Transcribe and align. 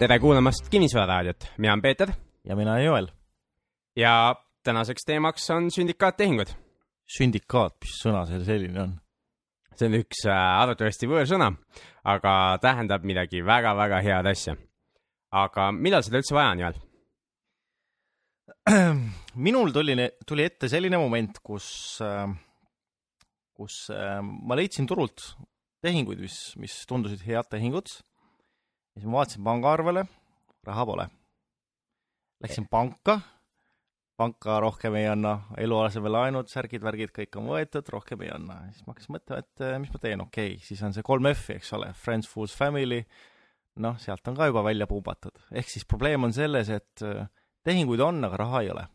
tere 0.00 0.16
kuulamast 0.16 0.70
Kinnisvararaadiot, 0.72 1.44
mina 1.58 1.72
olen 1.72 1.82
Peeter. 1.82 2.08
ja 2.44 2.56
mina 2.56 2.72
olen 2.72 2.84
Joel. 2.84 3.06
ja 3.96 4.36
tänaseks 4.62 5.04
teemaks 5.04 5.50
on 5.50 5.70
sündikaattehingud. 5.70 6.48
sündikaat, 7.18 7.76
mis 7.84 7.98
sõna 8.00 8.22
see 8.26 8.40
selline 8.46 8.80
on? 8.80 8.94
see 9.76 9.90
on 9.90 9.98
üks 9.98 10.24
äh, 10.24 10.40
arvatavasti 10.62 11.10
võõrsõna, 11.10 11.50
aga 12.04 12.32
tähendab 12.64 13.04
midagi 13.04 13.44
väga-väga 13.44 14.00
head 14.06 14.32
asja. 14.32 14.56
aga 15.36 15.68
millal 15.72 16.06
seda 16.06 16.22
üldse 16.22 16.34
vaja 16.38 16.56
on, 16.56 16.64
Joel? 16.64 16.82
minul 19.48 19.76
tuli, 19.76 20.00
tuli 20.24 20.48
ette 20.48 20.72
selline 20.72 20.96
moment, 20.96 21.44
kus, 21.44 21.66
äh, 22.00 22.24
kus 23.52 23.82
äh, 23.92 24.22
ma 24.24 24.56
leidsin 24.56 24.88
turult 24.88 25.34
tehinguid, 25.84 26.24
mis, 26.24 26.54
mis 26.56 26.86
tundusid 26.88 27.20
head 27.28 27.52
tehingud 27.52 28.00
ja 28.94 29.00
siis 29.00 29.10
ma 29.10 29.20
vaatasin 29.20 29.44
pangaarvele, 29.46 30.04
raha 30.66 30.86
pole. 30.86 31.06
Läksin 32.40 32.66
panka, 32.72 33.18
panka 34.20 34.58
rohkem 34.60 34.96
ei 35.00 35.06
anna, 35.08 35.34
eluasemelaenud, 35.60 36.48
särgid-värgid, 36.50 37.12
kõik 37.16 37.36
on 37.40 37.50
võetud, 37.52 37.88
rohkem 37.92 38.24
ei 38.24 38.30
anna. 38.34 38.60
siis 38.72 38.86
ma 38.86 38.94
hakkasin 38.94 39.16
mõtlema, 39.16 39.44
et 39.44 39.66
eh, 39.66 39.76
mis 39.82 39.92
ma 39.92 40.00
teen, 40.02 40.24
okei 40.24 40.54
okay,, 40.54 40.64
siis 40.66 40.82
on 40.86 40.96
see 40.96 41.06
kolm 41.06 41.28
F-i, 41.32 41.58
eks 41.60 41.74
ole, 41.78 41.92
Friends, 41.96 42.28
Fools, 42.28 42.56
Family, 42.56 43.02
noh, 43.84 43.98
sealt 44.02 44.26
on 44.28 44.38
ka 44.38 44.48
juba 44.50 44.64
välja 44.66 44.88
pumbatud. 44.90 45.36
ehk 45.52 45.68
siis 45.70 45.86
probleem 45.88 46.24
on 46.28 46.34
selles, 46.36 46.72
et 46.72 47.04
eh, 47.06 47.26
tehinguid 47.64 48.00
on, 48.04 48.24
aga 48.28 48.42
raha 48.44 48.64
ei 48.64 48.72
ole. 48.74 48.86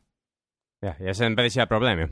jah, 0.86 1.00
ja 1.00 1.14
see 1.17 1.30
on 1.30 1.38
päris 1.38 1.58
hea 1.61 1.67
probleem 1.70 2.03
ju. 2.03 2.09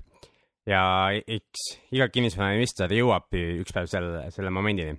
ja 0.69 0.83
eks 1.11 1.65
iga 1.91 2.07
kinnisvarainvestor 2.13 2.93
jõuab 2.93 3.33
üks 3.35 3.75
päev 3.75 3.89
selle, 3.91 4.29
selle 4.31 4.53
momendini 4.53 4.95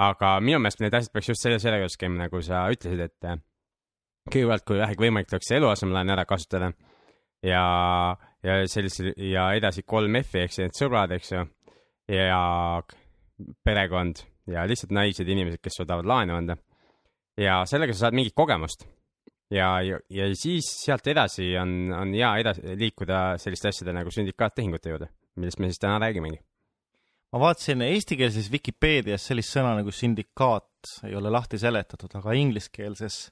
aga 0.00 0.34
minu 0.44 0.60
meelest 0.62 0.80
need 0.82 0.96
asjad 0.96 1.12
peaks 1.14 1.30
just 1.32 1.44
selle, 1.44 1.60
selle 1.62 1.80
juures 1.82 1.98
käima, 2.00 2.22
nagu 2.24 2.40
sa 2.44 2.64
ütlesid, 2.72 3.02
et 3.04 3.28
äh, 3.28 3.40
kõigepealt, 4.30 4.64
kui 4.68 4.80
vähegi 4.80 5.04
võimalik, 5.04 5.28
tuleks 5.30 5.52
eluasemelaenu 5.58 6.14
ära 6.14 6.24
kasutada 6.28 6.70
ja, 7.46 7.64
ja 8.46 8.58
sellise 8.70 9.14
ja 9.30 9.50
edasi 9.58 9.84
kolm 9.88 10.20
F-i 10.22 10.44
ehk 10.44 10.54
siis 10.54 10.68
need 10.68 10.78
sõbrad, 10.78 11.12
eks 11.16 11.34
ju, 11.34 11.44
ja 12.12 12.40
perekond 13.64 14.24
ja 14.50 14.64
lihtsalt 14.68 14.94
naised, 14.96 15.28
inimesed, 15.28 15.60
kes 15.62 15.80
suudavad 15.80 16.08
laenu 16.08 16.36
anda. 16.36 16.56
ja 17.40 17.62
sellega 17.68 17.94
sa 17.94 18.06
saad 18.06 18.16
mingit 18.16 18.36
kogemust. 18.36 18.86
ja, 19.52 19.80
ja, 19.84 20.00
ja 20.08 20.28
siis 20.34 20.68
sealt 20.84 21.06
edasi 21.12 21.52
on, 21.60 21.92
on 21.96 22.14
hea 22.14 22.36
edasi 22.44 22.76
liikuda 22.76 23.38
selliste 23.42 23.72
asjade 23.72 23.96
nagu 23.96 24.12
sündikaattehingute 24.14 24.94
juurde, 24.94 25.10
millest 25.36 25.60
me 25.60 25.72
siis 25.72 25.82
täna 25.82 25.98
räägimegi 26.00 26.40
ma 27.30 27.40
vaatasin 27.44 27.84
eestikeelses 27.86 28.50
Vikipeedias 28.52 29.28
sellist 29.30 29.54
sõna 29.54 29.76
nagu 29.78 29.92
syndikaat 29.94 30.66
ei 31.06 31.14
ole 31.14 31.30
lahti 31.30 31.60
seletatud, 31.60 32.12
aga 32.18 32.34
ingliskeelses 32.38 33.22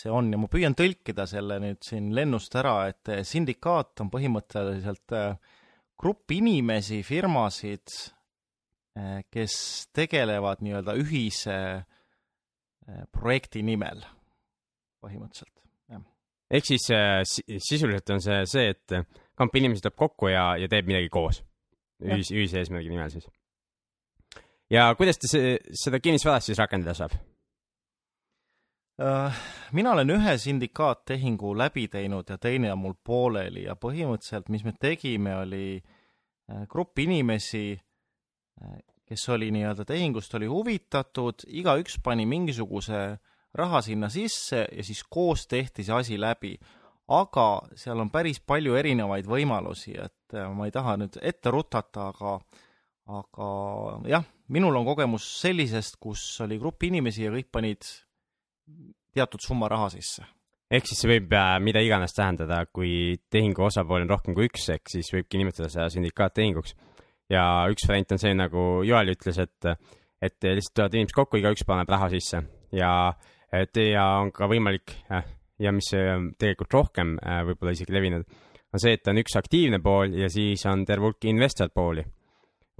see 0.00 0.12
on 0.12 0.30
ja 0.32 0.40
ma 0.40 0.48
püüan 0.50 0.76
tõlkida 0.76 1.26
selle 1.28 1.58
nüüd 1.62 1.80
siin 1.84 2.10
lennust 2.16 2.54
ära, 2.56 2.88
et 2.90 3.12
syndikaat 3.28 4.00
on 4.04 4.10
põhimõtteliselt 4.12 5.16
äh, 5.16 5.34
grupp 6.00 6.32
inimesi, 6.32 7.02
firmasid, 7.04 7.96
äh, 8.96 9.20
kes 9.32 9.54
tegelevad 9.96 10.64
nii-öelda 10.64 10.96
ühise 11.00 11.58
projekti 13.14 13.60
nimel, 13.62 14.00
põhimõtteliselt, 15.04 15.60
jah. 15.92 16.00
ehk 16.50 16.66
siis 16.66 16.88
sisuliselt 17.62 18.10
on 18.16 18.24
see 18.24 18.40
see, 18.50 18.72
et 18.72 18.96
kamp 19.38 19.54
inimesi 19.60 19.84
tuleb 19.84 19.98
kokku 20.00 20.32
ja, 20.32 20.48
ja 20.58 20.66
teeb 20.72 20.88
midagi 20.90 21.12
koos 21.12 21.38
ühis, 22.04 22.30
ühise 22.34 22.60
eesmärgi 22.60 22.92
nimel 22.92 23.10
siis. 23.12 23.26
ja 24.70 24.88
kuidas 24.98 25.20
ta 25.20 25.30
see, 25.30 25.58
seda 25.76 26.00
kinnisvarast 26.02 26.50
siis 26.50 26.60
rakendada 26.60 26.96
saab? 26.96 27.16
Äh, 29.00 29.40
mina 29.72 29.94
olen 29.94 30.12
ühe 30.16 30.36
syndikaattehingu 30.38 31.54
läbi 31.56 31.86
teinud 31.88 32.28
ja 32.28 32.36
teine 32.38 32.72
on 32.72 32.82
mul 32.82 32.98
pooleli 33.04 33.64
ja 33.64 33.76
põhimõtteliselt, 33.80 34.50
mis 34.52 34.64
me 34.66 34.74
tegime, 34.76 35.38
oli 35.40 35.64
äh, 35.80 36.66
grupp 36.68 37.00
inimesi, 37.00 37.78
äh, 38.60 38.76
kes 39.08 39.28
oli 39.32 39.48
nii-öelda 39.56 39.86
tehingust, 39.88 40.34
oli 40.36 40.50
huvitatud, 40.50 41.46
igaüks 41.48 41.96
pani 42.04 42.28
mingisuguse 42.28 43.00
raha 43.56 43.80
sinna 43.82 44.10
sisse 44.12 44.66
ja 44.68 44.84
siis 44.84 45.00
koos 45.08 45.48
tehti 45.50 45.82
see 45.82 45.96
asi 45.96 46.20
läbi 46.20 46.52
aga 47.10 47.46
seal 47.78 48.00
on 48.04 48.10
päris 48.12 48.38
palju 48.46 48.76
erinevaid 48.78 49.26
võimalusi, 49.28 49.96
et 49.98 50.14
äh, 50.34 50.50
ma 50.54 50.66
ei 50.68 50.74
taha 50.74 50.96
nüüd 51.00 51.18
ette 51.22 51.52
rutata, 51.52 52.10
aga 52.10 52.38
aga 53.10 53.46
jah, 54.06 54.26
minul 54.54 54.76
on 54.78 54.86
kogemus 54.86 55.24
sellisest, 55.40 55.98
kus 56.02 56.22
oli 56.44 56.60
grupp 56.60 56.84
inimesi 56.86 57.24
ja 57.24 57.32
kõik 57.34 57.48
panid 57.52 57.86
teatud 59.14 59.42
summa 59.42 59.68
raha 59.70 59.88
sisse. 59.96 60.26
ehk 60.70 60.86
siis 60.86 61.02
see 61.02 61.10
võib 61.10 61.32
äh, 61.34 61.56
mida 61.62 61.82
iganes 61.82 62.14
tähendada, 62.14 62.62
kui 62.70 63.18
tehingu 63.30 63.66
osapooli 63.66 64.06
on 64.06 64.12
rohkem 64.14 64.36
kui 64.36 64.46
üks, 64.50 64.68
ehk 64.74 64.92
siis 64.92 65.10
võibki 65.14 65.40
nimetada 65.40 65.70
seda 65.72 65.88
sündikaattehinguks. 65.94 66.76
ja 67.30 67.44
üks 67.72 67.88
variant 67.88 68.14
on 68.14 68.22
see, 68.22 68.36
nagu 68.38 68.68
Joel 68.86 69.14
ütles, 69.16 69.42
et, 69.42 69.72
et 70.22 70.38
lihtsalt 70.46 70.76
tulevad 70.76 70.96
inimesed 70.98 71.18
kokku, 71.18 71.40
igaüks 71.42 71.66
paneb 71.66 71.90
raha 71.90 72.10
sisse 72.14 72.44
ja 72.76 72.92
et 73.50 73.76
ja 73.82 74.06
on 74.22 74.30
ka 74.34 74.46
võimalik 74.50 74.94
äh, 75.10 75.26
ja 75.60 75.74
mis 75.74 75.90
tegelikult 76.40 76.72
rohkem 76.72 77.18
võib-olla 77.20 77.74
isegi 77.74 77.92
levinud, 77.92 78.38
on 78.72 78.82
see, 78.82 78.96
et 78.96 79.10
on 79.10 79.20
üks 79.20 79.36
aktiivne 79.38 79.80
pool 79.82 80.14
ja 80.18 80.30
siis 80.32 80.64
on 80.70 80.84
terve 80.88 81.10
hulk 81.10 81.28
investor 81.30 81.70
pooli. 81.74 82.04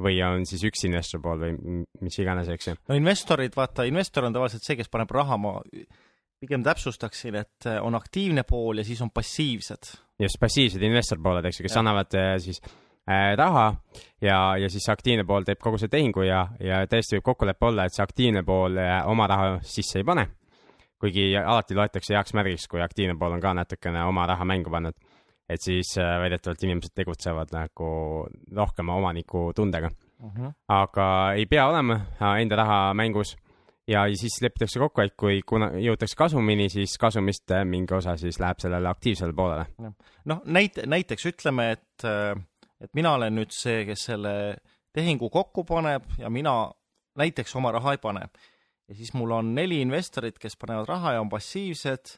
või 0.01 0.17
on 0.25 0.47
siis 0.49 0.62
üks 0.65 0.87
investor 0.89 1.21
pool 1.21 1.43
või 1.43 1.83
mis 2.01 2.15
iganes, 2.23 2.49
eks 2.49 2.71
ju. 2.71 2.77
no 2.89 2.97
investorid, 2.97 3.53
vaata, 3.56 3.84
investor 3.84 4.25
on 4.25 4.33
tavaliselt 4.33 4.65
see, 4.65 4.78
kes 4.78 4.89
paneb 4.89 5.11
raha, 5.12 5.37
ma 5.37 5.59
pigem 6.41 6.62
täpsustaksin, 6.65 7.37
et 7.43 7.67
äh, 7.69 7.83
on 7.84 7.95
aktiivne 7.99 8.47
pool 8.49 8.81
ja 8.81 8.84
siis 8.84 9.03
on 9.05 9.11
passiivsed. 9.12 9.93
just, 10.19 10.41
passiivsed 10.41 10.83
investor 10.83 11.21
pooled, 11.23 11.45
eks 11.45 11.61
ju, 11.61 11.67
kes 11.69 11.77
ja. 11.77 11.83
annavad 11.83 12.17
äh, 12.17 12.33
siis 12.41 12.62
äh, 12.65 13.34
raha 13.37 13.75
ja, 14.22 14.57
ja 14.57 14.72
siis 14.72 14.89
aktiivne 14.89 15.27
pool 15.28 15.45
teeb 15.45 15.61
kogu 15.61 15.78
selle 15.78 15.93
tehingu 15.99 16.25
ja, 16.25 16.47
ja 16.65 16.81
tõesti 16.89 17.19
võib 17.19 17.28
kokkulepe 17.34 17.69
olla, 17.69 17.84
et 17.84 17.97
see 17.97 18.07
aktiivne 18.07 18.45
pool 18.47 18.81
oma 19.12 19.28
raha 19.28 19.59
sisse 19.67 20.01
ei 20.01 20.09
pane 20.09 20.31
kuigi 21.01 21.31
alati 21.37 21.77
loetakse 21.77 22.15
heaks 22.15 22.34
märgiks, 22.37 22.67
kui 22.69 22.83
aktiivne 22.84 23.17
pool 23.19 23.37
on 23.37 23.41
ka 23.41 23.55
natukene 23.57 24.05
oma 24.05 24.27
raha 24.28 24.45
mängu 24.45 24.72
pannud. 24.72 24.97
Et 25.50 25.62
siis 25.62 25.93
äh, 25.99 26.16
väidetavalt 26.22 26.62
inimesed 26.66 26.94
tegutsevad 26.94 27.53
nagu 27.55 27.91
rohkema 28.56 28.97
omanikutundega 29.00 29.91
uh. 29.91 30.27
Mhm. 30.27 30.47
-huh. 30.47 30.53
aga 30.69 31.06
ei 31.37 31.47
pea 31.47 31.66
olema 31.69 31.94
äh, 31.94 32.41
enda 32.43 32.56
raha 32.56 32.94
mängus 32.94 33.37
ja 33.89 34.05
siis 34.15 34.43
lepitakse 34.43 34.78
kokku, 34.78 35.00
et 35.00 35.15
kui 35.16 35.43
kuna 35.47 35.71
jõutakse 35.71 36.16
kasumini, 36.16 36.69
siis 36.69 36.99
kasumist 36.99 37.50
äh, 37.50 37.65
mingi 37.65 37.94
osa 37.94 38.16
siis 38.16 38.41
läheb 38.41 38.60
sellele 38.60 38.89
aktiivsele 38.89 39.33
poolele. 39.33 39.66
noh, 40.25 40.43
näite, 40.44 40.87
näiteks 40.87 41.27
ütleme, 41.27 41.71
et, 41.71 42.05
et 42.81 42.94
mina 42.94 43.15
olen 43.15 43.34
nüüd 43.34 43.50
see, 43.50 43.84
kes 43.84 44.05
selle 44.05 44.56
tehingu 44.93 45.31
kokku 45.31 45.65
paneb 45.65 46.05
ja 46.19 46.31
mina 46.31 46.72
näiteks 47.19 47.56
oma 47.56 47.72
raha 47.72 47.93
ei 47.93 47.99
pane 47.99 48.28
ja 48.89 48.94
siis 48.94 49.12
mul 49.15 49.31
on 49.31 49.55
neli 49.55 49.81
investorit, 49.81 50.39
kes 50.39 50.56
panevad 50.56 50.89
raha 50.89 51.12
ja 51.12 51.21
on 51.21 51.28
passiivsed 51.28 52.16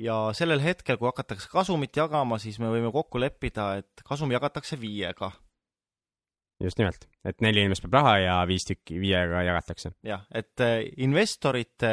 ja 0.00 0.16
sellel 0.36 0.62
hetkel, 0.64 0.98
kui 1.00 1.08
hakatakse 1.10 1.50
kasumit 1.52 1.96
jagama, 1.96 2.38
siis 2.42 2.58
me 2.62 2.70
võime 2.72 2.92
kokku 2.94 3.20
leppida, 3.20 3.74
et 3.82 4.04
kasum 4.06 4.32
jagatakse 4.34 4.78
viiega. 4.80 5.32
just 6.60 6.78
nimelt, 6.78 7.06
et 7.24 7.40
neli 7.40 7.62
inimest 7.64 7.86
peab 7.86 7.94
raha 8.00 8.16
ja 8.20 8.34
viis 8.48 8.66
tükki 8.68 9.00
viiega 9.00 9.44
jagatakse. 9.46 9.92
jah, 10.04 10.26
et 10.34 10.60
äh, 10.60 10.80
investorite, 10.96 11.92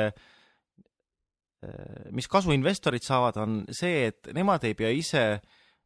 äh, 1.64 2.10
mis 2.12 2.28
kasu 2.28 2.52
investorid 2.52 3.04
saavad, 3.04 3.38
on 3.38 3.66
see, 3.72 4.08
et 4.12 4.32
nemad 4.34 4.64
ei 4.64 4.76
pea 4.76 4.90
ise 4.92 5.42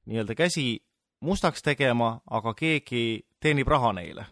nii-öelda 0.10 0.36
käsi 0.36 0.80
mustaks 1.22 1.62
tegema, 1.62 2.20
aga 2.26 2.54
keegi 2.58 3.26
teenib 3.40 3.68
raha 3.70 3.94
neile 3.94 4.26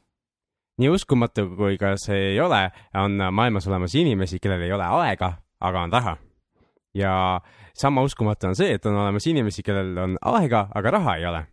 nii 0.79 0.89
uskumatu, 0.95 1.43
kui 1.59 1.77
ka 1.77 1.97
see 1.99 2.31
ei 2.31 2.39
ole, 2.39 2.69
on 2.95 3.19
maailmas 3.35 3.67
olemas 3.67 3.95
inimesi, 3.99 4.39
kellel 4.39 4.63
ei 4.63 4.71
ole 4.71 4.85
aega, 4.87 5.33
aga 5.59 5.81
on 5.83 5.91
raha. 5.91 6.15
Ja 6.93 7.39
sama 7.73 8.03
uskumatu 8.05 8.49
on 8.49 8.57
see, 8.57 8.73
et 8.75 8.85
on 8.89 8.97
olemas 8.97 9.27
inimesi, 9.29 9.63
kellel 9.65 9.97
on 10.03 10.17
aega, 10.33 10.67
aga 10.75 10.93
raha 10.97 11.15
ei 11.19 11.25
ole. 11.29 11.45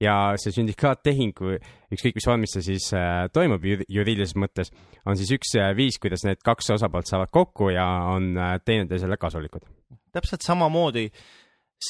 ja 0.00 0.32
see 0.40 0.54
sündikaattehing, 0.56 1.36
ükskõik 1.92 2.14
mis 2.16 2.24
vormis 2.24 2.54
see 2.56 2.62
siis 2.70 2.86
äh, 2.96 3.26
toimub 3.36 3.66
juriidilises 3.68 4.32
mõttes, 4.40 4.70
on 5.04 5.18
siis 5.20 5.28
üks 5.36 5.52
äh, 5.60 5.74
viis, 5.76 5.98
kuidas 6.00 6.24
need 6.24 6.40
kaks 6.40 6.72
osapoolt 6.72 7.10
saavad 7.10 7.28
kokku 7.28 7.68
ja 7.74 7.84
on 8.08 8.30
äh, 8.38 8.54
teineteisele 8.64 9.18
kasulikud. 9.20 9.66
täpselt 10.12 10.46
samamoodi 10.46 11.10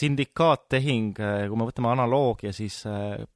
syndikaattehing, 0.00 1.14
kui 1.18 1.58
me 1.58 1.66
võtame 1.66 1.88
analoogia, 1.90 2.52
siis 2.54 2.82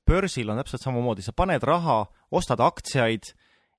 börsil 0.07 0.51
on 0.51 0.61
täpselt 0.61 0.85
samamoodi, 0.85 1.23
sa 1.23 1.33
paned 1.35 1.63
raha 1.67 2.05
ostad 2.31 2.63
aktsiaid 2.63 3.33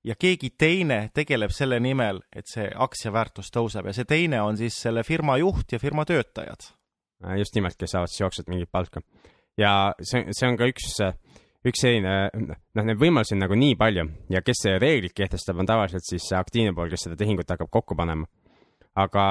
ja 0.06 0.14
keegi 0.18 0.52
teine 0.58 0.98
tegeleb 1.14 1.52
selle 1.54 1.78
nimel, 1.82 2.20
et 2.34 2.48
see 2.50 2.66
aktsia 2.70 3.12
väärtus 3.14 3.50
tõuseb 3.54 3.88
ja 3.88 3.94
see 3.96 4.08
teine 4.08 4.42
on 4.44 4.58
siis 4.58 4.78
selle 4.86 5.02
firma 5.06 5.38
juht 5.42 5.74
ja 5.74 5.80
firma 5.82 6.06
töötajad. 6.08 6.70
Äh, 7.24 7.38
just 7.40 7.56
nimelt, 7.56 7.78
kes 7.80 7.96
saavad 7.96 8.12
siis 8.12 8.22
jooksvalt 8.22 8.52
mingit 8.52 8.70
palka. 8.72 9.02
ja 9.58 9.92
see, 10.00 10.26
see 10.36 10.48
on 10.48 10.58
ka 10.60 10.68
üks, 10.68 10.98
üks 11.66 11.82
selline, 11.82 12.16
noh, 12.36 12.82
neid 12.84 13.00
võimalusi 13.00 13.34
on 13.34 13.46
nagu 13.46 13.56
nii 13.58 13.76
palju 13.80 14.04
ja 14.30 14.42
kes 14.44 14.66
reeglid 14.82 15.16
kehtestab, 15.16 15.58
on 15.58 15.68
tavaliselt 15.68 16.04
siis 16.06 16.28
see 16.28 16.38
aktiivne 16.38 16.74
pool, 16.76 16.90
kes 16.92 17.08
seda 17.08 17.16
tehingut 17.18 17.50
hakkab 17.50 17.72
kokku 17.72 17.96
panema. 17.98 18.28
aga 18.96 19.24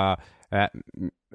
äh, 0.53 0.67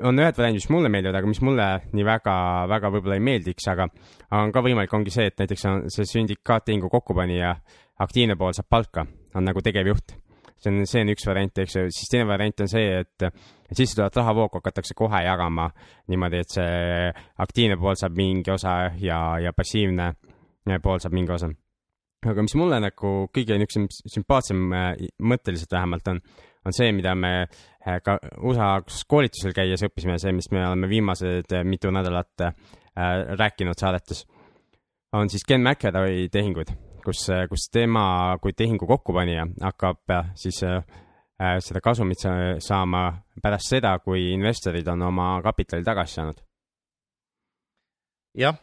on 0.04 0.20
ühed 0.20 0.37
variandid, 0.37 0.60
mis 0.60 0.72
mulle 0.72 0.90
meeldivad, 0.92 1.20
aga 1.20 1.31
mis 1.31 1.40
mulle 1.44 1.69
nii 1.92 2.04
väga, 2.06 2.34
väga 2.70 2.90
võib-olla 2.94 3.16
ei 3.19 3.25
meeldiks, 3.25 3.66
aga 3.72 3.88
on 4.37 4.52
ka 4.52 4.62
võimalik, 4.64 4.92
ongi 4.96 5.12
see, 5.14 5.31
et 5.31 5.40
näiteks 5.40 5.66
on 5.70 5.87
see 5.92 6.08
sündikaattehingu 6.08 6.90
kokkupanija, 6.92 7.54
aktiivne 8.00 8.37
pool 8.40 8.54
saab 8.56 8.70
palka, 8.72 9.06
on 9.35 9.47
nagu 9.47 9.62
tegevjuht. 9.62 10.17
see 10.61 10.73
on, 10.73 10.82
see 10.87 11.00
on 11.00 11.12
üks 11.15 11.25
variant, 11.25 11.59
eks 11.62 11.77
ju, 11.77 11.87
siis 11.94 12.11
teine 12.12 12.27
variant 12.29 12.61
on 12.61 12.69
see, 12.69 13.00
et, 13.00 13.23
et 13.25 13.79
sissetulevat 13.79 14.19
rahavoogu 14.21 14.61
hakatakse 14.61 14.94
kohe 14.99 15.23
jagama 15.25 15.71
niimoodi, 16.12 16.43
et 16.43 16.53
see 16.59 17.09
aktiivne 17.41 17.79
pool 17.81 17.97
saab 17.97 18.19
mingi 18.19 18.53
osa 18.53 18.75
ja, 19.00 19.21
ja 19.41 19.55
passiivne 19.56 20.12
pool 20.82 21.00
saab 21.00 21.17
mingi 21.17 21.32
osa. 21.32 21.49
Aga 22.29 22.44
mis 22.44 22.53
mulle 22.61 22.77
nagu 22.85 23.11
kõige 23.32 23.56
niisugusem 23.56 23.87
sümpaatsem 24.12 24.75
äh, 24.77 24.91
mõtteliselt 25.25 25.73
vähemalt 25.73 26.11
on, 26.12 26.19
on 26.69 26.76
see, 26.76 26.91
mida 26.93 27.15
me 27.17 27.31
äh, 27.47 27.97
ka 28.05 28.19
USA 28.44 28.75
koolitusel 29.09 29.56
käies 29.56 29.81
õppisime, 29.87 30.19
see, 30.21 30.35
mis 30.37 30.50
me 30.53 30.67
oleme 30.67 30.91
viimased 30.91 31.56
äh, 31.56 31.65
mitu 31.65 31.93
nädalat 31.94 32.50
rääkinud 33.38 33.79
saadetes, 33.79 34.25
on 35.17 35.31
siis 35.31 35.47
Ken 35.49 35.62
McElroy 35.62 36.26
tehingud, 36.29 36.75
kus, 37.05 37.26
kus 37.50 37.69
tema 37.73 38.37
kui 38.43 38.52
tehingu 38.56 38.87
kokkupanija 38.87 39.47
hakkab 39.62 40.14
siis 40.38 40.61
seda 40.61 41.81
kasumit 41.81 42.20
saama 42.61 43.05
pärast 43.43 43.73
seda, 43.73 43.94
kui 44.05 44.32
investorid 44.35 44.88
on 44.93 45.08
oma 45.08 45.32
kapitali 45.44 45.85
tagasi 45.85 46.20
saanud. 46.20 46.43
jah 48.38 48.58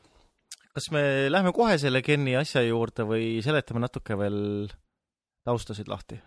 kas 0.77 0.91
me 0.93 1.01
lähme 1.33 1.53
kohe 1.57 1.77
selle 1.81 2.03
Kenni 2.05 2.35
asja 2.37 2.61
juurde 2.61 3.05
või 3.09 3.37
seletame 3.45 3.81
natuke 3.81 4.17
veel 4.19 4.67
taustasid 5.47 5.89
lahti? 5.89 6.19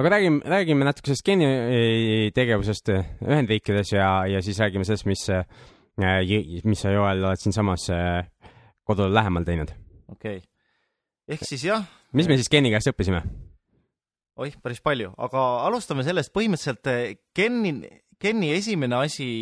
aga 0.00 0.14
räägime, 0.16 0.40
räägime 0.48 0.88
natuke 0.88 1.12
sellest 1.12 1.26
Kenni 1.26 2.32
tegevusest 2.34 2.90
Ühendriikides 2.96 3.94
ja, 3.94 4.08
ja 4.26 4.42
siis 4.42 4.58
räägime 4.62 4.88
sellest, 4.88 5.06
mis, 5.06 5.26
mis 6.66 6.82
sa, 6.82 6.94
Joel, 6.94 7.22
oled 7.22 7.42
siinsamas 7.42 7.86
kodule 8.88 9.12
lähemal 9.14 9.46
teinud. 9.46 9.70
okei 10.08 10.40
okay., 10.40 10.48
ehk 11.28 11.46
siis 11.46 11.64
jah. 11.68 11.86
mis 12.12 12.28
me 12.28 12.38
siis 12.40 12.50
Kenni 12.52 12.72
käest 12.74 12.90
õppisime? 12.92 13.22
oih, 14.42 14.54
päris 14.62 14.80
palju, 14.80 15.12
aga 15.18 15.42
alustame 15.66 16.04
sellest, 16.06 16.32
põhimõtteliselt 16.34 17.26
Kenni, 17.36 17.74
Kenni 18.18 18.52
esimene 18.56 19.02
asi 19.04 19.32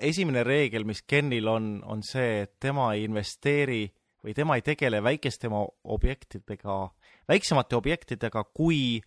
esimene 0.00 0.44
reegel, 0.46 0.84
mis 0.86 1.02
Kenil 1.02 1.48
on, 1.50 1.76
on 1.84 2.02
see, 2.06 2.44
et 2.44 2.54
tema 2.62 2.92
ei 2.94 3.04
investeeri 3.08 3.86
või 4.24 4.34
tema 4.36 4.56
ei 4.56 4.64
tegele 4.64 5.02
väikeste 5.04 5.50
objektidega, 5.52 6.78
väiksemate 7.28 7.76
objektidega 7.76 8.44
kui 8.54 9.02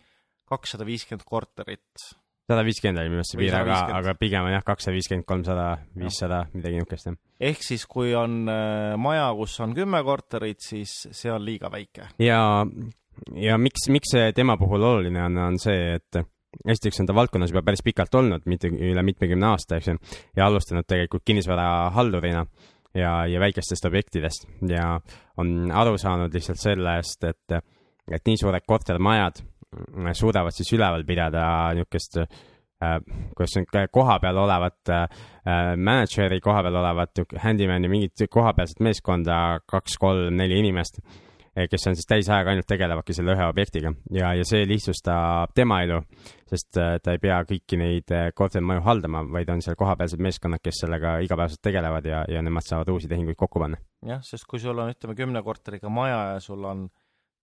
kakssada 0.48 0.86
viiskümmend 0.86 1.26
korterit. 1.28 2.12
Sada 2.48 2.64
viiskümmend 2.68 3.02
oli 3.02 3.12
minu 3.12 3.20
meelest 3.20 3.34
see 3.34 3.42
piir, 3.42 3.58
aga, 3.60 3.80
aga 3.98 4.14
pigem 4.20 4.48
on 4.48 4.54
jah, 4.54 4.64
kakssada 4.66 4.96
viiskümmend, 4.96 5.28
kolmsada, 5.28 5.66
viissada, 6.00 6.44
midagi 6.56 6.80
niisugust, 6.80 7.10
jah. 7.10 7.18
ehk 7.50 7.66
siis, 7.66 7.84
kui 7.90 8.14
on 8.18 8.40
äh, 8.52 8.94
maja, 9.02 9.28
kus 9.38 9.58
on 9.66 9.76
kümme 9.78 10.02
korterit, 10.08 10.64
siis 10.64 10.96
see 11.12 11.34
on 11.34 11.44
liiga 11.46 11.72
väike. 11.74 12.12
ja, 12.24 12.40
ja 13.36 13.60
miks, 13.62 13.90
miks 13.94 14.16
see 14.16 14.32
tema 14.38 14.58
puhul 14.60 14.88
oluline 14.92 15.24
on, 15.26 15.44
on 15.50 15.60
see, 15.62 15.98
et 16.00 16.22
esiteks 16.64 17.04
on 17.04 17.10
ta 17.10 17.16
valdkonnas 17.18 17.52
juba 17.52 17.66
päris 17.68 17.84
pikalt 17.86 18.16
olnud, 18.16 18.48
mitte 18.50 18.72
üle 18.72 19.04
mitmekümne 19.06 19.52
aasta, 19.52 19.78
eks 19.78 19.92
ju, 19.92 20.00
ja 20.40 20.48
alustanud 20.48 20.88
tegelikult 20.88 21.26
kinnisvarahaldurina 21.28 22.46
ja, 22.98 23.12
ja 23.28 23.44
väikestest 23.44 23.86
objektidest 23.90 24.48
ja 24.72 24.96
on 25.38 25.72
aru 25.72 25.98
saanud 26.02 26.34
lihtsalt 26.34 26.64
sellest, 26.64 27.28
et, 27.28 27.60
et 28.08 28.24
nii 28.32 28.40
suured 28.40 28.66
kortermajad 28.68 29.44
suudavad 30.14 30.56
siis 30.56 30.72
üleval 30.78 31.04
pidada 31.08 31.44
niisugust 31.76 32.20
äh, 32.22 33.00
kuidas 33.36 33.58
on 33.60 33.68
kohapeal 33.92 34.38
olevat 34.38 34.92
äh, 34.94 35.06
mänedžeri, 35.76 36.40
kohapeal 36.42 36.76
olevat 36.82 37.24
handymani, 37.44 37.90
mingit 37.92 38.28
kohapealset 38.30 38.84
meeskonda, 38.86 39.60
kaks, 39.68 39.98
kolm, 40.00 40.36
neli 40.38 40.60
inimest 40.64 41.02
Eh, 41.58 41.66
kes 41.72 41.88
on 41.90 41.96
siis 41.98 42.06
täisajaga 42.06 42.52
ainult 42.54 42.68
tegelevadki 42.70 43.16
selle 43.18 43.34
ühe 43.34 43.46
objektiga 43.50 43.90
ja, 44.14 44.30
ja 44.38 44.44
see 44.46 44.62
lihtsustab 44.70 45.56
tema 45.58 45.80
elu, 45.88 45.98
sest 46.46 46.78
äh, 46.78 46.98
ta 47.02 47.16
ei 47.16 47.22
pea 47.24 47.40
kõiki 47.50 47.80
neid 47.82 48.14
äh, 48.14 48.28
kortermaju 48.38 48.84
haldama, 48.86 49.24
vaid 49.34 49.50
on 49.50 49.64
seal 49.66 49.78
kohapealsed 49.80 50.22
meeskonnad, 50.22 50.62
kes 50.62 50.84
sellega 50.84 51.16
igapäevaselt 51.26 51.64
tegelevad 51.66 52.06
ja, 52.06 52.20
ja 52.30 52.44
nemad 52.46 52.68
saavad 52.68 52.92
uusi 52.94 53.10
tehinguid 53.10 53.40
kokku 53.40 53.64
panna. 53.64 53.80
jah, 54.06 54.22
sest 54.28 54.46
kui 54.46 54.62
sul 54.62 54.78
on, 54.78 54.94
ütleme, 54.94 55.18
kümne 55.18 55.42
korteriga 55.46 55.90
maja 55.90 56.20
ja 56.36 56.44
sul 56.46 56.68
on 56.70 56.86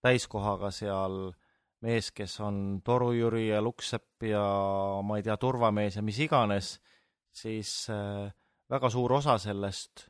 täiskohaga 0.07 0.71
seal 0.71 1.19
mees, 1.85 2.11
kes 2.17 2.39
on 2.45 2.81
torujüri 2.85 3.49
ja 3.49 3.61
lukksepp 3.65 4.27
ja 4.31 4.45
ma 5.05 5.19
ei 5.19 5.27
tea, 5.27 5.37
turvamees 5.41 5.99
ja 5.99 6.05
mis 6.05 6.19
iganes, 6.25 6.75
siis 7.35 7.75
äh, 7.93 8.31
väga 8.71 8.91
suur 8.91 9.19
osa 9.19 9.37
sellest 9.43 10.07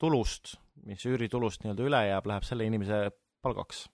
tulust, 0.00 0.56
mis 0.84 1.04
üüritulust 1.08 1.64
nii-öelda 1.64 1.86
üle 1.88 2.02
jääb, 2.10 2.28
läheb 2.28 2.46
selle 2.46 2.66
inimese 2.68 3.06
palgaks. 3.44 3.86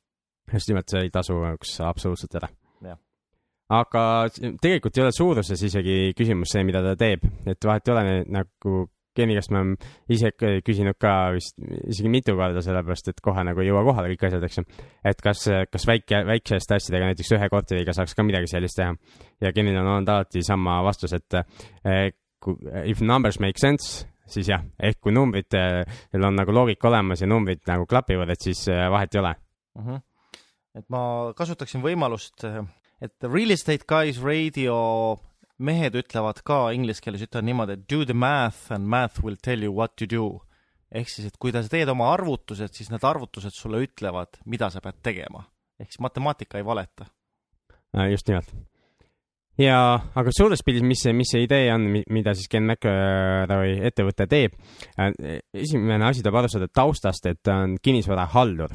just 0.52 0.70
nimelt, 0.70 0.88
see 0.90 1.06
ei 1.06 1.12
tasu 1.14 1.36
üks 1.52 1.76
absoluutselt 1.86 2.40
ära. 2.40 2.50
aga 3.70 4.02
tegelikult 4.34 4.98
ei 4.98 5.04
ole 5.04 5.12
suuruses 5.14 5.62
isegi 5.62 6.14
küsimus 6.18 6.50
see, 6.56 6.64
mida 6.66 6.82
ta 6.82 6.96
teeb, 6.98 7.26
et 7.46 7.64
vahet 7.64 7.86
ei 7.88 7.94
ole 7.94 8.16
nagu 8.26 8.80
Geni 9.20 9.36
käest 9.36 9.52
ma 9.54 9.62
olen 9.62 9.74
ise 10.12 10.32
küsinud 10.66 10.98
ka 11.00 11.14
vist 11.36 11.58
isegi 11.60 12.12
mitu 12.12 12.34
korda, 12.38 12.62
sellepärast 12.64 13.12
et 13.12 13.20
kohe 13.24 13.44
nagu 13.46 13.62
ei 13.62 13.70
jõua 13.70 13.84
kohale 13.86 14.12
kõik 14.14 14.28
asjad, 14.30 14.46
eks 14.48 14.60
ju. 14.60 14.64
et 15.12 15.24
kas, 15.24 15.44
kas 15.70 15.86
väike, 15.88 16.22
väikeste 16.28 16.78
asjadega, 16.78 17.12
näiteks 17.12 17.34
ühe 17.36 17.50
korteriga 17.52 17.94
saaks 17.96 18.16
ka 18.16 18.26
midagi 18.26 18.50
sellist 18.50 18.80
teha. 18.80 18.94
ja 19.44 19.52
Genil 19.56 19.78
on 19.80 19.94
olnud 19.96 20.14
alati 20.14 20.42
sama 20.46 20.80
vastus, 20.86 21.14
et 21.16 21.40
eh, 21.84 22.10
if 22.88 23.00
numbers 23.00 23.40
make 23.40 23.60
sense, 23.60 24.06
siis 24.30 24.48
jah, 24.48 24.62
ehk 24.80 25.00
kui 25.02 25.14
numbritel 25.14 25.84
on 26.24 26.36
nagu 26.38 26.54
loogika 26.54 26.88
olemas 26.90 27.20
ja 27.20 27.28
numbrid 27.30 27.62
nagu 27.68 27.86
klapivad, 27.90 28.30
et 28.32 28.50
siis 28.50 28.66
äh, 28.72 28.86
vahet 28.92 29.14
ei 29.14 29.20
ole 29.20 29.34
uh. 29.34 29.86
-huh. 29.86 30.00
et 30.74 30.86
ma 30.88 31.32
kasutaksin 31.36 31.82
võimalust, 31.82 32.46
et 33.00 33.28
Real 33.32 33.50
Estate 33.50 33.84
Guys 33.88 34.22
Radio 34.22 35.18
mehed 35.60 35.96
ütlevad 35.98 36.40
ka 36.46 36.62
inglise 36.76 37.02
keeles, 37.04 37.24
ütlevad 37.26 37.48
niimoodi, 37.48 37.76
et 37.76 37.84
do 37.90 38.04
the 38.08 38.16
math 38.16 38.72
and 38.74 38.88
math 38.88 39.22
will 39.24 39.38
tell 39.40 39.62
you 39.62 39.74
what 39.74 39.96
to 39.96 40.08
do. 40.08 40.40
ehk 40.90 41.06
siis, 41.06 41.28
et 41.30 41.36
kui 41.38 41.52
sa 41.54 41.62
teed 41.70 41.88
oma 41.92 42.08
arvutused, 42.10 42.74
siis 42.74 42.88
need 42.90 43.04
arvutused 43.06 43.54
sulle 43.54 43.78
ütlevad, 43.84 44.40
mida 44.44 44.70
sa 44.70 44.82
pead 44.82 44.98
tegema. 45.02 45.44
ehk 45.80 45.92
siis 45.92 46.02
matemaatika 46.02 46.58
ei 46.58 46.66
valeta. 46.66 47.06
Äh, 47.96 48.10
just 48.10 48.28
nimelt 48.28 48.50
ja, 49.60 49.78
aga 50.14 50.32
suures 50.32 50.62
pildis, 50.64 50.84
mis 50.86 51.02
see, 51.04 51.12
mis 51.16 51.30
see 51.32 51.44
idee 51.44 51.70
on, 51.74 51.88
mida 51.92 52.34
siis 52.34 52.48
Ken 52.50 52.66
McElroy 52.66 53.80
ettevõte 53.88 54.26
teeb? 54.30 54.54
Äh, 54.96 55.40
esimene 55.54 56.08
asi 56.08 56.24
tuleb 56.24 56.40
aru 56.40 56.52
saada 56.52 56.70
taustast, 56.72 57.26
et 57.26 57.42
ta 57.44 57.60
on 57.66 57.76
kinnisvarahaldur 57.82 58.74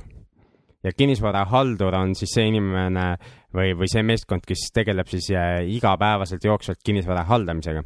ja 0.86 0.94
kinnisvarahaldur 0.94 1.98
on 1.98 2.16
siis 2.16 2.36
see 2.38 2.48
inimene 2.52 3.08
või, 3.56 3.74
või 3.78 3.90
see 3.92 4.06
meeskond, 4.06 4.46
kes 4.46 4.70
tegeleb 4.76 5.10
siis 5.12 5.32
äh, 5.34 5.60
igapäevaselt 5.76 6.46
jooksvalt 6.46 6.84
kinnisvara 6.86 7.26
haldamisega. 7.26 7.84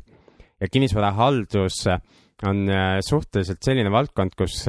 ja 0.60 0.68
kinnisvarahaldus 0.68 1.86
on 2.48 2.66
äh, 2.70 2.98
suhteliselt 3.06 3.64
selline 3.64 3.92
valdkond, 3.92 4.36
kus 4.36 4.66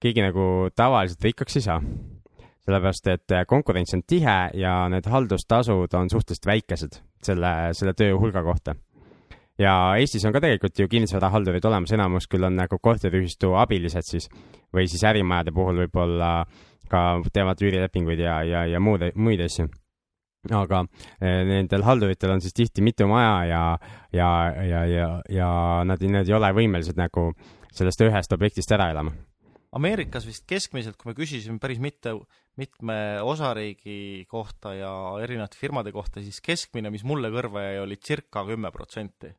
keegi 0.00 0.22
nagu 0.22 0.70
tavaliselt 0.76 1.24
rikkaks 1.28 1.60
ei 1.60 1.68
saa 1.68 1.82
sellepärast 2.68 3.08
et 3.08 3.32
äh, 3.32 3.46
konkurents 3.48 3.94
on 3.96 4.02
tihe 4.06 4.36
ja 4.54 4.74
need 4.92 5.08
haldustasud 5.08 5.94
on 5.96 6.10
suhteliselt 6.12 6.50
väikesed 6.50 7.00
selle, 7.24 7.52
selle 7.72 7.94
töö 7.96 8.18
hulga 8.20 8.42
kohta. 8.44 8.74
ja 9.58 9.74
Eestis 9.98 10.24
on 10.28 10.32
ka 10.32 10.42
tegelikult 10.44 10.78
ju 10.78 10.88
kinnisvarahaldurid 10.88 11.64
olemas, 11.64 11.92
enamus 11.96 12.28
küll 12.30 12.44
on 12.44 12.58
nagu 12.60 12.78
korteriühistu 12.78 13.54
abilised 13.58 14.06
siis 14.06 14.28
või 14.74 14.86
siis 14.86 15.04
ärimajade 15.08 15.54
puhul 15.56 15.80
võib-olla 15.84 16.32
ka 16.90 17.20
teevad 17.32 17.60
üürilepinguid 17.62 18.22
ja, 18.22 18.40
ja, 18.46 18.64
ja 18.68 18.80
muud, 18.80 19.04
muid 19.14 19.44
asju 19.44 19.68
aga 20.54 20.84
äh, 21.20 21.42
nendel 21.48 21.84
halduritel 21.84 22.32
on 22.36 22.42
siis 22.42 22.54
tihti 22.56 22.82
mitu 22.84 23.08
maja 23.10 23.44
ja, 23.48 23.62
ja, 24.14 24.28
ja, 24.64 24.84
ja, 24.86 25.08
ja 25.28 25.48
nad, 25.84 26.02
nad 26.02 26.28
ei 26.28 26.36
ole 26.36 26.52
võimelised 26.56 26.98
nagu 26.98 27.32
sellest 27.74 28.06
ühest 28.06 28.32
objektist 28.36 28.72
ära 28.72 28.90
elama 28.94 29.12
Ameerikas 29.76 30.24
vist 30.24 30.46
keskmiselt, 30.48 30.96
kui 30.96 31.10
me 31.10 31.16
küsisime 31.16 31.58
päris 31.60 31.80
mitte, 31.82 32.14
mitme 32.56 33.20
osariigi 33.20 34.24
kohta 34.30 34.72
ja 34.72 34.92
erinevate 35.20 35.60
firmade 35.60 35.92
kohta, 35.92 36.22
siis 36.24 36.40
keskmine, 36.40 36.88
mis 36.94 37.04
mulle 37.04 37.28
kõrva 37.34 37.66
jäi, 37.66 37.82
oli 37.82 37.98
circa 38.00 38.46
kümme 38.48 38.72
protsenti. 38.72 39.34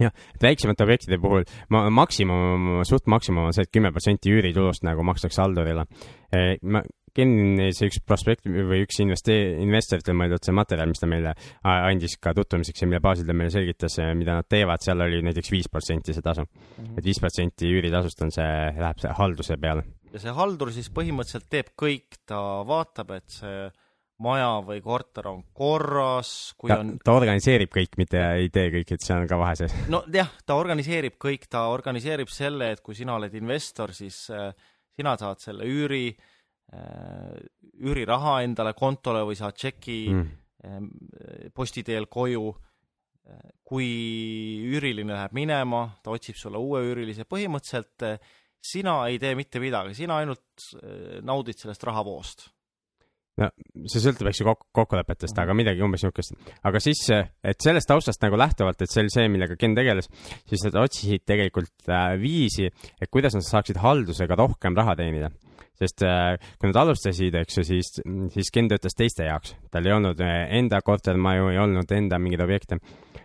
Jah, 0.00 0.14
et 0.34 0.46
väiksemate 0.48 0.86
objektide 0.86 1.20
puhul 1.22 1.44
ma, 1.70 1.86
maksimum, 2.02 2.80
suht 2.88 3.10
maksimum 3.10 3.50
on 3.50 3.56
see, 3.56 3.66
et 3.68 3.74
kümme 3.74 3.92
protsenti 3.94 4.32
üüritulust 4.32 4.86
nagu 4.86 5.04
makstakse 5.06 5.42
haldurile. 5.44 5.86
Eh, 6.32 6.56
ma 6.62 6.82
Ken, 7.16 7.58
see 7.74 7.88
üks 7.90 7.98
prospekt 8.06 8.46
või 8.46 8.84
üks 8.84 9.00
investee-, 9.02 9.56
investoritel 9.64 10.14
mõeldud 10.14 10.46
see 10.46 10.54
materjal, 10.54 10.90
mis 10.92 11.02
ta 11.02 11.08
meile 11.10 11.32
andis 11.66 12.14
ka 12.22 12.32
tutvumiseks 12.38 12.84
ja 12.84 12.86
mille 12.86 13.02
baasil 13.02 13.26
ta 13.26 13.34
meile 13.34 13.50
selgitas, 13.50 13.98
mida 14.14 14.36
nad 14.38 14.46
teevad, 14.50 14.82
seal 14.84 15.02
oli 15.02 15.18
näiteks 15.26 15.50
viis 15.50 15.66
protsenti 15.72 16.14
see 16.14 16.22
tasu 16.22 16.44
mm. 16.44 16.60
-hmm. 16.76 16.98
et 16.98 17.08
viis 17.10 17.18
protsenti 17.18 17.66
üüritasust 17.66 18.22
on 18.22 18.30
see, 18.30 18.52
läheb 18.78 19.02
see 19.02 19.14
halduse 19.18 19.58
peale. 19.58 19.84
ja 20.12 20.22
see 20.22 20.36
haldur 20.38 20.70
siis 20.72 20.90
põhimõtteliselt 20.94 21.50
teeb 21.50 21.74
kõik, 21.82 22.22
ta 22.26 22.38
vaatab, 22.66 23.10
et 23.18 23.40
see 23.40 23.70
maja 24.20 24.60
või 24.64 24.80
korter 24.84 25.28
on 25.30 25.42
korras, 25.56 26.52
kui 26.60 26.70
ta, 26.70 26.80
on 26.82 26.94
ta 27.04 27.14
organiseerib 27.16 27.72
kõik, 27.72 27.96
mitte 28.00 28.20
ei 28.36 28.50
tee 28.52 28.68
kõik, 28.74 28.94
et 28.94 29.04
seal 29.04 29.24
on 29.24 29.30
ka 29.30 29.38
vahe 29.40 29.56
sees. 29.58 29.76
no 29.92 30.02
jah, 30.12 30.30
ta 30.46 30.58
organiseerib 30.60 31.16
kõik, 31.20 31.48
ta 31.50 31.66
organiseerib 31.72 32.30
selle, 32.32 32.72
et 32.74 32.84
kui 32.84 32.98
sina 32.98 33.16
oled 33.16 33.34
investor, 33.40 33.94
siis 33.96 34.22
äh, 34.34 34.50
sina 34.96 35.16
saad 35.20 35.40
selle 35.42 35.68
üüri 35.68 36.04
äh,, 36.12 37.38
üüriraha 37.80 38.40
endale 38.44 38.74
kontole 38.76 39.24
või 39.28 39.38
saad 39.40 39.56
tšeki 39.56 40.00
mm. 40.12 40.28
äh, 40.68 41.48
posti 41.56 41.86
teel 41.86 42.10
koju 42.12 42.52
äh,. 42.52 43.40
kui 43.64 43.88
üüriline 44.68 45.16
läheb 45.16 45.36
minema, 45.38 45.86
ta 46.04 46.12
otsib 46.12 46.36
sulle 46.36 46.60
uue 46.60 46.84
üürilise, 46.90 47.24
põhimõtteliselt 47.30 48.08
sina 48.60 49.00
ei 49.08 49.16
tee 49.22 49.32
mitte 49.38 49.60
midagi, 49.62 49.94
sina 49.96 50.20
ainult 50.20 50.72
naudid 51.24 51.56
sellest 51.56 51.86
rahavoost 51.88 52.50
no 53.38 53.48
see 53.88 54.02
sõltub, 54.02 54.28
eks 54.30 54.40
ju, 54.40 54.46
kok 54.48 54.66
kokkulepetest, 54.76 55.38
aga 55.42 55.54
midagi 55.56 55.84
umbes 55.84 56.02
niisugust. 56.04 56.34
aga 56.66 56.80
siis, 56.82 57.02
et 57.10 57.60
sellest 57.62 57.90
taustast 57.90 58.22
nagu 58.24 58.38
lähtuvalt, 58.40 58.80
et 58.82 58.90
see 58.90 59.04
oli 59.04 59.12
see, 59.12 59.28
millega 59.32 59.58
Ken 59.60 59.76
tegeles, 59.76 60.10
siis 60.48 60.64
nad 60.66 60.80
otsisid 60.82 61.24
tegelikult 61.28 61.90
äh, 61.90 62.16
viisi, 62.20 62.68
et 62.68 63.12
kuidas 63.12 63.36
nad 63.36 63.46
saaksid 63.46 63.80
haldusega 63.82 64.38
rohkem 64.40 64.76
raha 64.78 64.96
teenida. 64.98 65.30
sest 65.80 66.02
äh, 66.04 66.34
kui 66.60 66.68
nad 66.68 66.76
alustasid, 66.82 67.38
eks 67.40 67.60
ju, 67.60 67.64
siis, 67.64 67.94
siis 68.34 68.50
Ken 68.52 68.68
töötas 68.68 68.96
teiste 68.98 69.24
jaoks. 69.28 69.54
tal 69.70 69.86
ei 69.86 69.96
olnud 69.96 70.20
äh, 70.20 70.42
enda 70.58 70.82
kortermaju, 70.84 71.48
ei 71.54 71.62
olnud 71.62 71.96
enda 71.96 72.18
mingeid 72.18 72.44
objekte, 72.44 72.80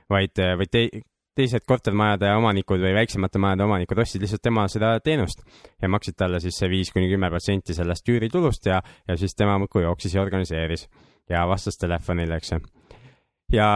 vaid, 0.09 0.37
äh, 0.39 0.55
vaid 0.59 0.71
te, 0.71 0.87
teised 1.35 1.65
kortermajade 1.67 2.29
omanikud 2.37 2.79
või 2.79 2.93
väiksemate 2.95 3.39
majade 3.41 3.65
omanikud 3.65 3.99
ostsid 4.01 4.23
lihtsalt 4.23 4.43
tema 4.45 4.65
seda 4.71 4.93
teenust 5.03 5.43
ja 5.81 5.89
maksid 5.91 6.17
talle 6.19 6.39
siis 6.43 6.57
see 6.61 6.69
viis 6.71 6.91
kuni 6.95 7.09
kümme 7.11 7.29
protsenti 7.31 7.75
sellest 7.75 8.07
üüritulust 8.11 8.69
ja, 8.69 8.79
ja 9.07 9.17
siis 9.19 9.35
tema 9.35 9.57
muudkui 9.59 9.83
jooksis 9.83 10.15
ja 10.15 10.23
organiseeris 10.23 10.87
ja 11.29 11.43
vastas 11.49 11.79
telefonile, 11.81 12.39
eks 12.39 12.53
ju. 12.53 12.59
ja, 13.57 13.69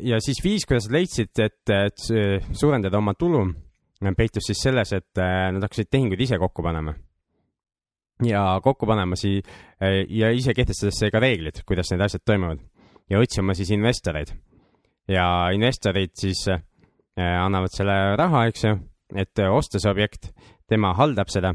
ja 0.00 0.20
siis 0.24 0.42
viis, 0.44 0.66
kuidas 0.66 0.88
nad 0.88 0.98
leidsid, 0.98 1.32
et, 1.38 1.62
et 1.70 2.06
suurendada 2.52 2.98
oma 2.98 3.14
tulu, 3.14 3.46
peitus 4.16 4.50
siis 4.50 4.64
selles, 4.66 4.92
et 4.96 5.22
äh, 5.22 5.48
nad 5.54 5.64
hakkasid 5.64 5.92
tehinguid 5.92 6.26
ise 6.26 6.38
kokku 6.42 6.66
panema 6.66 6.96
ja 8.24 8.44
kokku 8.62 8.86
panema 8.86 9.16
sii- 9.18 9.42
ja 10.08 10.30
ise 10.30 10.54
kehtestades 10.54 11.10
ka 11.12 11.22
reeglid, 11.22 11.62
kuidas 11.66 11.90
need 11.92 12.02
asjad 12.04 12.26
toimuvad 12.26 12.62
ja 13.10 13.22
otsima 13.22 13.54
siis 13.54 13.70
investoreid. 13.74 14.34
ja 15.08 15.50
investorid 15.52 16.14
siis 16.16 16.46
äh, 16.48 16.58
Äh, 16.58 16.73
annavad 17.22 17.72
selle 17.74 18.16
raha, 18.18 18.46
eks 18.50 18.64
ju, 18.66 18.74
et 19.14 19.38
äh, 19.38 19.52
osta 19.52 19.80
see 19.80 19.92
objekt, 19.92 20.32
tema 20.68 20.94
haldab 20.98 21.30
seda. 21.32 21.54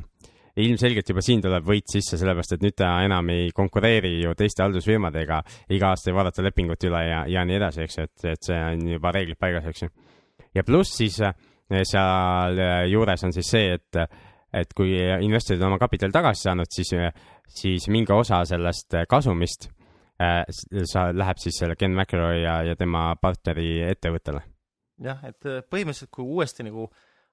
ilmselgelt 0.60 1.08
juba 1.08 1.22
siin 1.24 1.40
tuleb 1.40 1.64
võit 1.64 1.88
sisse, 1.88 2.18
sellepärast 2.20 2.58
et 2.58 2.64
nüüd 2.66 2.76
ta 2.76 2.90
enam 3.06 3.30
ei 3.32 3.52
konkureeri 3.56 4.18
ju 4.26 4.34
teiste 4.36 4.64
haldusfirmadega, 4.66 5.38
iga 5.72 5.92
aasta 5.94 6.10
ei 6.10 6.18
vaadata 6.18 6.44
lepingut 6.44 6.84
üle 6.84 7.04
ja, 7.06 7.22
ja 7.32 7.46
nii 7.48 7.56
edasi, 7.56 7.86
eks 7.86 7.98
ju, 7.98 8.08
et, 8.10 8.26
et 8.34 8.50
see 8.50 8.58
on 8.58 8.84
juba 8.96 9.14
reeglid 9.16 9.40
paigas, 9.40 9.70
eks 9.72 9.86
ju. 9.86 9.90
ja 10.58 10.66
pluss 10.68 10.98
siis 11.00 11.22
äh, 11.24 11.34
seal 11.88 12.60
juures 12.90 13.24
on 13.24 13.36
siis 13.36 13.54
see, 13.56 13.78
et, 13.78 14.20
et 14.52 14.76
kui 14.76 14.98
investorid 15.00 15.62
on 15.62 15.72
oma 15.72 15.80
kapitali 15.80 16.12
tagasi 16.12 16.50
saanud, 16.50 16.76
siis, 16.76 16.92
siis 17.62 17.88
mingi 17.88 18.12
osa 18.12 18.42
sellest 18.50 19.00
kasumist 19.08 19.70
äh, 20.20 20.44
sa, 20.84 21.12
läheb 21.16 21.40
siis 21.40 21.62
selle 21.64 21.80
Ken 21.80 21.96
McElroy 21.96 22.44
ja, 22.44 22.62
ja 22.68 22.76
tema 22.76 23.14
partneri 23.22 23.78
ettevõttele 23.94 24.44
jah, 25.04 25.22
et 25.28 25.48
äh, 25.48 25.62
põhimõtteliselt 25.66 26.12
kui 26.14 26.26
uuesti 26.26 26.66
nagu 26.68 26.88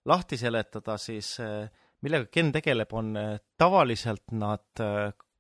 lahti 0.07 0.39
seletada, 0.41 0.97
siis 1.01 1.35
äh, 1.43 1.69
millega 2.05 2.29
Ken 2.33 2.53
tegeleb, 2.55 2.93
on 2.97 3.15
äh, 3.19 3.33
tavaliselt 3.59 4.35
nad 4.37 4.85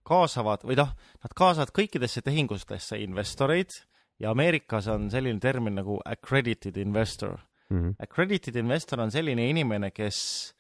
kaasavad 0.07 0.65
või 0.67 0.79
noh, 0.79 0.93
nad 1.23 1.35
kaasavad 1.37 1.73
kõikidesse 1.75 2.23
tehingutesse 2.27 2.99
investoreid 3.03 3.75
ja 4.23 4.33
Ameerikas 4.33 4.89
on 4.93 5.11
selline 5.11 5.43
termin 5.43 5.81
nagu 5.81 5.99
accredited 6.05 6.77
investor 6.79 7.37
mm. 7.71 7.81
-hmm. 7.81 7.97
Accredited 8.03 8.57
investor 8.57 9.01
on 9.01 9.11
selline 9.11 9.49
inimene, 9.51 9.91
kes 9.91 10.53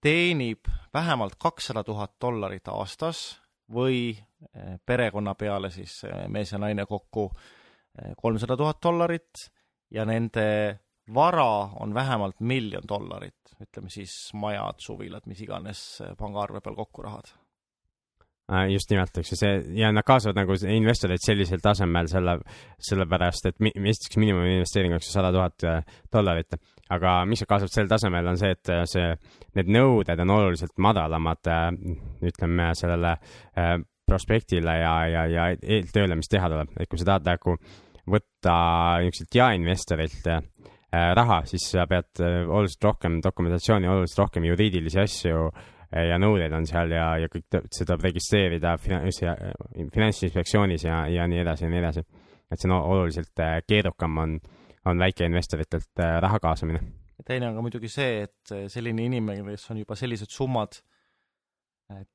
teenib 0.00 0.68
vähemalt 0.94 1.34
kakssada 1.38 1.84
tuhat 1.84 2.14
dollarit 2.20 2.68
aastas 2.68 3.40
või 3.68 4.16
perekonna 4.86 5.34
peale 5.34 5.70
siis 5.70 6.02
mees 6.28 6.52
ja 6.52 6.58
naine 6.58 6.86
kokku 6.86 7.30
kolmsada 8.16 8.56
tuhat 8.56 8.80
dollarit 8.82 9.52
ja 9.90 10.04
nende 10.08 10.46
vara 11.14 11.70
on 11.80 11.94
vähemalt 11.94 12.40
miljon 12.40 12.86
dollarit, 12.88 13.56
ütleme 13.60 13.90
siis 13.92 14.30
majad, 14.34 14.80
suvilad, 14.80 15.26
mis 15.26 15.40
iganes 15.44 16.02
pangaarve 16.18 16.62
peal 16.64 16.76
kokku 16.78 17.04
rahad. 17.04 17.34
Äh, 18.52 18.66
just 18.74 18.90
nimelt, 18.92 19.16
eks 19.16 19.30
ju, 19.32 19.36
see 19.40 19.52
ja 19.78 19.88
nad 19.88 20.04
kaasavad 20.04 20.36
nagu 20.36 20.52
investoreid 20.68 21.22
sellisel 21.24 21.62
tasemel 21.64 22.10
selle, 22.12 22.34
sellepärast 22.76 23.48
et 23.48 23.62
mi, 23.64 23.70
esiteks 23.72 24.18
miinimuminvesteering 24.20 24.92
oleks 24.92 25.08
ju 25.08 25.14
sada 25.14 25.30
tuhat 25.32 25.64
äh, 25.64 25.94
dollarit, 26.12 26.58
aga 26.92 27.14
mis 27.24 27.40
nad 27.40 27.48
kaasavad 27.48 27.72
sel 27.72 27.88
tasemel, 27.88 28.28
on 28.28 28.36
see, 28.36 28.52
et 28.52 28.72
äh, 28.74 28.82
see, 28.90 29.06
need 29.56 29.72
nõuded 29.72 30.20
on 30.26 30.34
oluliselt 30.36 30.76
madalamad, 30.76 31.48
ütleme 32.20 32.68
sellele 32.76 33.14
prospektile 34.04 34.76
ja, 34.76 34.92
ja, 35.08 35.24
ja 35.30 35.48
eeltööle, 35.54 36.20
mis 36.20 36.28
teha 36.28 36.52
tuleb, 36.52 36.76
et 36.76 36.90
kui 36.90 37.00
sa 37.00 37.14
tahad 37.14 37.30
nagu 37.30 37.56
võtta 38.10 38.56
niisuguselt 39.02 39.38
jaeinvestorilt 39.38 40.26
äh, 40.32 40.42
raha, 41.16 41.42
siis 41.48 41.66
sa 41.72 41.86
pead 41.90 42.22
äh, 42.22 42.42
oluliselt 42.44 42.88
rohkem 42.88 43.20
dokumentatsiooni, 43.24 43.88
oluliselt 43.90 44.24
rohkem 44.24 44.48
juriidilisi 44.48 45.00
asju 45.02 45.46
äh, 45.48 46.08
ja 46.10 46.18
nõudeid 46.20 46.54
on 46.56 46.68
seal 46.68 46.92
ja, 46.94 47.08
ja 47.22 47.30
kõik 47.32 47.48
tuleb 47.50 48.08
registreerida 48.08 48.76
finants, 48.82 49.22
finantsinspektsioonis 49.94 50.86
ja, 50.88 51.04
ja 51.12 51.28
nii 51.30 51.40
edasi 51.44 51.66
ja 51.66 51.72
nii 51.72 51.82
edasi. 51.82 52.04
et 52.52 52.60
see 52.60 52.70
on 52.70 52.76
oluliselt 52.76 53.44
keerukam, 53.66 54.18
on, 54.20 54.36
on 54.84 55.00
väikeinvestoritelt 55.00 56.04
raha 56.20 56.38
kaasamine. 56.38 56.82
teine 57.24 57.48
on 57.48 57.56
ka 57.56 57.62
muidugi 57.64 57.88
see, 57.88 58.26
et 58.28 58.56
selline 58.68 59.06
inimene, 59.08 59.56
kes 59.56 59.70
on 59.72 59.80
juba 59.80 59.96
sellised 59.96 60.30
summad 60.30 60.76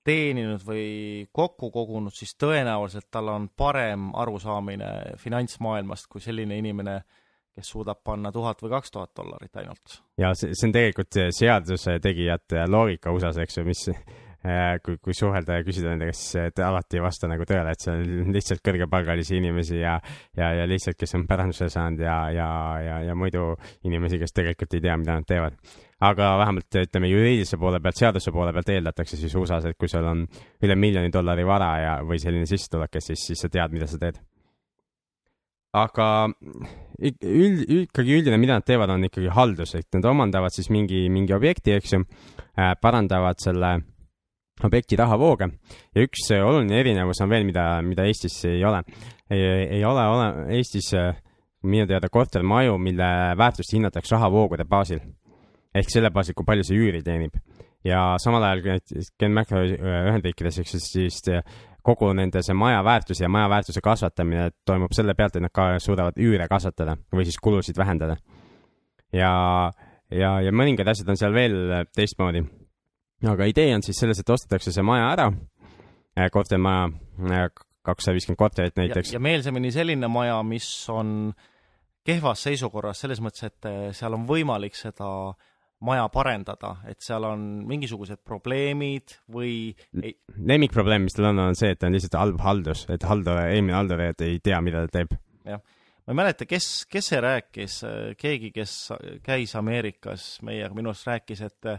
teeninud 0.03 0.63
või 0.65 1.27
kokku 1.31 1.69
kogunud, 1.71 2.13
siis 2.15 2.33
tõenäoliselt 2.41 3.09
tal 3.11 3.29
on 3.29 3.49
parem 3.57 4.09
arusaamine 4.17 5.17
finantsmaailmast 5.21 6.09
kui 6.09 6.21
selline 6.21 6.57
inimene, 6.57 6.99
kes 7.55 7.69
suudab 7.75 8.01
panna 8.03 8.31
tuhat 8.31 8.61
või 8.63 8.73
kaks 8.73 8.91
tuhat 8.91 9.11
dollarit 9.17 9.61
ainult. 9.61 10.01
ja 10.17 10.33
see, 10.33 10.55
see 10.57 10.69
on 10.69 10.73
tegelikult 10.73 11.21
seaduse 11.37 11.99
tegijate 12.01 12.65
loogika 12.69 13.13
USA-s, 13.13 13.43
eks 13.45 13.61
ju, 13.61 13.67
mis 13.67 13.85
Äh, 13.89 14.28
kui, 14.85 14.95
kui 15.03 15.15
suhelda 15.15 15.59
ja 15.59 15.65
küsida 15.67 15.91
nendega, 15.91 16.13
siis 16.15 16.37
et 16.47 16.61
alati 16.63 16.99
ei 16.99 17.03
vasta 17.03 17.27
nagu 17.27 17.43
tõele, 17.47 17.73
et 17.75 17.83
see 17.83 17.91
on 17.91 18.31
lihtsalt 18.35 18.63
kõrgepalgalisi 18.63 19.35
inimesi 19.39 19.81
ja, 19.81 19.97
ja, 20.37 20.53
ja 20.61 20.69
lihtsalt, 20.69 20.99
kes 20.99 21.17
on 21.19 21.27
päranduse 21.27 21.67
saanud 21.73 22.03
ja, 22.05 22.17
ja, 22.35 22.47
ja, 22.85 23.01
ja 23.09 23.17
muidu 23.19 23.51
inimesi, 23.87 24.21
kes 24.21 24.35
tegelikult 24.35 24.77
ei 24.77 24.85
tea, 24.87 24.97
mida 25.01 25.19
nad 25.19 25.27
teevad. 25.27 25.59
aga 25.99 26.31
vähemalt 26.39 26.79
ütleme 26.85 27.11
juriidilise 27.11 27.59
poole 27.59 27.81
pealt, 27.83 27.99
seaduse 27.99 28.31
poole 28.31 28.53
pealt 28.55 28.69
eeldatakse 28.71 29.19
siis 29.19 29.35
USA-s, 29.35 29.67
et 29.67 29.77
kui 29.77 29.91
sul 29.91 30.07
on 30.07 30.23
üle 30.63 30.75
miljoni 30.79 31.11
dollari 31.11 31.43
vara 31.43 31.71
ja, 31.83 31.93
või 32.03 32.19
selline 32.23 32.47
sissetulek, 32.47 33.01
siis, 33.03 33.27
siis 33.31 33.43
sa 33.43 33.51
tead, 33.51 33.75
mida 33.75 33.87
sa 33.91 33.99
teed 33.99 34.21
aga 35.75 36.07
üld, 36.99 37.61
ikkagi 37.85 38.17
üldine, 38.17 38.39
mida 38.41 38.57
nad 38.57 38.65
teevad, 38.65 38.89
on 38.93 39.05
ikkagi 39.05 39.29
haldus, 39.33 39.75
et 39.77 39.87
nad 39.95 40.07
omandavad 40.09 40.53
siis 40.55 40.71
mingi, 40.73 41.05
mingi 41.13 41.35
objekti, 41.35 41.75
eks 41.77 41.93
ju, 41.93 42.01
äh, 42.57 42.73
parandavad 42.81 43.39
selle 43.43 43.75
objekti 44.63 44.97
rahavooge 44.99 45.47
ja 45.95 46.03
üks 46.03 46.27
äh, 46.35 46.43
oluline 46.45 46.79
erinevus 46.81 47.21
on 47.23 47.31
veel, 47.31 47.45
mida, 47.47 47.65
mida 47.85 48.05
Eestis 48.09 48.37
ei 48.49 48.63
ole. 48.65 48.83
ei 49.29 49.83
ole, 49.85 50.05
ole 50.09 50.27
Eestis 50.57 50.91
äh, 50.97 51.13
minu 51.63 51.87
teada 51.87 52.09
kortermaju, 52.11 52.77
mille 52.81 53.07
väärtust 53.37 53.73
hinnatakse 53.75 54.15
rahavoogude 54.15 54.65
baasil. 54.65 54.99
ehk 55.75 55.91
selle 55.91 56.09
baasil, 56.11 56.33
kui 56.33 56.45
palju 56.45 56.65
see 56.65 56.77
üüri 56.77 57.03
teenib. 57.05 57.35
ja 57.85 58.15
samal 58.19 58.43
ajal 58.43 58.79
Ken 59.19 59.33
Macro 59.33 59.63
äh, 59.63 60.07
Ühendriikides, 60.11 60.59
eks 60.59 60.77
siis 60.91 61.21
kogu 61.83 62.11
nende 62.13 62.43
see 62.43 62.53
maja 62.53 62.83
väärtus 62.83 63.21
ja 63.21 63.29
maja 63.29 63.49
väärtuse 63.49 63.81
kasvatamine 63.81 64.49
toimub 64.65 64.91
selle 64.93 65.15
pealt, 65.15 65.35
et 65.35 65.45
nad 65.45 65.53
ka 65.53 65.71
suudavad 65.79 66.19
üüre 66.19 66.47
kasvatada 66.51 66.97
või 67.15 67.23
siis 67.23 67.39
kulusid 67.39 67.77
vähendada. 67.77 68.17
ja, 69.13 69.71
ja, 70.11 70.39
ja 70.41 70.51
mõningad 70.51 70.91
asjad 70.91 71.09
on 71.09 71.17
seal 71.17 71.33
veel 71.33 71.85
teistmoodi 71.95 72.43
aga 73.27 73.47
idee 73.49 73.73
on 73.75 73.83
siis 73.83 73.99
selles, 73.99 74.21
et 74.21 74.31
ostetakse 74.31 74.71
see 74.73 74.85
maja 74.85 75.09
ära, 75.13 75.27
äh, 76.15 76.29
kortermaja, 76.31 76.89
äh, 77.27 77.45
kakssada 77.85 78.15
viiskümmend 78.15 78.39
korterit 78.39 78.79
näiteks. 78.79 79.13
ja 79.13 79.19
meelsamini 79.23 79.71
selline 79.75 80.07
maja, 80.11 80.41
mis 80.43 80.67
on 80.93 81.33
kehvas 82.07 82.45
seisukorras, 82.47 83.03
selles 83.03 83.21
mõttes, 83.23 83.49
et 83.49 83.69
äh, 83.69 83.79
seal 83.95 84.15
on 84.15 84.25
võimalik 84.29 84.77
seda 84.77 85.09
maja 85.85 86.09
parendada, 86.11 86.73
et 86.91 86.99
seal 87.03 87.23
on 87.23 87.43
mingisugused 87.67 88.19
probleemid 88.27 89.15
või 89.31 89.71
ei... 90.03 90.15
lemmikprobleem, 90.35 91.05
mis 91.07 91.15
tal 91.15 91.29
on, 91.31 91.43
on 91.47 91.55
see, 91.55 91.71
et 91.71 91.79
ta 91.79 91.87
on 91.87 91.95
lihtsalt 91.95 92.17
halb 92.19 92.41
haldus, 92.43 92.83
et 92.91 93.05
haldur, 93.07 93.39
eelmine 93.45 93.77
haldur 93.77 94.03
ei 94.09 94.41
tea, 94.43 94.59
mida 94.63 94.83
ta 94.85 94.99
teeb. 94.99 95.15
jah, 95.47 95.63
ma 96.03 96.15
ei 96.15 96.19
mäleta, 96.19 96.47
kes, 96.49 96.67
kes 96.91 97.13
see 97.13 97.21
rääkis, 97.23 97.79
keegi, 98.19 98.51
kes 98.51 98.75
käis 99.23 99.55
Ameerikas 99.55 100.27
meiega 100.43 100.75
minu 100.75 100.91
arust 100.91 101.07
rääkis, 101.07 101.47
et 101.47 101.71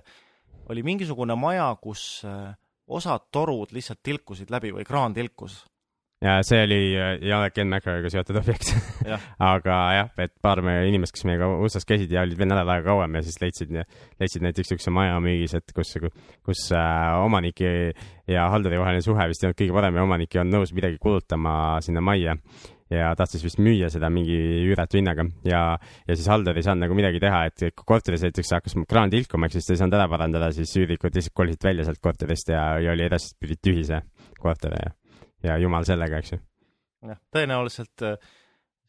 oli 0.70 0.84
mingisugune 0.86 1.34
maja, 1.38 1.72
kus 1.82 2.22
äh, 2.28 2.54
osad 2.90 3.28
torud 3.32 3.74
lihtsalt 3.74 4.02
tilkusid 4.02 4.50
läbi 4.52 4.72
või 4.74 4.86
kraan 4.86 5.14
tilkus. 5.14 5.64
ja 6.24 6.38
see 6.46 6.62
oli 6.66 6.80
äh, 6.98 7.36
ole 7.36 7.50
Ken 7.50 7.70
McRae'iga 7.70 8.10
seotud 8.12 8.40
objekt 8.42 8.72
Jah. 9.06 9.22
aga 9.54 9.76
jah, 9.96 10.10
et 10.20 10.34
paar 10.42 10.62
meie 10.62 10.88
inimest, 10.88 11.14
kes 11.16 11.26
meiega 11.28 11.48
USA-s 11.60 11.88
käisid 11.88 12.12
ja 12.12 12.24
olid 12.26 12.38
veel 12.38 12.50
nädal 12.52 12.68
aega 12.74 12.90
kauem 12.92 13.16
ja 13.18 13.22
siis 13.26 13.40
leidsid, 13.42 13.72
leidsid 14.20 14.44
näiteks 14.44 14.74
siukse 14.74 14.92
maja 14.94 15.16
müügis, 15.24 15.56
et 15.58 15.72
kus, 15.76 15.96
kus 16.46 16.66
äh, 16.76 17.14
omaniki 17.24 17.70
ja 18.30 18.50
halduri 18.52 18.82
vaheline 18.82 19.06
suhe 19.06 19.30
vist 19.30 19.44
ei 19.44 19.50
olnud 19.50 19.62
kõige 19.62 19.78
parem 19.78 19.96
ja 19.96 20.04
omanik 20.06 20.36
ei 20.36 20.44
olnud 20.44 20.60
nõus 20.60 20.74
midagi 20.76 21.00
kulutama 21.02 21.54
sinna 21.84 22.04
majja 22.04 22.36
ja 22.90 23.12
tahtis 23.18 23.44
vist 23.46 23.60
müüa 23.62 23.90
seda 23.92 24.10
mingi 24.12 24.36
üüretu 24.66 24.98
hinnaga 24.98 25.24
ja, 25.46 25.62
ja 26.08 26.16
siis 26.16 26.26
haldur 26.30 26.58
ei 26.58 26.66
saanud 26.66 26.86
nagu 26.86 26.96
midagi 26.98 27.22
teha, 27.22 27.44
et 27.50 27.70
kui 27.70 27.86
korteris 27.92 28.24
näiteks 28.26 28.52
hakkas 28.56 28.76
kraan 28.90 29.12
tilkuma, 29.12 29.46
ehk 29.46 29.56
siis 29.56 29.68
ta 29.68 29.76
ei 29.76 29.82
saanud 29.82 29.98
ära 29.98 30.08
parandada, 30.10 30.50
siis 30.56 30.74
üürikud 30.80 31.14
lihtsalt 31.14 31.36
kolisid 31.38 31.68
välja 31.70 31.86
sealt 31.86 32.02
korterist 32.02 32.50
ja, 32.50 32.64
ja 32.82 32.94
oli 32.96 33.06
edaspidi 33.06 33.60
tühi 33.62 33.86
see 33.86 34.00
korter 34.40 34.74
ja, 34.74 34.92
ja 35.46 35.58
jumal 35.62 35.86
sellega, 35.88 36.18
eks 36.20 36.34
ju. 36.34 36.40
jah, 37.06 37.20
tõenäoliselt 37.34 38.06
äh, 38.08 38.18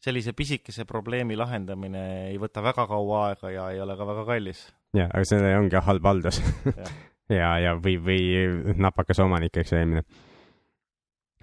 sellise 0.01 0.33
pisikese 0.33 0.85
probleemi 0.89 1.37
lahendamine 1.37 2.03
ei 2.31 2.41
võta 2.41 2.63
väga 2.65 2.87
kaua 2.89 3.25
aega 3.29 3.53
ja 3.53 3.69
ei 3.75 3.81
ole 3.83 3.95
ka 3.99 4.07
väga 4.09 4.25
kallis. 4.33 4.65
jah, 4.97 5.13
aga 5.13 5.29
see 5.29 5.55
ongi 5.59 5.85
halb 5.87 6.09
haldus 6.09 6.41
Jah. 6.65 6.91
ja, 7.41 7.53
ja 7.67 7.77
või, 7.77 7.97
või 8.01 8.75
napakas 8.81 9.21
omanik, 9.23 9.61
eks 9.61 9.75
ju, 9.75 9.81
eelmine. 9.81 10.03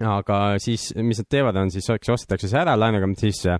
Aga 0.05 0.39
siis, 0.61 0.89
mis 0.95 1.19
nad 1.21 1.27
teevad, 1.29 1.59
on 1.59 1.71
siis, 1.73 1.89
eks 1.91 2.13
ostetakse 2.13 2.49
see 2.51 2.61
ära 2.61 2.75
laenuga, 2.79 3.09
siis 3.19 3.43
äh, 3.49 3.59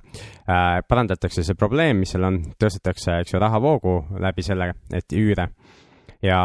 parandatakse 0.87 1.43
see 1.43 1.59
probleem, 1.59 1.99
mis 2.03 2.15
seal 2.15 2.27
on, 2.29 2.39
tõstetakse, 2.59 3.19
eks 3.23 3.35
ju, 3.35 3.41
rahavoogu 3.43 3.95
läbi 4.23 4.45
selle, 4.45 4.71
et 4.93 5.15
üüre. 5.15 5.49
ja, 6.23 6.41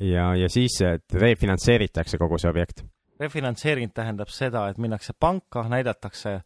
ja, 0.00 0.34
ja 0.36 0.48
siis 0.52 0.80
refinantseeritakse 1.12 2.18
kogu 2.18 2.38
see 2.38 2.50
objekt. 2.50 2.84
refinantseering 3.20 3.92
tähendab 3.94 4.28
seda, 4.28 4.68
et 4.68 4.78
minnakse 4.78 5.12
panka, 5.18 5.68
näidatakse 5.68 6.40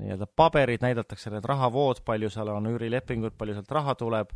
nii-öelda 0.00 0.26
paberid, 0.36 0.82
näidatakse 0.84 1.30
need 1.32 1.44
rahavood, 1.48 2.02
palju 2.04 2.30
seal 2.30 2.50
on 2.52 2.68
üürilepingud, 2.68 3.36
palju 3.38 3.56
sealt 3.56 3.72
raha 3.72 3.94
tuleb 3.94 4.34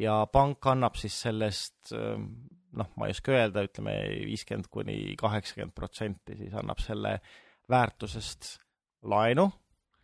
ja 0.00 0.20
pank 0.32 0.66
annab 0.70 0.98
siis 1.00 1.16
sellest 1.22 1.94
ähm, 1.96 2.28
noh, 2.76 2.90
ma 2.96 3.08
ei 3.08 3.14
oska 3.16 3.32
öelda, 3.32 3.64
ütleme 3.68 3.94
viiskümmend 4.28 4.68
kuni 4.72 5.14
kaheksakümmend 5.18 5.74
protsenti 5.76 6.36
siis 6.38 6.54
annab 6.58 6.82
selle 6.84 7.18
väärtusest 7.70 8.56
laenu 9.08 9.48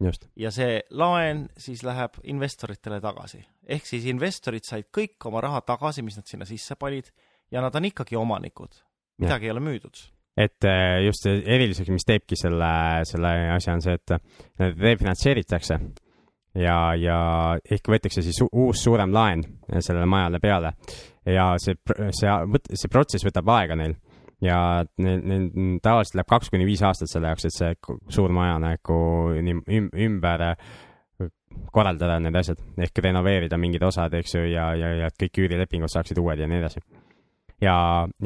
just, 0.04 0.28
ja 0.36 0.50
see 0.54 0.80
laen 0.96 1.46
siis 1.60 1.84
läheb 1.86 2.18
investoritele 2.30 3.00
tagasi. 3.04 3.42
ehk 3.66 3.86
siis 3.88 4.08
investorid 4.10 4.64
said 4.66 4.88
kõik 4.94 5.28
oma 5.28 5.42
raha 5.44 5.60
tagasi, 5.66 6.02
mis 6.02 6.16
nad 6.18 6.28
sinna 6.28 6.48
sisse 6.48 6.76
panid 6.80 7.10
ja 7.52 7.62
nad 7.64 7.74
on 7.74 7.90
ikkagi 7.90 8.16
omanikud. 8.16 8.80
midagi 9.18 9.46
ei 9.48 9.54
ole 9.54 9.60
müüdud. 9.60 10.04
et 10.36 10.64
äh, 10.64 11.04
just 11.06 11.26
eriliseks, 11.26 11.90
mis 11.90 12.04
teebki 12.04 12.36
selle, 12.36 13.04
selle 13.08 13.34
asja, 13.54 13.76
on 13.76 13.84
see, 13.84 13.94
et 13.94 14.16
need 14.58 14.80
refinantseeritakse 14.88 15.78
ja, 16.58 16.78
ja 16.98 17.18
ehk 17.70 17.90
võetakse 17.90 18.22
siis 18.22 18.40
uus 18.50 18.82
suurem 18.82 19.12
laen 19.14 19.44
sellele 19.78 20.06
majale 20.06 20.40
peale 20.42 20.74
ja 21.26 21.52
see, 21.62 21.76
see, 22.12 22.32
see 22.74 22.92
protsess 22.92 23.26
võtab 23.26 23.48
aega 23.56 23.78
neil. 23.78 23.96
Ja 24.44 24.58
neil, 25.00 25.22
neil 25.24 25.78
tavaliselt 25.82 26.18
läheb 26.18 26.28
kaks 26.28 26.50
kuni 26.52 26.66
viis 26.68 26.82
aastat 26.84 27.08
selle 27.08 27.30
jaoks, 27.30 27.46
et 27.48 27.54
see 27.54 27.70
suur 28.12 28.34
maja 28.34 28.58
nagu 28.60 28.96
ümber 29.38 30.44
äh, 30.50 30.74
korraldada 31.72 32.18
need 32.20 32.36
asjad. 32.36 32.60
Ehk 32.86 33.00
renoveerida 33.06 33.58
mingid 33.60 33.86
osad, 33.86 34.14
eks 34.18 34.36
ju, 34.36 34.44
ja, 34.50 34.72
ja, 34.78 34.92
ja 35.04 35.10
kõik 35.14 35.44
üürilepingud 35.44 35.92
saaksid 35.92 36.20
uued 36.20 36.42
ja 36.42 36.50
nii 36.50 36.60
edasi. 36.60 36.82
Ja, 37.62 37.76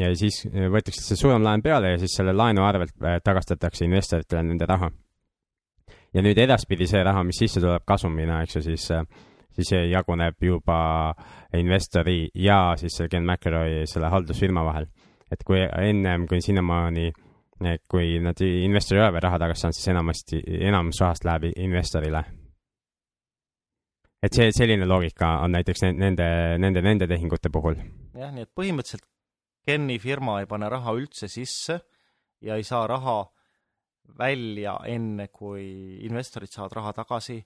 ja 0.01 0.09
siis 0.19 0.41
võetakse 0.49 1.05
see 1.05 1.19
suurem 1.21 1.45
laen 1.45 1.63
peale 1.63 1.93
ja 1.93 2.01
siis 2.01 2.17
selle 2.19 2.33
laenu 2.35 2.65
arvelt 2.67 2.97
äh, 3.05 3.21
tagastatakse 3.25 3.87
investoritele 3.87 4.43
nende 4.49 4.67
raha. 4.67 4.91
ja 6.17 6.23
nüüd 6.25 6.39
edaspidi 6.41 6.87
see 6.89 7.03
raha, 7.05 7.23
mis 7.23 7.37
sisse 7.37 7.61
tuleb 7.61 7.85
kasumina, 7.87 8.41
eks 8.43 8.57
ju, 8.57 8.63
siis, 8.71 8.87
siis 9.59 9.73
see 9.75 9.87
jaguneb 9.91 10.39
juba 10.47 10.79
investori 11.59 12.29
ja 12.39 12.77
siis 12.79 12.95
selle 12.97 13.11
Ken 13.11 13.27
McElroy 13.27 13.87
selle 13.91 14.11
haldusfirma 14.13 14.65
vahel. 14.65 14.87
et 15.31 15.43
kui 15.45 15.61
ennem, 15.61 16.25
kui 16.27 16.41
sinnamaani, 16.41 17.11
kui 17.91 18.15
nad 18.25 18.41
investori 18.41 19.01
ei 19.01 19.05
ole 19.05 19.13
veel 19.13 19.27
raha 19.27 19.41
tagasi 19.43 19.61
saanud, 19.61 19.77
siis 19.77 19.91
enamasti, 19.93 20.41
enamus 20.71 21.01
rahast 21.03 21.27
läheb 21.27 21.51
investorile. 21.57 22.25
et 24.23 24.35
see, 24.35 24.51
selline 24.53 24.87
loogika 24.87 25.39
on 25.45 25.53
näiteks 25.53 25.83
ne- 25.83 25.93
nende, 25.93 26.27
nende, 26.59 26.83
nende 26.83 27.07
tehingute 27.07 27.51
puhul 27.53 27.77
jah, 28.19 28.33
nii 28.35 28.47
et 28.47 28.55
põhimõtteliselt 28.55 29.07
Kenni 29.69 29.99
firma 30.01 30.39
ei 30.41 30.47
pane 30.49 30.69
raha 30.73 30.95
üldse 30.97 31.29
sisse 31.29 31.75
ja 32.41 32.57
ei 32.57 32.65
saa 32.65 32.87
raha 32.89 33.19
välja 34.19 34.79
enne, 34.89 35.29
kui 35.29 35.99
investorid 36.07 36.49
saavad 36.49 36.77
raha 36.79 36.93
tagasi, 37.03 37.37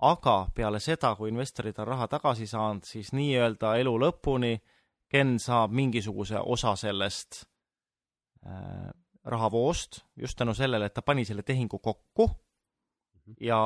aga 0.00 0.36
peale 0.54 0.80
seda, 0.80 1.14
kui 1.16 1.30
investorid 1.30 1.78
on 1.78 1.88
raha 1.92 2.08
tagasi 2.08 2.46
saanud, 2.46 2.84
siis 2.88 3.12
nii-öelda 3.16 3.76
elu 3.82 3.96
lõpuni 4.06 4.58
Ken 5.10 5.40
saab 5.42 5.72
mingisuguse 5.74 6.38
osa 6.38 6.76
sellest 6.78 7.40
äh, 8.46 8.90
rahavoost 9.24 10.04
just 10.16 10.38
tänu 10.38 10.54
sellele, 10.54 10.86
et 10.86 10.94
ta 10.94 11.02
pani 11.02 11.24
selle 11.24 11.42
tehingu 11.42 11.78
kokku 11.82 12.28
ja 13.40 13.58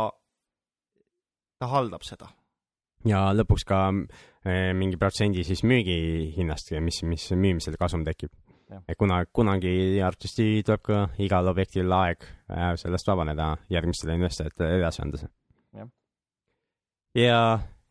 ta 1.58 1.68
haldab 1.68 2.02
seda 2.02 2.30
ja 3.08 3.26
lõpuks 3.36 3.66
ka 3.68 3.80
eh, 3.92 4.72
mingi 4.76 4.96
protsendi 5.00 5.44
siis 5.44 5.62
müügihinnast, 5.68 6.72
mis, 6.80 7.02
mis 7.08 7.28
müümisel 7.36 7.76
kasum 7.80 8.04
tekib 8.08 8.32
kuna, 8.98 9.20
kunagi 9.32 10.00
arvatavasti 10.00 10.62
tuleb 10.66 10.84
ka 10.84 11.00
igal 11.22 11.48
objektil 11.52 11.92
aeg 11.92 12.24
äh, 12.24 12.72
sellest 12.80 13.08
vabaneda, 13.08 13.54
järgmistele 13.70 14.16
investoritele 14.18 14.80
edasi 14.80 15.04
anda 15.04 15.20
see 15.20 15.30
Jah.. 15.74 15.90
ja, 17.14 17.38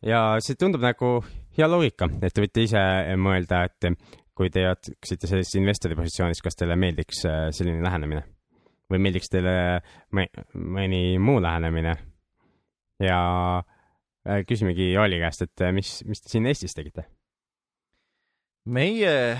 ja 0.04 0.20
see 0.44 0.58
tundub 0.60 0.84
nagu 0.84 1.16
hea 1.56 1.68
loogika, 1.70 2.08
et 2.22 2.34
te 2.34 2.44
võite 2.44 2.64
ise 2.66 2.84
mõelda, 3.20 3.64
et 3.68 3.90
kui 4.34 4.50
te 4.50 4.64
jätksite 4.64 5.30
sellises 5.30 5.58
investori 5.60 5.96
positsioonis, 5.98 6.42
kas 6.42 6.58
teile 6.58 6.76
meeldiks 6.78 7.22
äh, 7.30 7.48
selline 7.54 7.84
lähenemine 7.84 8.24
või 8.90 9.00
meeldiks 9.06 9.30
teile 9.32 9.54
mõni, 10.12 11.16
muu 11.22 11.40
lähenemine 11.42 11.94
ja 13.02 13.18
äh, 13.60 14.42
küsimegi 14.48 14.92
Joali 14.92 15.20
käest, 15.22 15.46
et 15.46 15.64
äh, 15.64 15.72
mis, 15.74 16.00
mis 16.08 16.22
te 16.22 16.32
siin 16.32 16.50
Eestis 16.50 16.76
tegite? 16.76 17.06
meie, 18.64 19.38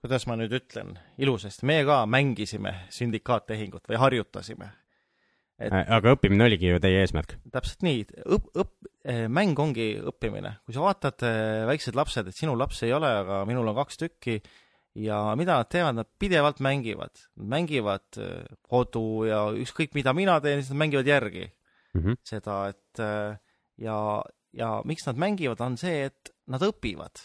kuidas 0.00 0.24
ma 0.26 0.38
nüüd 0.40 0.54
ütlen 0.56 0.94
ilusasti, 1.20 1.66
meie 1.68 1.84
ka 1.84 2.02
mängisime 2.08 2.72
sündikaattehingut 2.92 3.90
või 3.90 4.00
harjutasime. 4.00 4.70
Et- 5.62 5.72
Äh, 5.72 5.84
aga 5.96 6.14
õppimine 6.16 6.44
oligi 6.48 6.70
ju 6.72 6.80
teie 6.82 7.02
eesmärk. 7.04 7.36
täpselt 7.52 7.82
nii, 7.86 8.02
õp-, 8.36 8.50
õp-, 8.64 8.90
mäng 9.30 9.58
ongi 9.58 9.94
õppimine. 10.10 10.56
kui 10.66 10.74
sa 10.74 10.80
vaatad 10.84 11.22
eh, 11.28 11.64
väiksed 11.70 11.94
lapsed, 11.98 12.28
et 12.28 12.34
sinu 12.38 12.56
laps 12.58 12.82
ei 12.82 12.92
ole, 12.92 13.06
aga 13.22 13.44
minul 13.48 13.68
on 13.68 13.78
kaks 13.78 13.96
tükki 14.00 14.40
ja 14.94 15.34
mida 15.36 15.56
nad 15.62 15.70
teevad, 15.72 15.94
nad 15.96 16.08
pidevalt 16.18 16.60
mängivad. 16.60 17.14
Mängivad 17.36 18.18
kodu 18.68 19.24
ja 19.24 19.46
ükskõik, 19.56 19.94
mida 19.94 20.12
mina 20.12 20.40
teen, 20.40 20.60
siis 20.60 20.70
nad 20.74 20.82
mängivad 20.86 21.06
järgi 21.06 21.50
Mm 21.94 22.00
-hmm. 22.02 22.16
seda, 22.24 22.68
et 22.68 22.98
ja, 23.78 24.22
ja 24.52 24.68
miks 24.84 25.04
nad 25.06 25.16
mängivad, 25.16 25.60
on 25.60 25.76
see, 25.76 26.04
et 26.06 26.30
nad 26.48 26.62
õpivad 26.64 27.20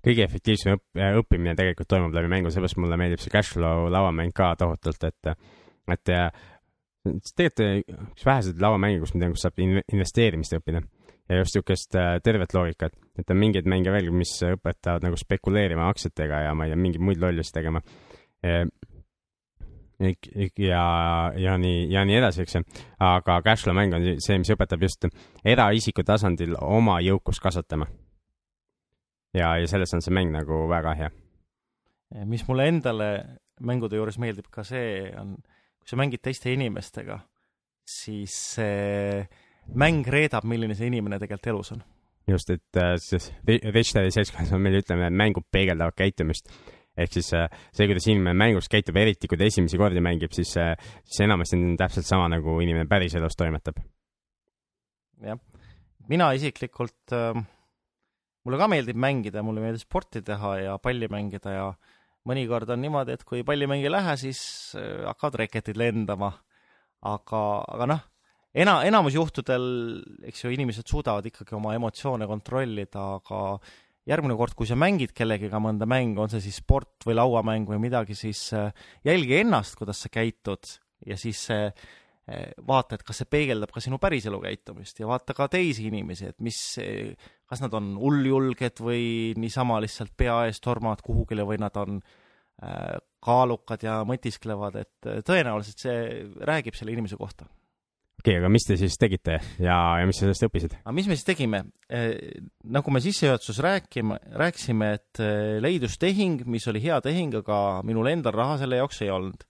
kõige 0.00 0.24
efektiivsem 0.24 0.78
õpp, 0.78 1.00
õppimine 1.20 1.52
tegelikult 1.58 1.90
toimub 1.92 2.14
läbi 2.16 2.30
mängu, 2.32 2.52
seepärast 2.52 2.78
mulle 2.80 2.96
meeldib 3.00 3.20
see 3.20 3.32
Cashflow 3.34 3.90
lauamäng 3.92 4.32
ka 4.36 4.54
tohutult, 4.60 5.04
et, 5.04 5.34
et 5.92 6.12
äh, 6.14 6.30
tegelikult 7.04 8.10
üks 8.12 8.26
väheseid 8.26 8.60
lauamänge, 8.60 9.00
kus 9.00 9.14
ma 9.14 9.24
tean, 9.24 9.36
kus 9.36 9.46
saab 9.46 9.60
in- 9.62 9.84
investeerimist 9.92 10.56
õppida 10.58 10.82
ja 11.30 11.38
just 11.38 11.54
niisugust 11.54 11.94
äh, 11.94 12.18
tervet 12.24 12.54
loogikat, 12.54 12.96
et 13.18 13.30
on 13.30 13.38
mingeid 13.38 13.68
mänge 13.70 13.92
veel, 13.94 14.10
mis 14.14 14.32
õpetavad 14.44 15.04
nagu 15.06 15.18
spekuleerima 15.18 15.86
aktsiatega 15.90 16.44
ja 16.48 16.54
ma 16.58 16.66
ei 16.66 16.72
tea, 16.72 16.80
mingeid 16.80 17.04
muid 17.06 17.22
lollusi 17.22 17.54
tegema. 17.54 17.82
ja, 20.58 20.84
ja 21.36 21.56
nii, 21.60 21.80
ja 21.92 22.04
nii 22.08 22.16
edasi, 22.18 22.42
eks 22.42 22.56
ju. 22.56 22.62
aga 23.04 23.40
Cashflow 23.46 23.76
mäng 23.76 23.94
on 23.94 24.06
see, 24.18 24.38
mis 24.40 24.50
õpetab 24.50 24.82
just 24.82 25.06
eraisiku 25.44 26.02
tasandil 26.06 26.56
oma 26.60 26.98
jõukust 27.04 27.42
kasvatama. 27.44 27.86
ja, 29.36 29.54
ja 29.60 29.66
selles 29.70 29.94
on 29.94 30.02
see 30.02 30.14
mäng 30.14 30.34
nagu 30.34 30.64
väga 30.68 30.96
hea. 30.98 31.10
mis 32.24 32.46
mulle 32.48 32.66
endale 32.72 33.10
mängude 33.60 34.00
juures 34.00 34.18
meeldib 34.18 34.48
ka 34.50 34.64
see 34.64 35.12
on, 35.20 35.36
kui 35.80 35.92
sa 35.92 35.98
mängid 36.00 36.22
teiste 36.22 36.52
inimestega, 36.52 37.18
siis 37.88 38.34
see 38.56 39.22
mäng 39.80 40.06
reedab, 40.10 40.46
milline 40.48 40.76
see 40.78 40.90
inimene 40.90 41.18
tegelikult 41.20 41.50
elus 41.52 41.72
on. 41.76 41.84
just, 42.30 42.50
et 42.50 42.78
äh, 42.78 42.96
siis 43.02 43.30
Daddy 43.46 44.12
seltskonnas 44.14 44.52
on 44.54 44.62
meil 44.62 44.80
ütleme, 44.80 45.08
et 45.08 45.16
mängud 45.16 45.46
peegeldavad 45.52 45.96
käitumist. 45.98 46.50
ehk 47.00 47.14
siis 47.14 47.32
äh, 47.34 47.48
see, 47.72 47.86
kuidas 47.88 48.06
inimene 48.10 48.34
mängus 48.36 48.68
käitub, 48.68 48.96
eriti 49.00 49.28
kui 49.30 49.38
ta 49.38 49.46
esimesi 49.46 49.78
kordi 49.80 50.02
mängib, 50.04 50.34
siis, 50.36 50.52
siis 50.52 51.22
enamasti 51.24 51.56
on 51.56 51.78
täpselt 51.80 52.06
sama, 52.06 52.28
nagu 52.28 52.58
inimene 52.60 52.88
päriselus 52.90 53.38
toimetab. 53.38 53.80
jah, 55.24 55.40
mina 56.08 56.32
isiklikult 56.36 57.16
äh,, 57.16 57.40
mulle 58.44 58.60
ka 58.60 58.68
meeldib 58.70 58.98
mängida, 59.00 59.42
mulle 59.46 59.64
meeldib 59.64 59.82
sporti 59.84 60.22
teha 60.26 60.56
ja 60.64 60.78
palli 60.82 61.08
mängida 61.12 61.56
ja 61.56 61.66
mõnikord 62.28 62.70
on 62.74 62.82
niimoodi, 62.84 63.16
et 63.16 63.24
kui 63.28 63.44
pallimäng 63.46 63.84
ei 63.84 63.92
lähe, 63.92 64.16
siis 64.20 64.40
äh, 64.78 65.04
hakkavad 65.08 65.40
reketid 65.44 65.80
lendama. 65.80 66.32
aga, 67.00 67.38
aga 67.64 67.86
noh, 67.88 68.00
ena-, 68.52 68.82
enamus 68.84 69.14
juhtudel, 69.16 69.62
eks 70.28 70.44
ju, 70.44 70.50
inimesed 70.52 70.84
suudavad 70.84 71.24
ikkagi 71.30 71.56
oma 71.56 71.72
emotsioone 71.78 72.26
kontrollida, 72.28 73.06
aga 73.16 73.38
järgmine 74.10 74.36
kord, 74.36 74.52
kui 74.58 74.68
sa 74.68 74.76
mängid 74.76 75.14
kellegiga 75.16 75.60
mõnda 75.62 75.88
mängu, 75.88 76.20
on 76.20 76.32
see 76.32 76.42
siis 76.44 76.60
sport 76.60 77.06
või 77.08 77.16
lauamäng 77.16 77.68
või 77.70 77.80
midagi, 77.86 78.16
siis 78.18 78.50
äh, 78.56 78.68
jälgi 79.06 79.40
ennast, 79.40 79.78
kuidas 79.80 80.04
sa 80.04 80.12
käitud 80.12 80.76
ja 81.08 81.16
siis 81.20 81.46
äh, 81.54 81.72
vaata, 82.66 82.98
et 82.98 83.04
kas 83.06 83.22
see 83.22 83.30
peegeldab 83.30 83.72
ka 83.74 83.82
sinu 83.82 83.98
päriselu 84.02 84.38
käitumist 84.42 85.00
ja 85.00 85.08
vaata 85.08 85.34
ka 85.36 85.48
teisi 85.50 85.88
inimesi, 85.88 86.30
et 86.30 86.38
mis, 86.44 86.60
kas 87.50 87.62
nad 87.64 87.74
on 87.74 87.92
hulljulged 87.98 88.82
või 88.82 89.04
niisama 89.40 89.80
lihtsalt 89.82 90.14
pea 90.16 90.44
ees 90.48 90.62
tormavad 90.62 91.02
kuhugile 91.02 91.46
või 91.46 91.58
nad 91.62 91.76
on 91.80 92.00
äh, 92.00 92.98
kaalukad 93.20 93.82
ja 93.84 94.00
mõtisklevad, 94.08 94.78
et 94.80 95.10
tõenäoliselt 95.26 95.82
see 95.82 96.04
räägib 96.46 96.78
selle 96.78 96.94
inimese 96.94 97.18
kohta 97.20 97.48
okei 98.20 98.36
okay,, 98.36 98.40
aga 98.42 98.50
mis 98.52 98.66
te 98.68 98.76
siis 98.80 98.96
tegite 99.00 99.38
ja, 99.62 99.76
ja 100.00 100.08
mis 100.08 100.18
te 100.18 100.26
sellest 100.26 100.44
õppisite? 100.46 100.80
aga 100.82 100.94
mis 100.96 101.08
me 101.08 101.16
siis 101.16 101.26
tegime 101.28 101.62
eh,? 101.88 102.40
nagu 102.76 102.92
me 102.92 103.00
sissejuhatuses 103.02 103.60
rääkima, 103.64 104.18
rääkisime, 104.40 104.90
et 104.98 105.22
eh, 105.24 105.56
leidus 105.64 105.96
tehing, 106.00 106.44
mis 106.50 106.66
oli 106.70 106.82
hea 106.84 107.00
tehing, 107.04 107.38
aga 107.40 107.80
minul 107.86 108.10
endal 108.12 108.36
raha 108.36 108.58
selle 108.60 108.80
jaoks 108.80 109.00
ei 109.06 109.12
olnud. 109.14 109.46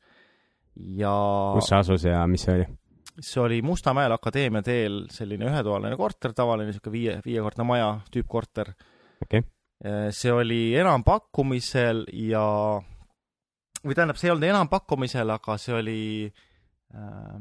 ja 1.00 1.14
kus 1.56 1.70
see 1.70 1.80
asus 1.80 2.06
ja 2.06 2.22
mis 2.30 2.46
see 2.46 2.60
oli? 2.60 2.68
See 3.20 3.42
oli 3.42 3.60
Mustamäel 3.62 4.12
Akadeemia 4.16 4.62
teel 4.64 5.04
selline 5.12 5.48
ühetoaline 5.50 5.96
korter, 5.96 6.32
tavaline 6.36 6.70
niisugune 6.70 6.92
viie, 6.94 7.16
viiekordne 7.24 7.66
maja 7.68 7.90
tüüppkorter 8.12 8.72
okay.. 9.22 9.44
see 10.16 10.32
oli 10.32 10.74
enampakkumisel 10.80 12.06
ja, 12.26 12.44
või 13.84 13.96
tähendab, 13.96 14.20
see 14.20 14.30
ei 14.30 14.34
olnud 14.34 14.48
enampakkumisel, 14.48 15.34
aga 15.36 15.56
see 15.60 15.76
oli 15.76 16.00
äh, 16.28 17.40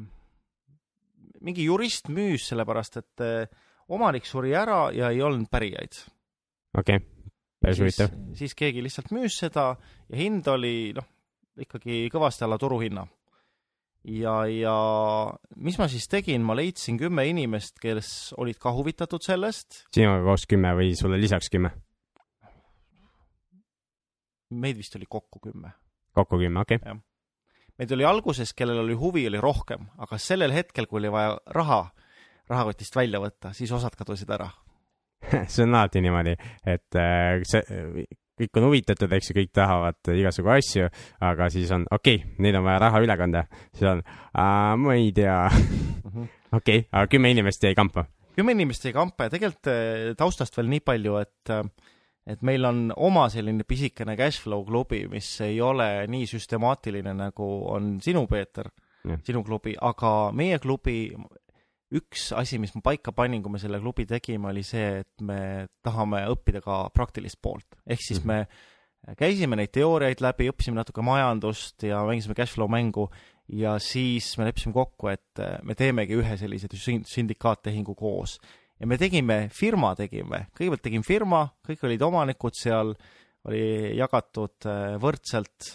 mingi 1.46 1.66
jurist 1.68 2.10
müüs, 2.14 2.48
sellepärast 2.52 3.00
et 3.02 3.24
eh, 3.24 3.68
omanik 3.94 4.28
suri 4.28 4.54
ära 4.58 4.88
ja 4.96 5.12
ei 5.14 5.22
olnud 5.24 5.50
pärijaid. 5.52 6.02
okei 6.78 7.00
okay., 7.00 7.08
päris 7.62 7.82
huvitav. 7.82 8.18
siis 8.38 8.56
keegi 8.56 8.84
lihtsalt 8.84 9.14
müüs 9.16 9.40
seda 9.44 9.72
ja 10.10 10.20
hind 10.20 10.48
oli 10.52 10.92
noh, 10.96 11.08
ikkagi 11.60 12.08
kõvasti 12.14 12.46
alla 12.48 12.60
turuhinna. 12.60 13.06
Ja, 14.04 14.36
ja 14.48 14.78
mis 15.56 15.78
ma 15.80 15.90
siis 15.92 16.08
tegin, 16.12 16.46
ma 16.46 16.56
leidsin 16.58 16.98
kümme 17.00 17.26
inimest, 17.30 17.78
kes 17.82 18.34
olid 18.38 18.60
ka 18.62 18.74
huvitatud 18.76 19.24
sellest. 19.26 19.86
sinuga 19.96 20.24
koos 20.28 20.48
kümme 20.50 20.74
või 20.78 20.96
sulle 21.00 21.20
lisaks 21.22 21.52
kümme? 21.52 21.74
meid 24.50 24.80
vist 24.80 24.96
oli 24.98 25.06
kokku 25.10 25.42
kümme. 25.44 25.76
kokku 26.16 26.42
kümme, 26.42 26.66
okei 26.66 26.82
okay 26.82 27.00
meid 27.80 27.92
oli 27.96 28.04
alguses, 28.04 28.52
kellel 28.54 28.82
oli 28.82 28.96
huvi, 29.00 29.22
oli 29.30 29.40
rohkem, 29.40 29.86
aga 30.04 30.18
sellel 30.20 30.52
hetkel, 30.52 30.88
kui 30.88 31.00
oli 31.00 31.12
vaja 31.14 31.38
raha 31.56 31.86
rahakotist 32.50 32.96
välja 32.98 33.22
võtta, 33.24 33.54
siis 33.56 33.72
osad 33.72 33.96
kadusid 33.96 34.32
ära 34.36 34.50
see 35.52 35.66
on 35.66 35.76
alati 35.76 36.02
niimoodi, 36.04 36.36
et 36.68 36.98
äh, 37.00 37.42
see, 37.48 37.62
kõik 38.40 38.60
on 38.60 38.70
huvitatud, 38.70 39.12
eks 39.18 39.32
ju, 39.32 39.38
kõik 39.40 39.52
tahavad 39.56 40.12
igasugu 40.16 40.54
asju, 40.56 40.90
aga 41.26 41.50
siis 41.54 41.72
on 41.76 41.86
okei 41.92 42.22
okay,, 42.22 42.36
nüüd 42.44 42.60
on 42.60 42.66
vaja 42.68 42.80
raha 42.86 43.04
üle 43.04 43.20
kanda, 43.20 43.46
siis 43.76 43.90
on, 43.92 44.04
ma 44.34 44.96
ei 44.96 45.12
tea 45.16 45.42
mhm. 45.50 46.30
okei 46.60 46.86
aga 46.90 47.06
kümme 47.12 47.32
inimest 47.36 47.64
jäi 47.64 47.76
kampa? 47.78 48.08
kümme 48.36 48.56
inimest 48.56 48.86
jäi 48.88 48.96
kampa 48.96 49.28
ja 49.28 49.36
tegelikult 49.36 49.72
äh, 49.72 50.12
taustast 50.18 50.58
veel 50.58 50.72
nii 50.72 50.84
palju, 50.86 51.18
et 51.22 51.54
äh, 51.54 51.64
et 52.30 52.44
meil 52.46 52.66
on 52.68 52.90
oma 52.96 53.26
selline 53.34 53.66
pisikene 53.68 54.16
cash 54.20 54.44
flow 54.44 54.62
klubi, 54.68 55.04
mis 55.10 55.28
ei 55.46 55.58
ole 55.66 56.06
nii 56.12 56.28
süstemaatiline, 56.30 57.16
nagu 57.18 57.48
on 57.74 57.96
sinu, 58.04 58.26
Peeter, 58.30 58.70
sinu 59.26 59.42
klubi, 59.46 59.74
aga 59.82 60.30
meie 60.36 60.60
klubi 60.62 61.08
üks 61.96 62.30
asi, 62.38 62.60
mis 62.62 62.74
ma 62.76 62.84
paika 62.86 63.14
panin, 63.16 63.42
kui 63.42 63.54
me 63.54 63.62
selle 63.62 63.80
klubi 63.82 64.06
tegime, 64.10 64.52
oli 64.52 64.64
see, 64.66 65.00
et 65.02 65.24
me 65.26 65.68
tahame 65.86 66.22
õppida 66.30 66.62
ka 66.66 66.84
praktilist 66.94 67.40
poolt. 67.42 67.80
ehk 67.86 68.02
siis 68.06 68.22
-hmm. 68.22 68.28
me 68.28 69.16
käisime 69.18 69.56
neid 69.56 69.72
teooriaid 69.72 70.22
läbi, 70.22 70.50
õppisime 70.52 70.76
natuke 70.76 71.02
majandust 71.02 71.84
ja 71.84 72.04
mängisime 72.06 72.36
cash 72.36 72.54
flow 72.54 72.70
mängu 72.70 73.10
ja 73.48 73.80
siis 73.80 74.38
me 74.38 74.46
leppisime 74.46 74.74
kokku, 74.74 75.08
et 75.08 75.42
me 75.64 75.76
teemegi 75.76 76.14
ühe 76.14 76.38
sellise 76.38 76.68
sündikaattehingu 76.70 77.96
koos 77.96 78.40
ja 78.80 78.88
me 78.88 78.98
tegime, 79.00 79.48
firma 79.54 79.94
tegime, 79.98 80.46
kõigepealt 80.56 80.84
tegime 80.86 81.08
firma, 81.08 81.44
kõik 81.68 81.84
olid 81.88 82.06
omanikud 82.06 82.56
seal, 82.58 82.94
oli 83.50 83.64
jagatud 83.98 84.68
äh, 84.68 84.96
võrdselt 85.02 85.70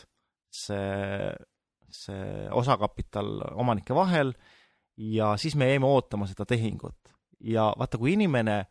see, 0.55 1.31
see 1.91 2.49
osakapital 2.53 3.41
omanike 3.57 3.97
vahel 3.97 4.35
ja 4.97 5.35
siis 5.37 5.57
me 5.57 5.69
jäime 5.69 5.87
ootama 5.87 6.27
seda 6.31 6.47
tehingut. 6.47 6.97
ja 7.41 7.73
vaata, 7.79 7.99
kui 7.99 8.13
inimene 8.13 8.65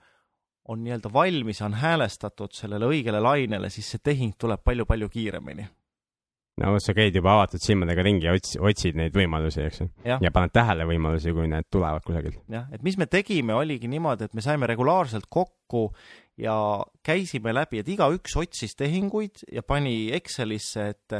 on 0.67 0.83
nii-öelda 0.83 1.11
valmis, 1.13 1.61
on 1.61 1.73
häälestatud 1.73 2.53
sellele 2.55 2.87
õigele 2.87 3.19
lainele, 3.21 3.69
siis 3.69 3.89
see 3.91 3.99
tehing 4.03 4.37
tuleb 4.39 4.63
palju-palju 4.63 5.09
kiiremini 5.09 5.67
no 6.61 6.73
sa 6.83 6.93
käid 6.95 7.15
juba 7.17 7.33
avatud 7.37 7.61
silmadega 7.63 8.03
ringi 8.05 8.27
ja 8.27 8.33
ots-, 8.35 8.57
otsid 8.61 8.97
neid 8.99 9.15
võimalusi, 9.17 9.63
eks 9.67 9.81
ju. 9.81 9.87
ja 10.05 10.31
paned 10.33 10.53
tähele 10.53 10.85
võimalusi, 10.89 11.33
kui 11.33 11.47
need 11.49 11.69
tulevad 11.73 12.05
kusagilt. 12.05 12.43
jah, 12.51 12.67
et 12.73 12.83
mis 12.85 12.97
me 13.01 13.07
tegime, 13.09 13.55
oligi 13.57 13.89
niimoodi, 13.89 14.29
et 14.29 14.37
me 14.37 14.43
saime 14.45 14.69
regulaarselt 14.69 15.25
kokku 15.33 15.87
ja 16.39 16.55
käisime 17.05 17.53
läbi, 17.55 17.81
et 17.81 17.89
igaüks 17.89 18.37
otsis 18.39 18.77
tehinguid 18.77 19.45
ja 19.53 19.65
pani 19.65 20.11
Excelisse, 20.13 20.91
et 20.93 21.17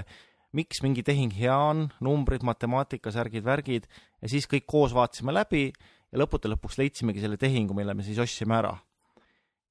miks 0.54 0.84
mingi 0.86 1.02
tehing 1.06 1.34
hea 1.34 1.56
on, 1.58 1.88
numbrid, 2.06 2.46
matemaatika, 2.46 3.14
särgid, 3.14 3.46
värgid, 3.46 3.90
ja 4.24 4.32
siis 4.32 4.48
kõik 4.50 4.66
koos 4.70 4.96
vaatasime 4.96 5.36
läbi 5.36 5.68
ja 5.68 6.22
lõppude 6.22 6.52
lõpuks 6.54 6.80
leidsimegi 6.80 7.24
selle 7.24 7.38
tehingu, 7.42 7.76
mille 7.78 7.94
me 7.98 8.06
siis 8.08 8.22
ostsime 8.24 8.58
ära. 8.62 8.74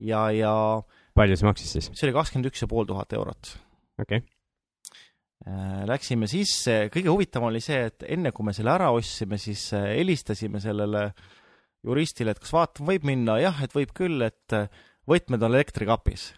ja, 0.00 0.28
ja 0.36 0.52
palju 1.16 1.40
see 1.40 1.48
maksis 1.48 1.74
siis? 1.78 1.90
see 1.96 2.08
oli 2.08 2.18
kakskümmend 2.20 2.52
üks 2.52 2.62
ja 2.62 2.70
pool 2.70 2.86
tuhat 2.88 3.16
eurot. 3.16 3.56
okei 3.98 4.22
okay 4.22 4.28
Äh, 5.42 5.82
läksime 5.90 6.28
sisse, 6.30 6.86
kõige 6.94 7.10
huvitavam 7.10 7.48
oli 7.48 7.58
see, 7.62 7.88
et 7.88 8.04
enne 8.14 8.30
kui 8.34 8.46
me 8.46 8.52
selle 8.54 8.70
ära 8.76 8.92
ostsime, 8.94 9.40
siis 9.42 9.64
äh, 9.74 9.88
helistasime 9.96 10.60
sellele 10.62 11.08
juristile, 11.82 12.30
et 12.30 12.38
kas 12.38 12.52
vaatama 12.54 12.92
võib 12.92 13.08
minna, 13.08 13.40
jah, 13.42 13.58
et 13.64 13.74
võib 13.74 13.90
küll, 13.96 14.22
et 14.22 14.54
äh, 14.54 14.68
võtmed 15.10 15.42
on 15.42 15.56
elektrikapis 15.58 16.28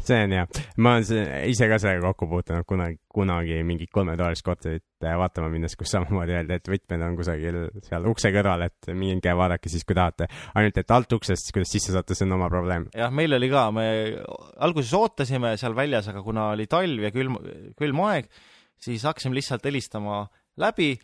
see 0.08 0.24
on 0.26 0.34
hea, 0.36 0.44
ma 0.84 0.96
olen 0.98 1.48
ise 1.50 1.68
ka 1.70 1.78
sellega 1.82 2.10
kokku 2.10 2.28
puutunud 2.30 2.66
kunagi, 2.68 2.98
kunagi 3.14 3.60
mingit 3.66 3.92
kolmetoalist 3.94 4.44
korterit 4.46 4.84
vaatama 5.04 5.50
minnes, 5.52 5.76
kus 5.76 5.92
samamoodi 5.92 6.36
öeldi, 6.36 6.58
et 6.58 6.70
võtmed 6.70 7.04
on 7.04 7.16
kusagil 7.18 7.58
seal 7.84 8.08
ukse 8.08 8.32
kõrval, 8.34 8.66
et 8.68 8.90
minge 8.96 9.34
vaadake 9.36 9.72
siis, 9.72 9.84
kui 9.86 9.96
tahate. 9.96 10.28
ainult, 10.54 10.78
et 10.80 10.94
alt 10.96 11.16
uksest, 11.18 11.50
kuidas 11.54 11.72
sisse 11.74 11.94
saate, 11.94 12.16
see 12.16 12.26
on 12.28 12.36
oma 12.38 12.48
probleem. 12.52 12.88
jah, 12.96 13.12
meil 13.14 13.36
oli 13.36 13.50
ka, 13.52 13.66
me 13.74 13.86
alguses 14.64 14.94
ootasime 14.96 15.54
seal 15.60 15.76
väljas, 15.76 16.08
aga 16.12 16.22
kuna 16.24 16.50
oli 16.54 16.68
talv 16.70 17.08
ja 17.08 17.12
külm, 17.14 17.36
külm 17.80 18.04
aeg, 18.08 18.30
siis 18.80 19.04
hakkasime 19.04 19.36
lihtsalt 19.36 19.66
helistama 19.68 20.24
läbi 20.60 20.94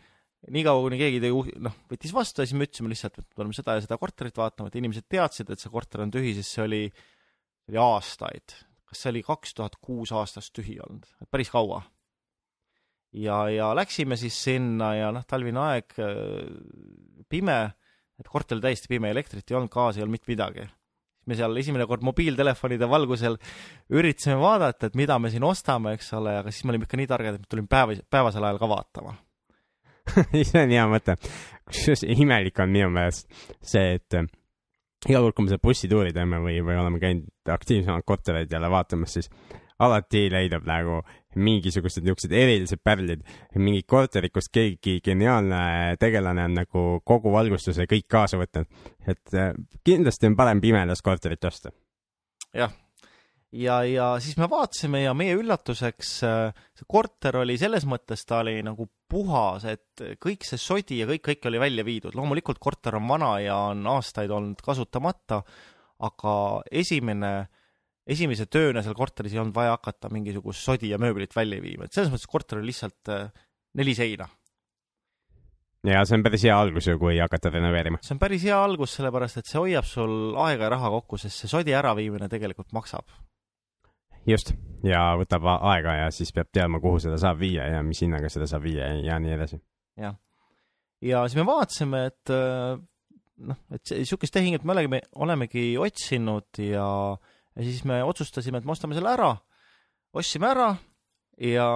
niikaua, 0.49 0.81
kuni 0.87 0.97
keegi 0.97 1.21
tegi, 1.21 1.55
noh, 1.61 1.77
võttis 1.91 2.13
vastu 2.15 2.41
ja 2.41 2.49
siis 2.49 2.57
me 2.57 2.65
ütlesime 2.65 2.89
lihtsalt, 2.89 3.19
et 3.19 3.27
me 3.27 3.37
tuleme 3.37 3.53
seda 3.57 3.77
ja 3.77 3.85
seda 3.85 3.97
korterit 4.01 4.37
vaatama, 4.41 4.71
et 4.71 4.81
inimesed 4.81 5.05
teadsid, 5.11 5.51
et 5.53 5.61
see 5.61 5.73
korter 5.73 6.01
on 6.05 6.13
tühi, 6.13 6.33
sest 6.37 6.57
see 6.57 6.65
oli, 6.65 6.83
see 6.89 7.75
oli 7.75 7.81
aastaid 7.83 8.57
kas 8.91 9.05
see 9.05 9.13
oli 9.13 9.23
kaks 9.25 9.55
tuhat 9.57 9.77
kuus 9.79 10.11
aastast 10.15 10.53
tühi 10.57 10.75
olnud, 10.83 11.07
et 11.23 11.29
päris 11.31 11.51
kaua. 11.53 11.81
ja, 13.15 13.37
ja 13.49 13.71
läksime 13.75 14.17
siis 14.19 14.37
sinna 14.43 14.93
ja 14.97 15.13
noh, 15.15 15.25
talvine 15.27 15.63
aeg, 15.63 15.95
äh, 15.99 17.23
pime, 17.31 17.61
et 18.19 18.27
korter 18.27 18.57
oli 18.57 18.67
täiesti 18.67 18.91
pime, 18.91 19.11
elektrit 19.11 19.47
ei 19.47 19.57
olnud, 19.57 19.71
gaasi 19.71 19.99
ei 19.99 20.05
olnud 20.05 20.19
mitte 20.19 20.31
midagi. 20.31 20.67
me 21.25 21.37
seal 21.37 21.55
esimene 21.57 21.85
kord 21.87 22.03
mobiiltelefonide 22.03 22.89
valgusel 22.89 23.37
üritasime 23.93 24.39
vaadata, 24.41 24.89
et 24.89 24.95
mida 24.99 25.19
me 25.19 25.29
siin 25.31 25.43
ostame, 25.47 25.95
eks 25.95 26.13
ole, 26.17 26.33
aga 26.41 26.51
siis 26.51 26.65
me 26.65 26.73
olime 26.75 26.89
ikka 26.89 26.97
nii 26.99 27.11
targad, 27.11 27.37
et 27.37 27.45
me 27.45 27.51
tulime 27.51 27.69
päeva, 27.71 27.95
päevasel 28.09 28.47
ajal 28.47 28.59
ka 28.59 28.69
vaatama 28.71 29.15
see 30.49 30.63
on 30.63 30.73
hea 30.73 30.85
mõte. 30.89 31.15
kusjuures 31.69 32.03
imelik 32.09 32.59
on 32.59 32.71
minu 32.73 32.89
meelest 32.93 33.29
see, 33.61 33.99
et 33.99 34.17
iga 35.09 35.21
kord, 35.23 35.35
kui 35.35 35.45
me 35.45 35.51
seda 35.53 35.63
bussituuri 35.63 36.13
teeme 36.13 36.41
või, 36.43 36.59
või 36.65 36.77
oleme 36.77 37.01
käinud 37.01 37.53
aktiivsemalt 37.53 38.05
kortereid 38.05 38.51
jälle 38.53 38.69
vaatamas, 38.69 39.17
siis 39.17 39.31
alati 39.81 40.27
leidub 40.29 40.67
nagu 40.69 40.99
mingisugused 41.41 42.03
niisugused 42.03 42.33
erilised 42.35 42.81
pärlid, 42.83 43.23
mingi 43.55 43.81
korterid, 43.87 44.33
kus 44.35 44.49
keegi 44.53 44.99
geniaalne 45.05 45.95
tegelane 45.99 46.45
on 46.49 46.57
nagu 46.59 46.83
kogu 47.07 47.31
valgustuse 47.33 47.87
kõik 47.89 48.07
kaasa 48.11 48.37
võtnud. 48.41 48.67
et 49.07 49.33
äh, 49.33 49.53
kindlasti 49.87 50.27
on 50.27 50.35
parem 50.35 50.61
pimedas 50.61 51.01
korterit 51.01 51.43
osta. 51.45 51.71
jah, 52.53 52.73
ja, 53.51 53.81
ja 53.83 54.07
siis 54.23 54.37
me 54.39 54.49
vaatasime 54.49 55.03
ja 55.03 55.13
meie 55.17 55.35
üllatuseks 55.39 56.11
äh, 56.27 56.65
see 56.77 56.87
korter 56.89 57.41
oli 57.41 57.57
selles 57.61 57.85
mõttes, 57.89 58.25
ta 58.25 58.41
oli 58.45 58.59
nagu 58.65 58.87
puhas, 59.11 59.65
et 59.67 60.03
kõik 60.23 60.45
see 60.47 60.59
sodi 60.61 61.01
ja 61.01 61.07
kõik, 61.09 61.25
kõik 61.29 61.47
oli 61.51 61.59
välja 61.59 61.85
viidud. 61.87 62.15
loomulikult 62.15 62.61
korter 62.63 62.95
on 62.95 63.07
vana 63.07 63.37
ja 63.43 63.57
on 63.71 63.83
aastaid 63.91 64.31
olnud 64.31 64.61
kasutamata, 64.63 65.41
aga 66.01 66.35
esimene 66.71 67.33
esimese 68.09 68.47
tööna 68.49 68.83
seal 68.83 68.97
korteris 68.97 69.33
ei 69.35 69.41
olnud 69.41 69.55
vaja 69.55 69.75
hakata 69.75 70.09
mingisugust 70.13 70.63
sodi 70.65 70.91
ja 70.91 70.99
mööblit 71.01 71.35
välja 71.35 71.61
viima, 71.61 71.85
et 71.85 71.95
selles 71.95 72.11
mõttes 72.11 72.29
korter 72.29 72.59
oli 72.59 72.71
lihtsalt 72.71 73.11
äh, 73.13 73.27
neli 73.77 73.95
seina. 73.97 74.27
ja 75.87 76.03
see 76.05 76.17
on 76.17 76.23
päris 76.25 76.45
hea 76.45 76.57
algus 76.57 76.87
ju, 76.87 76.97
kui 77.01 77.19
hakata 77.21 77.53
renoveerima. 77.53 78.01
see 78.01 78.15
on 78.15 78.21
päris 78.21 78.45
hea 78.47 78.57
algus, 78.57 78.95
sellepärast 78.97 79.41
et 79.41 79.51
see 79.51 79.59
hoiab 79.59 79.87
sul 79.87 80.37
aega 80.47 80.67
ja 80.67 80.73
raha 80.75 80.93
kokku, 80.97 81.21
sest 81.21 81.43
see 81.43 81.51
sodi 81.51 81.75
äraviimine 81.77 82.29
tegelikult 82.31 82.73
maksab. 82.77 83.05
Just, 84.27 84.53
ja 84.85 85.11
võtab 85.19 85.45
aega 85.53 85.95
ja 86.03 86.11
siis 86.13 86.31
peab 86.35 86.51
teadma, 86.53 86.81
kuhu 86.83 86.99
seda 87.01 87.17
saab 87.21 87.39
viia 87.41 87.67
ja 87.69 87.81
mis 87.85 88.01
hinnaga 88.03 88.29
seda 88.31 88.47
saab 88.49 88.65
viia 88.65 88.91
ja 89.05 89.19
nii 89.21 89.35
edasi. 89.37 89.61
jah. 90.01 90.15
ja 91.01 91.23
siis 91.27 91.39
me 91.39 91.45
vaatasime, 91.47 92.05
et 92.11 92.33
äh, 92.33 92.81
noh, 93.47 93.61
et 93.73 93.93
niisugust 93.97 94.33
tehingut 94.35 94.65
me 94.65 94.75
oleme, 94.75 95.01
olemegi 95.15 95.65
otsinud 95.81 96.61
ja, 96.65 96.87
ja 97.55 97.65
siis 97.65 97.83
me 97.89 98.01
otsustasime, 98.03 98.61
et 98.61 98.67
me 98.67 98.75
ostame 98.75 98.97
selle 98.97 99.13
ära, 99.13 99.31
ostsime 100.13 100.51
ära 100.51 100.69
ja 101.41 101.67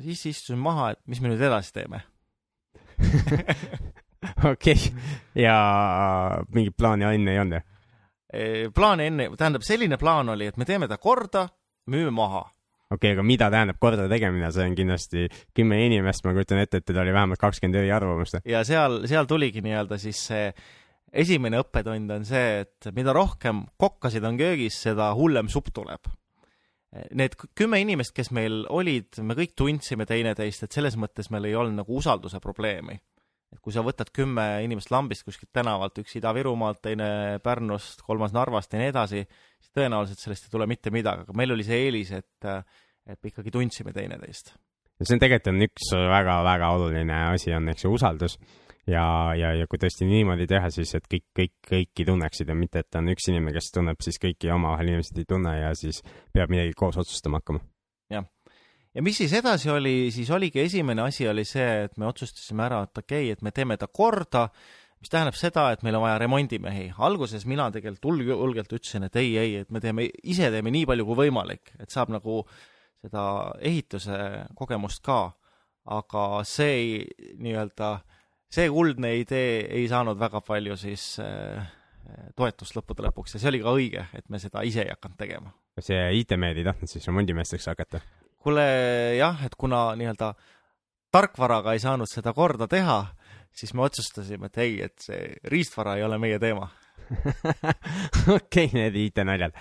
siis 0.00 0.26
istusime 0.32 0.62
maha, 0.64 0.92
et 0.94 1.02
mis 1.10 1.20
me 1.20 1.32
nüüd 1.32 1.42
edasi 1.44 1.74
teeme 1.76 2.04
okei 4.52 4.76
okay., 4.76 4.76
ja 5.34 5.56
mingit 6.52 6.76
plaani 6.76 7.08
enne 7.08 7.34
ei 7.34 7.42
olnud, 7.42 7.60
jah? 7.60 7.66
plaani 8.74 9.08
enne, 9.10 9.30
tähendab, 9.38 9.64
selline 9.66 9.98
plaan 9.98 10.28
oli, 10.30 10.46
et 10.46 10.58
me 10.60 10.66
teeme 10.68 10.86
ta 10.88 11.00
korda, 11.02 11.48
müüme 11.90 12.14
maha. 12.14 12.44
okei 12.90 12.96
okay,, 12.96 13.14
aga 13.16 13.24
mida 13.26 13.50
tähendab 13.52 13.78
korda 13.82 14.08
tegemine, 14.10 14.50
see 14.54 14.66
on 14.66 14.76
kindlasti 14.78 15.28
kümme 15.56 15.78
inimest, 15.86 16.24
ma 16.26 16.34
kujutan 16.36 16.62
ette, 16.62 16.80
et 16.80 16.88
teil 16.88 17.02
oli 17.02 17.14
vähemalt 17.14 17.42
kakskümmend 17.42 17.82
eriarvamust. 17.82 18.40
ja 18.44 18.64
seal, 18.66 19.02
seal 19.10 19.28
tuligi 19.30 19.62
nii-öelda 19.64 19.98
siis 20.00 20.22
see 20.30 20.52
esimene 21.12 21.60
õppetund 21.62 22.12
on 22.14 22.24
see, 22.26 22.62
et 22.64 22.90
mida 22.94 23.14
rohkem 23.16 23.64
kokkasid 23.80 24.24
on 24.26 24.38
köögis, 24.40 24.78
seda 24.86 25.10
hullem 25.18 25.50
supp 25.52 25.72
tuleb. 25.74 26.10
Need 27.14 27.36
kümme 27.54 27.78
inimest, 27.82 28.12
kes 28.16 28.32
meil 28.34 28.64
olid, 28.70 29.20
me 29.22 29.36
kõik 29.38 29.54
tundsime 29.58 30.06
teineteist, 30.10 30.64
et 30.66 30.74
selles 30.74 30.96
mõttes 30.98 31.30
meil 31.30 31.46
ei 31.46 31.54
olnud 31.54 31.78
nagu 31.84 31.98
usalduse 32.00 32.40
probleemi. 32.42 32.98
Et 33.50 33.58
kui 33.58 33.74
sa 33.74 33.82
võtad 33.86 34.12
kümme 34.14 34.44
inimest 34.64 34.92
lambist 34.94 35.26
kuskilt 35.26 35.50
tänavalt, 35.56 35.98
üks 36.02 36.14
Ida-Virumaalt, 36.20 36.80
teine 36.84 37.10
Pärnust, 37.44 38.04
kolmas 38.06 38.34
Narvast 38.36 38.72
ja 38.74 38.80
nii 38.82 38.92
edasi, 38.92 39.24
siis 39.58 39.74
tõenäoliselt 39.76 40.22
sellest 40.22 40.46
ei 40.46 40.54
tule 40.54 40.68
mitte 40.70 40.92
midagi, 40.94 41.26
aga 41.26 41.36
meil 41.36 41.56
oli 41.56 41.66
see 41.66 41.82
eelis, 41.86 42.14
et, 42.16 42.50
et 43.06 43.18
me 43.18 43.32
ikkagi 43.32 43.54
tundsime 43.54 43.94
teineteist. 43.96 44.54
ja 45.00 45.06
see 45.06 45.16
on 45.16 45.22
tegelikult 45.22 45.54
on 45.54 45.68
üks 45.68 45.92
väga-väga 46.14 46.74
oluline 46.76 47.22
asi, 47.32 47.54
on 47.56 47.72
eks 47.74 47.86
ju 47.86 47.94
usaldus 47.98 48.38
ja, 48.88 49.04
ja, 49.36 49.52
ja 49.58 49.66
kui 49.70 49.80
tõesti 49.80 50.06
niimoodi 50.08 50.46
teha, 50.50 50.70
siis 50.74 50.94
et 50.98 51.06
kõik, 51.10 51.26
kõik, 51.36 51.54
kõiki 51.68 52.06
tunneksid 52.08 52.50
ja 52.50 52.56
mitte, 52.56 52.84
et 52.84 52.98
on 52.98 53.10
üks 53.12 53.28
inimene, 53.30 53.54
kes 53.56 53.70
tunneb 53.74 54.00
siis 54.04 54.20
kõiki 54.22 54.52
omavahel 54.54 54.94
inimesed 54.94 55.20
ei 55.20 55.28
tunne 55.28 55.56
ja 55.58 55.74
siis 55.78 56.02
peab 56.34 56.52
midagi 56.52 56.76
koos 56.78 56.98
otsustama 57.00 57.40
hakkama. 57.40 57.62
Ja 58.94 59.02
mis 59.02 59.20
siis 59.20 59.32
edasi 59.38 59.70
oli, 59.70 60.10
siis 60.14 60.30
oligi 60.30 60.60
esimene 60.64 61.02
asi 61.02 61.28
oli 61.28 61.44
see, 61.44 61.84
et 61.86 61.96
me 61.98 62.08
otsustasime 62.10 62.66
ära, 62.66 62.82
et 62.86 63.02
okei 63.02 63.26
okay,, 63.28 63.32
et 63.38 63.42
me 63.42 63.54
teeme 63.54 63.76
ta 63.80 63.86
korda, 63.86 64.48
mis 65.00 65.12
tähendab 65.12 65.38
seda, 65.38 65.70
et 65.72 65.82
meil 65.86 65.96
on 65.96 66.04
vaja 66.04 66.18
remondimehi. 66.20 66.92
alguses 66.98 67.46
mina 67.46 67.70
tegelikult 67.70 68.22
julgelt 68.26 68.72
ütlesin, 68.72 69.06
et 69.06 69.16
ei, 69.16 69.36
ei, 69.38 69.56
et 69.64 69.70
me 69.70 69.80
teeme, 69.80 70.08
ise 70.22 70.50
teeme 70.50 70.70
nii 70.70 70.86
palju 70.86 71.06
kui 71.08 71.20
võimalik, 71.24 71.74
et 71.80 71.90
saab 71.90 72.12
nagu 72.12 72.42
seda 73.00 73.24
ehituse 73.60 74.46
kogemust 74.54 75.02
ka, 75.02 75.32
aga 75.90 76.24
see 76.44 77.06
nii-öelda 77.40 77.94
äh, 77.94 78.18
see 78.50 78.70
kuldne 78.70 79.14
idee 79.20 79.66
ei 79.70 79.86
saanud 79.90 80.18
väga 80.18 80.42
palju 80.42 80.76
siis 80.78 81.04
äh, 81.22 81.62
toetust 82.38 82.74
lõppude 82.76 83.04
lõpuks 83.06 83.36
ja 83.36 83.42
see 83.42 83.50
oli 83.52 83.62
ka 83.62 83.74
õige, 83.76 84.06
et 84.16 84.26
me 84.32 84.40
seda 84.42 84.64
ise 84.66 84.82
ei 84.84 84.94
hakanud 84.94 85.18
tegema. 85.20 85.52
kas 85.78 85.90
see 85.92 86.00
IT-mehed 86.22 86.58
ei 86.58 86.66
tahtnud 86.66 86.90
siis 86.90 87.06
remondimeesteks 87.06 87.70
hakata? 87.70 88.02
Kuule 88.40 88.66
jah, 89.18 89.44
et 89.46 89.56
kuna 89.58 89.90
nii-öelda 90.00 90.32
tarkvaraga 91.12 91.74
ei 91.74 91.82
saanud 91.82 92.08
seda 92.10 92.32
korda 92.36 92.68
teha, 92.70 93.02
siis 93.52 93.74
me 93.74 93.84
otsustasime, 93.86 94.50
et 94.50 94.60
ei, 94.62 94.76
et 94.86 94.96
see 95.02 95.34
riistvara 95.52 95.96
ei 95.98 96.06
ole 96.06 96.20
meie 96.22 96.38
teema 96.42 96.68
okei 98.36 98.68
okay,, 98.68 98.68
need 98.74 98.98
IT-naljad. 99.00 99.56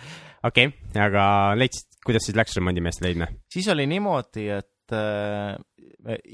okei 0.45 0.69
okay,, 0.69 1.01
aga 1.01 1.23
leidsid, 1.57 1.99
kuidas 2.05 2.27
siis 2.27 2.37
läks 2.37 2.57
remondimeeste 2.59 3.05
leidmine? 3.07 3.31
siis 3.51 3.69
oli 3.73 3.87
niimoodi, 3.89 4.45
et 4.59 4.93
äh, 4.95 5.57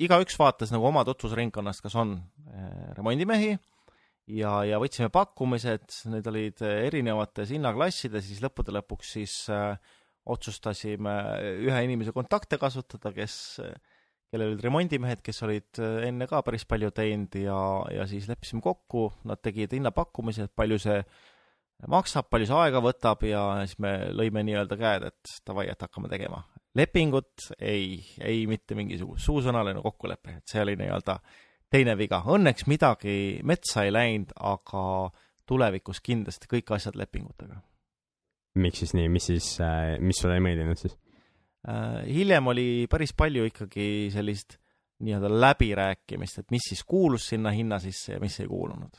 igaüks 0.05 0.37
vaatas 0.39 0.73
nagu 0.75 0.89
oma 0.91 1.05
tutvusringkonnast, 1.07 1.83
kas 1.85 1.95
on 2.01 2.17
äh, 2.19 2.91
remondimehi 2.97 3.53
ja, 4.35 4.57
ja 4.67 4.81
võtsime 4.81 5.11
pakkumised, 5.13 5.87
need 6.11 6.27
olid 6.31 6.65
erinevates 6.65 7.53
hinnaklassides, 7.55 8.27
siis 8.27 8.43
lõppude 8.43 8.75
lõpuks 8.75 9.15
siis 9.17 9.37
äh, 9.53 9.77
otsustasime 10.25 11.13
ühe 11.67 11.83
inimese 11.85 12.13
kontakte 12.15 12.57
kasutada, 12.61 13.11
kes, 13.15 13.35
kellel 14.31 14.53
olid 14.53 14.65
remondimehed, 14.65 15.21
kes 15.25 15.43
olid 15.45 15.81
äh, 15.83 16.07
enne 16.09 16.27
ka 16.31 16.41
päris 16.45 16.65
palju 16.69 16.91
teinud 16.95 17.37
ja, 17.39 17.59
ja 17.93 18.09
siis 18.09 18.29
leppisime 18.31 18.63
kokku, 18.65 19.07
nad 19.29 19.43
tegid 19.45 19.77
hinnapakkumise, 19.77 20.49
et 20.49 20.55
palju 20.55 20.81
see 20.81 20.99
maksab, 21.91 22.29
palju 22.31 22.49
see 22.49 22.59
aega 22.65 22.81
võtab 22.83 23.25
ja 23.27 23.47
siis 23.65 23.79
me 23.83 23.97
lõime 24.15 24.45
nii-öelda 24.47 24.79
käed, 24.79 25.09
et 25.11 25.39
davai, 25.47 25.67
et 25.71 25.81
hakkame 25.81 26.11
tegema 26.11 26.43
lepingut, 26.75 27.49
ei, 27.59 27.99
ei 28.19 28.43
mitte 28.51 28.75
mingisugust 28.75 29.25
suusõnaline 29.25 29.81
kokkulepe, 29.83 30.39
et 30.39 30.51
see 30.51 30.63
oli 30.63 30.75
nii-öelda 30.79 31.19
teine 31.71 31.95
viga. 31.97 32.21
Õnneks 32.35 32.67
midagi 32.71 33.15
metsa 33.47 33.85
ei 33.85 33.93
läinud, 33.93 34.33
aga 34.35 34.83
tulevikus 35.47 36.01
kindlasti 36.03 36.49
kõik 36.51 36.75
asjad 36.75 36.97
lepingutega. 36.99 37.61
Miks 38.61 38.83
siis 38.83 38.93
nii, 38.97 39.09
mis 39.11 39.31
siis, 39.31 39.49
äh, 39.63 39.95
mis 40.03 40.21
sulle 40.21 40.37
ei 40.39 40.43
meeldinud 40.43 40.79
siis? 40.79 40.95
Äh, 41.67 42.05
hiljem 42.13 42.47
oli 42.53 42.67
päris 42.91 43.15
palju 43.17 43.47
ikkagi 43.49 43.87
sellist 44.13 44.59
nii-öelda 45.03 45.29
läbirääkimist, 45.33 46.39
et 46.39 46.55
mis 46.55 46.69
siis 46.69 46.83
kuulus 46.87 47.27
sinna 47.33 47.51
hinna 47.51 47.79
sisse 47.83 48.15
ja 48.15 48.19
mis 48.23 48.39
ei 48.39 48.47
kuulunud. 48.47 48.93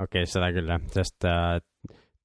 okei 0.00 0.22
okay,, 0.22 0.26
seda 0.26 0.50
küll 0.56 0.72
jah, 0.72 0.82
sest 0.94 1.28
äh, 1.28 1.60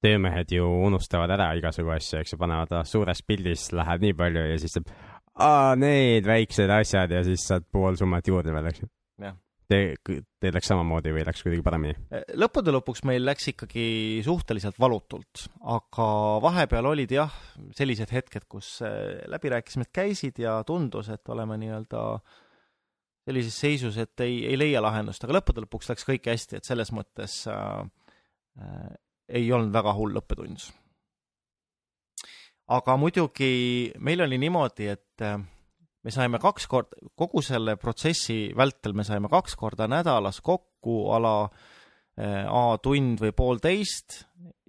töömehed 0.06 0.52
ju 0.56 0.68
unustavad 0.88 1.34
ära 1.36 1.52
igasugu 1.58 1.94
asju, 1.96 2.22
eks 2.22 2.34
ju, 2.34 2.40
panevad 2.42 2.74
suures 2.90 3.22
pildis 3.28 3.70
läheb 3.76 4.06
nii 4.06 4.18
palju 4.18 4.46
ja 4.50 4.58
siis 4.62 4.78
saab, 4.78 4.92
aa, 5.36 5.76
need 5.80 6.28
väiksed 6.28 6.72
asjad 6.72 7.14
ja 7.14 7.24
siis 7.28 7.46
saad 7.50 7.68
pool 7.72 7.98
summat 8.00 8.28
juurde 8.28 8.54
veel, 8.56 8.72
eks 8.72 8.86
ju. 8.86 8.92
Te, 9.66 9.78
teil 10.06 10.54
läks 10.54 10.68
samamoodi 10.70 11.10
või 11.16 11.24
läks 11.26 11.42
kuidagi 11.42 11.64
paremini? 11.66 11.96
Äh, 12.14 12.26
lõppude 12.38 12.74
lõpuks 12.76 13.02
meil 13.10 13.24
läks 13.26 13.48
ikkagi 13.50 13.86
suhteliselt 14.26 14.78
valutult, 14.82 15.48
aga 15.74 16.08
vahepeal 16.44 16.86
olid 16.92 17.16
jah, 17.16 17.34
sellised 17.78 18.14
hetked, 18.14 18.46
kus 18.52 18.76
äh, 18.86 19.24
läbirääkimised 19.32 19.90
käisid 19.96 20.42
ja 20.44 20.60
tundus, 20.68 21.10
et 21.14 21.34
oleme 21.34 21.58
nii-öelda 21.64 22.04
sellises 23.26 23.58
seisus, 23.58 23.98
et 23.98 24.22
ei, 24.22 24.44
ei 24.52 24.60
leia 24.60 24.84
lahendust, 24.86 25.26
aga 25.26 25.40
lõppude 25.40 25.66
lõpuks 25.66 25.90
läks 25.90 26.06
kõik 26.06 26.30
hästi, 26.30 26.60
et 26.60 26.70
selles 26.70 26.94
mõttes 26.94 27.42
äh, 27.50 27.82
äh 28.62 28.94
ei 29.26 29.48
olnud 29.50 29.74
väga 29.74 29.90
hull 29.98 30.20
õppetund. 30.20 30.68
aga 32.70 32.96
muidugi 32.98 33.94
meil 33.98 34.22
oli 34.22 34.38
niimoodi, 34.38 34.88
et 34.94 35.26
äh, 35.26 35.40
me 36.06 36.14
saime 36.14 36.40
kaks 36.42 36.68
korda, 36.70 37.00
kogu 37.18 37.42
selle 37.46 37.76
protsessi 37.82 38.54
vältel 38.58 38.94
me 38.98 39.06
saime 39.08 39.30
kaks 39.32 39.58
korda 39.58 39.88
nädalas 39.90 40.42
kokku 40.46 41.00
ala 41.16 41.38
äh, 41.46 42.46
A 42.46 42.78
tund 42.82 43.20
või 43.24 43.34
poolteist 43.36 44.22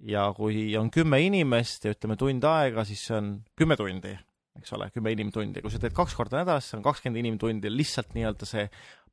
ja 0.03 0.27
kui 0.35 0.69
on 0.79 0.89
kümme 0.93 1.21
inimest 1.23 1.85
ja 1.85 1.93
ütleme 1.93 2.17
tund 2.19 2.43
aega, 2.49 2.83
siis 2.87 3.05
see 3.07 3.17
on 3.17 3.31
kümme 3.57 3.77
tundi, 3.79 4.11
eks 4.57 4.73
ole, 4.75 4.89
kümme 4.93 5.13
inimtundi. 5.13 5.61
kui 5.61 5.71
sa 5.73 5.79
teed 5.81 5.95
kaks 5.95 6.17
korda 6.17 6.41
nädalas, 6.41 6.71
see 6.71 6.79
on 6.79 6.85
kakskümmend 6.85 7.21
inimtundi, 7.23 7.71
lihtsalt 7.71 8.17
nii-öelda 8.17 8.49
see 8.49 8.67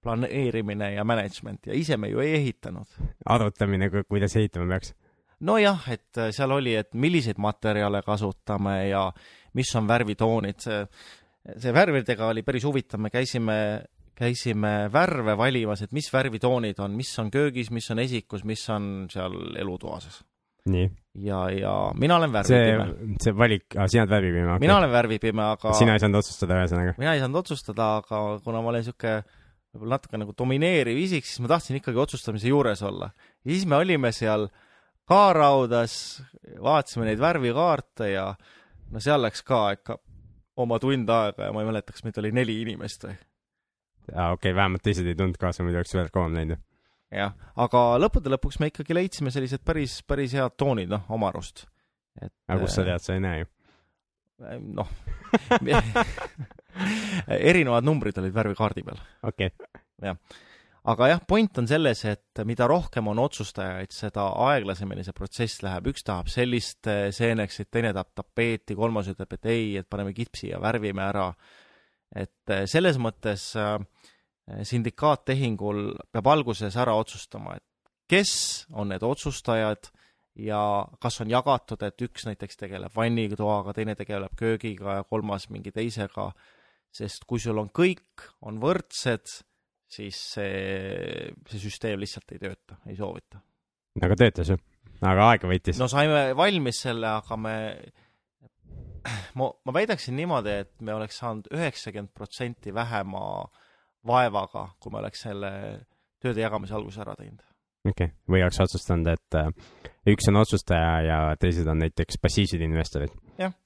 planeerimine 0.05 0.91
ja 0.97 1.05
management 1.05 1.71
ja 1.71 1.77
ise 1.77 1.97
me 1.97 2.11
ju 2.11 2.25
ei 2.25 2.35
ehitanud. 2.41 2.99
arutamine, 3.37 3.91
kuidas 4.09 4.37
ehitama 4.37 4.75
peaks 4.75 4.95
nojah, 5.45 5.89
et 5.93 6.23
seal 6.33 6.53
oli, 6.57 6.75
et 6.79 6.95
milliseid 6.95 7.39
materjale 7.43 8.01
kasutame 8.07 8.89
ja 8.89 9.11
mis 9.55 9.71
on 9.77 9.89
värvitoonid, 9.89 10.67
see, 11.52 11.74
värvidega 11.74 12.30
oli 12.33 12.44
päris 12.46 12.64
huvitav, 12.66 13.02
me 13.04 13.11
käisime, 13.12 13.57
käisime 14.16 14.74
värve 14.92 15.37
valimas, 15.38 15.85
et 15.85 15.92
mis 15.96 16.11
värvitoonid 16.12 16.80
on, 16.85 16.94
mis 16.98 17.11
on 17.20 17.30
köögis, 17.35 17.70
mis 17.74 17.90
on 17.92 18.02
esikus, 18.04 18.44
mis 18.48 18.62
on 18.72 19.09
seal 19.12 19.37
elutoas. 19.61 20.22
nii. 20.70 20.88
ja, 21.20 21.42
ja 21.52 21.72
mina 22.00 22.16
olen 22.16 22.33
värvipime. 22.33 23.16
see, 23.20 23.37
valik 23.37 23.76
ah,, 23.76 23.88
sina 23.90 24.07
oled 24.07 24.14
värvipime 24.14 24.46
okay.? 24.48 24.62
mina 24.62 24.78
olen 24.78 24.92
värvipime, 24.92 25.42
aga 25.52 25.74
sina 25.76 25.92
ei 25.92 26.00
saanud 26.00 26.22
otsustada, 26.22 26.62
ühesõnaga? 26.62 26.94
mina 26.98 27.12
ei 27.12 27.20
saanud 27.20 27.42
otsustada, 27.42 27.88
aga 28.00 28.20
kuna 28.44 28.62
ma 28.64 28.72
olen 28.72 28.80
niisugune 28.80 29.18
võib-olla 29.74 29.98
natuke 29.98 30.20
nagu 30.22 30.33
domineeriv 30.38 31.00
isik, 31.02 31.26
siis 31.26 31.42
ma 31.42 31.50
tahtsin 31.50 31.80
ikkagi 31.80 32.00
otsustamise 32.00 32.48
juures 32.48 32.80
olla. 32.87 33.11
ja 33.44 33.50
siis 33.50 33.66
me 33.68 33.76
olime 33.76 34.12
seal 34.14 34.48
kaaraudas, 35.04 35.96
vaatasime 36.64 37.11
neid 37.11 37.20
värvikaarte 37.20 38.09
ja 38.14 38.30
no 38.94 39.02
seal 39.04 39.20
läks 39.26 39.44
ka 39.44 39.66
ikka 39.76 39.98
oma 40.57 40.79
tund 40.83 41.11
aega 41.11 41.49
ja 41.49 41.55
ma 41.55 41.64
ei 41.64 41.71
mäleta, 41.71 41.95
kas 41.95 42.05
meid 42.07 42.21
oli 42.23 42.33
neli 42.35 42.61
inimest 42.62 43.09
või. 43.09 43.17
aa, 44.12 44.33
okei 44.33 44.51
okay,, 44.51 44.57
vähemalt 44.57 44.85
teised 44.87 45.09
ei 45.09 45.19
tulnud 45.19 45.40
kaasa, 45.40 45.67
muidu 45.67 45.81
oleks 45.81 45.95
veel 45.97 46.12
kauem 46.14 46.38
läinud 46.38 46.57
ju. 46.57 46.62
jah, 47.21 47.35
aga 47.67 47.85
lõppude 48.03 48.33
lõpuks 48.37 48.61
me 48.62 48.71
ikkagi 48.73 48.97
leidsime 48.97 49.35
sellised 49.35 49.64
päris, 49.67 50.01
päris 50.07 50.37
head 50.37 50.57
toonid, 50.61 50.93
noh, 50.93 51.07
oma 51.14 51.33
arust. 51.33 51.67
et 52.21 52.33
aga 52.49 52.62
kust 52.62 52.81
sa 52.81 52.87
tead, 52.87 53.05
sa 53.05 53.19
ei 53.19 53.25
näe 53.25 53.43
ju 53.43 53.51
noh 54.61 54.88
erinevad 57.51 57.87
numbrid 57.87 58.19
olid 58.19 58.35
värvikaardi 58.35 58.83
peal. 58.87 58.99
okei 59.23 59.47
okay.. 59.47 59.83
jah. 60.03 60.17
Aga 60.85 61.09
jah, 61.09 61.20
point 61.29 61.59
on 61.61 61.68
selles, 61.68 62.03
et 62.09 62.42
mida 62.44 62.66
rohkem 62.68 63.09
on 63.09 63.20
otsustajaid, 63.23 63.92
seda 63.94 64.27
aeglasemini 64.51 65.05
see 65.07 65.16
protsess 65.16 65.62
läheb, 65.64 65.88
üks 65.94 66.05
tahab 66.07 66.29
sellist 66.33 66.88
eh, 66.90 67.09
seeneksit, 67.14 67.70
teine 67.73 67.94
tahab 67.97 68.12
tapeeti, 68.20 68.77
kolmas 68.79 69.09
ütleb, 69.12 69.37
et 69.37 69.51
ei, 69.53 69.68
et 69.81 69.88
paneme 69.90 70.14
kipsi 70.16 70.51
ja 70.51 70.61
värvime 70.62 71.07
ära. 71.07 71.31
et 72.14 72.53
eh, 72.53 72.66
selles 72.70 72.99
mõttes 73.01 73.53
äh, 73.59 73.79
sindikaattehingul 74.62 75.94
peab 76.12 76.27
alguses 76.31 76.77
ära 76.77 76.94
otsustama, 76.94 77.57
et 77.57 77.64
kes 78.09 78.66
on 78.73 78.92
need 78.92 79.03
otsustajad 79.03 79.88
ja 80.44 80.61
kas 81.01 81.20
on 81.25 81.31
jagatud, 81.31 81.81
et 81.83 82.03
üks 82.05 82.27
näiteks 82.29 82.61
tegeleb 82.61 82.92
vannitoaga, 82.94 83.73
teine 83.73 83.94
tegeleb 83.97 84.37
köögiga 84.37 84.99
ja 84.99 85.09
kolmas 85.09 85.49
mingi 85.49 85.73
teisega 85.73 86.33
sest 86.94 87.27
kui 87.27 87.42
sul 87.42 87.59
on 87.59 87.70
kõik, 87.75 88.29
on 88.47 88.61
võrdsed, 88.62 89.40
siis 89.94 90.20
see, 90.37 91.33
see 91.50 91.62
süsteem 91.62 92.00
lihtsalt 92.02 92.35
ei 92.35 92.40
tööta, 92.42 92.78
ei 92.88 92.96
soovita. 92.98 93.40
aga 94.02 94.16
töötas 94.18 94.50
ju, 94.52 94.59
aga 95.00 95.28
aega 95.30 95.50
võttis. 95.50 95.78
no 95.80 95.88
saime 95.90 96.26
valmis 96.38 96.83
selle, 96.87 97.11
aga 97.20 97.38
me, 97.40 97.57
ma, 99.38 99.50
ma 99.50 99.76
väidaksin 99.76 100.16
niimoodi, 100.18 100.59
et 100.64 100.74
me 100.85 100.96
oleks 100.96 101.20
saanud 101.22 101.50
üheksakümmend 101.54 102.14
protsenti 102.16 102.74
vähema 102.74 103.24
vaevaga, 104.07 104.68
kui 104.80 104.92
me 104.92 105.00
oleks 105.00 105.24
selle 105.28 105.50
tööde 106.22 106.44
jagamise 106.44 106.76
alguses 106.76 107.04
ära 107.04 107.16
teinud. 107.18 107.44
okei 107.88 108.11
okay., 108.11 108.16
või 108.30 108.42
oleks 108.42 108.61
otsustanud, 108.64 109.12
et 109.14 109.38
äh, 109.40 109.52
üks 110.14 110.28
on 110.33 110.42
otsustaja 110.42 110.98
ja 111.07 111.22
teised 111.40 111.68
on 111.70 111.80
näiteks 111.85 112.20
passiivsed 112.22 112.66
investorid. 112.66 113.14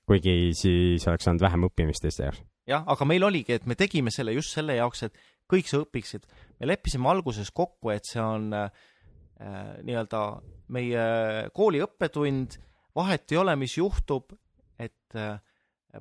kuigi 0.09 0.55
siis 0.57 1.05
oleks 1.09 1.29
olnud 1.29 1.45
vähem 1.45 1.69
õppimist 1.69 2.05
teiste 2.05 2.29
jaoks 2.29 2.45
jah, 2.69 2.85
aga 2.87 3.09
meil 3.09 3.25
oligi, 3.29 3.57
et 3.57 3.67
me 3.69 3.77
tegime 3.79 4.13
selle 4.15 4.35
just 4.37 4.55
selle 4.57 4.77
jaoks, 4.79 5.07
et 5.09 5.17
kõik 5.51 5.69
sa 5.69 5.83
õpiksid. 5.83 6.27
me 6.61 6.67
leppisime 6.67 7.09
alguses 7.09 7.51
kokku, 7.51 7.91
et 7.91 8.07
see 8.09 8.23
on 8.23 8.53
äh, 8.53 8.71
nii-öelda 9.85 10.23
meie 10.75 11.05
kooli 11.55 11.83
õppetund, 11.85 12.59
vahet 12.97 13.33
ei 13.33 13.39
ole, 13.39 13.55
mis 13.57 13.77
juhtub, 13.79 14.35
et 14.79 15.17
äh, 15.17 15.39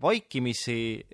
vaikimisi 0.01 1.05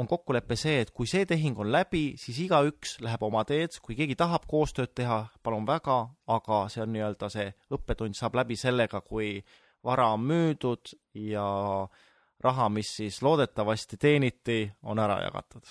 on 0.00 0.08
kokkulepe 0.08 0.56
see, 0.56 0.80
et 0.80 0.90
kui 0.96 1.06
see 1.06 1.26
tehing 1.28 1.58
on 1.60 1.68
läbi, 1.70 2.16
siis 2.16 2.38
igaüks 2.40 2.96
läheb 3.04 3.22
oma 3.22 3.42
teed, 3.44 3.76
kui 3.84 3.98
keegi 3.98 4.16
tahab 4.16 4.46
koostööd 4.48 4.94
teha, 4.96 5.26
palun 5.44 5.68
väga, 5.68 5.98
aga 6.26 6.62
see 6.72 6.82
on 6.86 6.94
nii-öelda 6.96 7.28
see 7.32 7.50
õppetund 7.76 8.16
saab 8.16 8.38
läbi 8.40 8.56
sellega, 8.56 9.02
kui 9.04 9.36
vara 9.84 10.08
on 10.14 10.24
müüdud 10.24 10.94
ja 11.20 11.48
äh, 11.84 12.06
raha, 12.40 12.68
mis 12.68 12.96
siis 12.96 13.22
loodetavasti 13.22 13.96
teeniti, 13.96 14.70
on 14.82 14.98
ära 14.98 15.20
jagatud. 15.24 15.66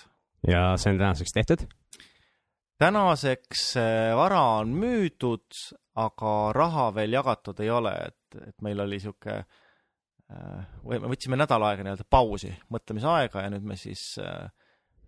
Ja 0.46 0.76
see 0.76 0.92
on 0.92 1.00
tänaseks 1.00 1.34
tehtud? 1.34 1.66
tänaseks 2.78 3.76
äh, 3.76 4.16
vara 4.16 4.42
on 4.60 4.74
müüdud, 4.78 5.62
aga 5.98 6.34
raha 6.54 6.90
veel 6.94 7.16
jagatud 7.18 7.60
ei 7.64 7.70
ole, 7.74 7.94
et, 8.06 8.38
et 8.48 8.62
meil 8.62 8.80
oli 8.84 8.98
niisugune 8.98 9.40
äh, 9.40 10.62
või 10.84 11.02
me 11.02 11.10
võtsime 11.14 11.40
nädal 11.40 11.66
aega 11.66 11.86
nii-öelda 11.86 12.06
pausi, 12.10 12.52
mõtlemisaega 12.70 13.42
ja 13.44 13.52
nüüd 13.54 13.66
me 13.66 13.76
siis 13.80 14.12
äh, 14.22 14.46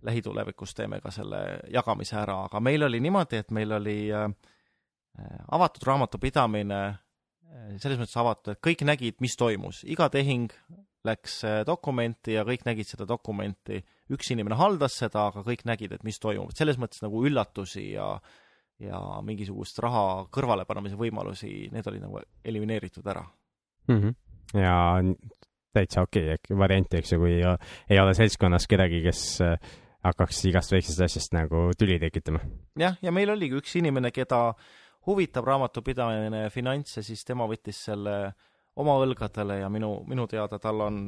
lähitulevikus 0.02 0.74
teeme 0.74 1.00
ka 1.00 1.12
selle 1.14 1.60
jagamise 1.72 2.16
ära, 2.20 2.44
aga 2.48 2.60
meil 2.60 2.86
oli 2.86 3.00
niimoodi, 3.04 3.40
et 3.40 3.50
meil 3.54 3.72
oli 3.76 3.98
äh, 4.12 4.28
avatud 5.52 5.84
raamatupidamine 5.86 6.80
äh, 6.88 6.98
selles 7.82 8.00
mõttes 8.00 8.16
avatud, 8.20 8.54
et 8.54 8.62
kõik 8.64 8.84
nägid, 8.88 9.18
mis 9.20 9.36
toimus, 9.38 9.84
iga 9.84 10.08
tehing 10.12 10.52
läks 11.06 11.40
äh, 11.48 11.60
dokumenti 11.68 12.36
ja 12.36 12.44
kõik 12.48 12.66
nägid 12.68 12.88
seda 12.88 13.06
dokumenti. 13.08 13.82
Üks 14.14 14.30
inimene 14.34 14.58
haldas 14.58 14.96
seda, 15.00 15.28
aga 15.30 15.44
kõik 15.46 15.66
nägid, 15.68 15.94
et 15.94 16.06
mis 16.06 16.18
toimub, 16.22 16.50
et 16.50 16.60
selles 16.60 16.78
mõttes 16.80 17.02
nagu 17.04 17.24
üllatusi 17.26 17.92
ja 17.94 18.14
ja 18.80 18.96
mingisugust 19.20 19.76
raha 19.84 20.24
kõrvalepanemise 20.32 20.96
võimalusi, 20.96 21.68
need 21.68 21.84
olid 21.90 22.00
nagu 22.00 22.22
elimineeritud 22.48 23.06
ära 23.12 23.26
mm. 23.90 23.98
-hmm. 23.98 24.14
ja 24.56 24.76
täitsa 25.76 26.06
okei 26.06 26.32
okay, 26.34 26.56
variant, 26.56 26.94
eks 26.94 27.12
ju, 27.12 27.18
kui 27.20 27.34
ei 27.40 28.00
ole 28.00 28.14
seltskonnas 28.16 28.66
kedagi, 28.66 29.02
kes 29.04 29.24
äh, 29.44 29.58
hakkaks 30.08 30.44
igast 30.48 30.72
väiksest 30.72 31.04
asjast 31.04 31.36
nagu 31.36 31.68
tüli 31.78 31.98
tekitama. 32.00 32.40
jah, 32.78 32.96
ja 33.02 33.12
meil 33.12 33.30
oligi 33.30 33.60
üks 33.60 33.76
inimene, 33.76 34.10
keda 34.10 34.54
huvitab 35.06 35.44
raamatupidamine 35.44 36.48
finants 36.50 36.96
ja 36.96 37.02
siis 37.02 37.24
tema 37.24 37.44
võttis 37.48 37.84
selle 37.84 38.16
äh, 38.26 38.49
oma 38.80 38.96
õlgadele 39.04 39.60
ja 39.60 39.70
minu, 39.72 39.92
minu 40.08 40.26
teada 40.30 40.58
tal 40.62 40.84
on 40.86 41.00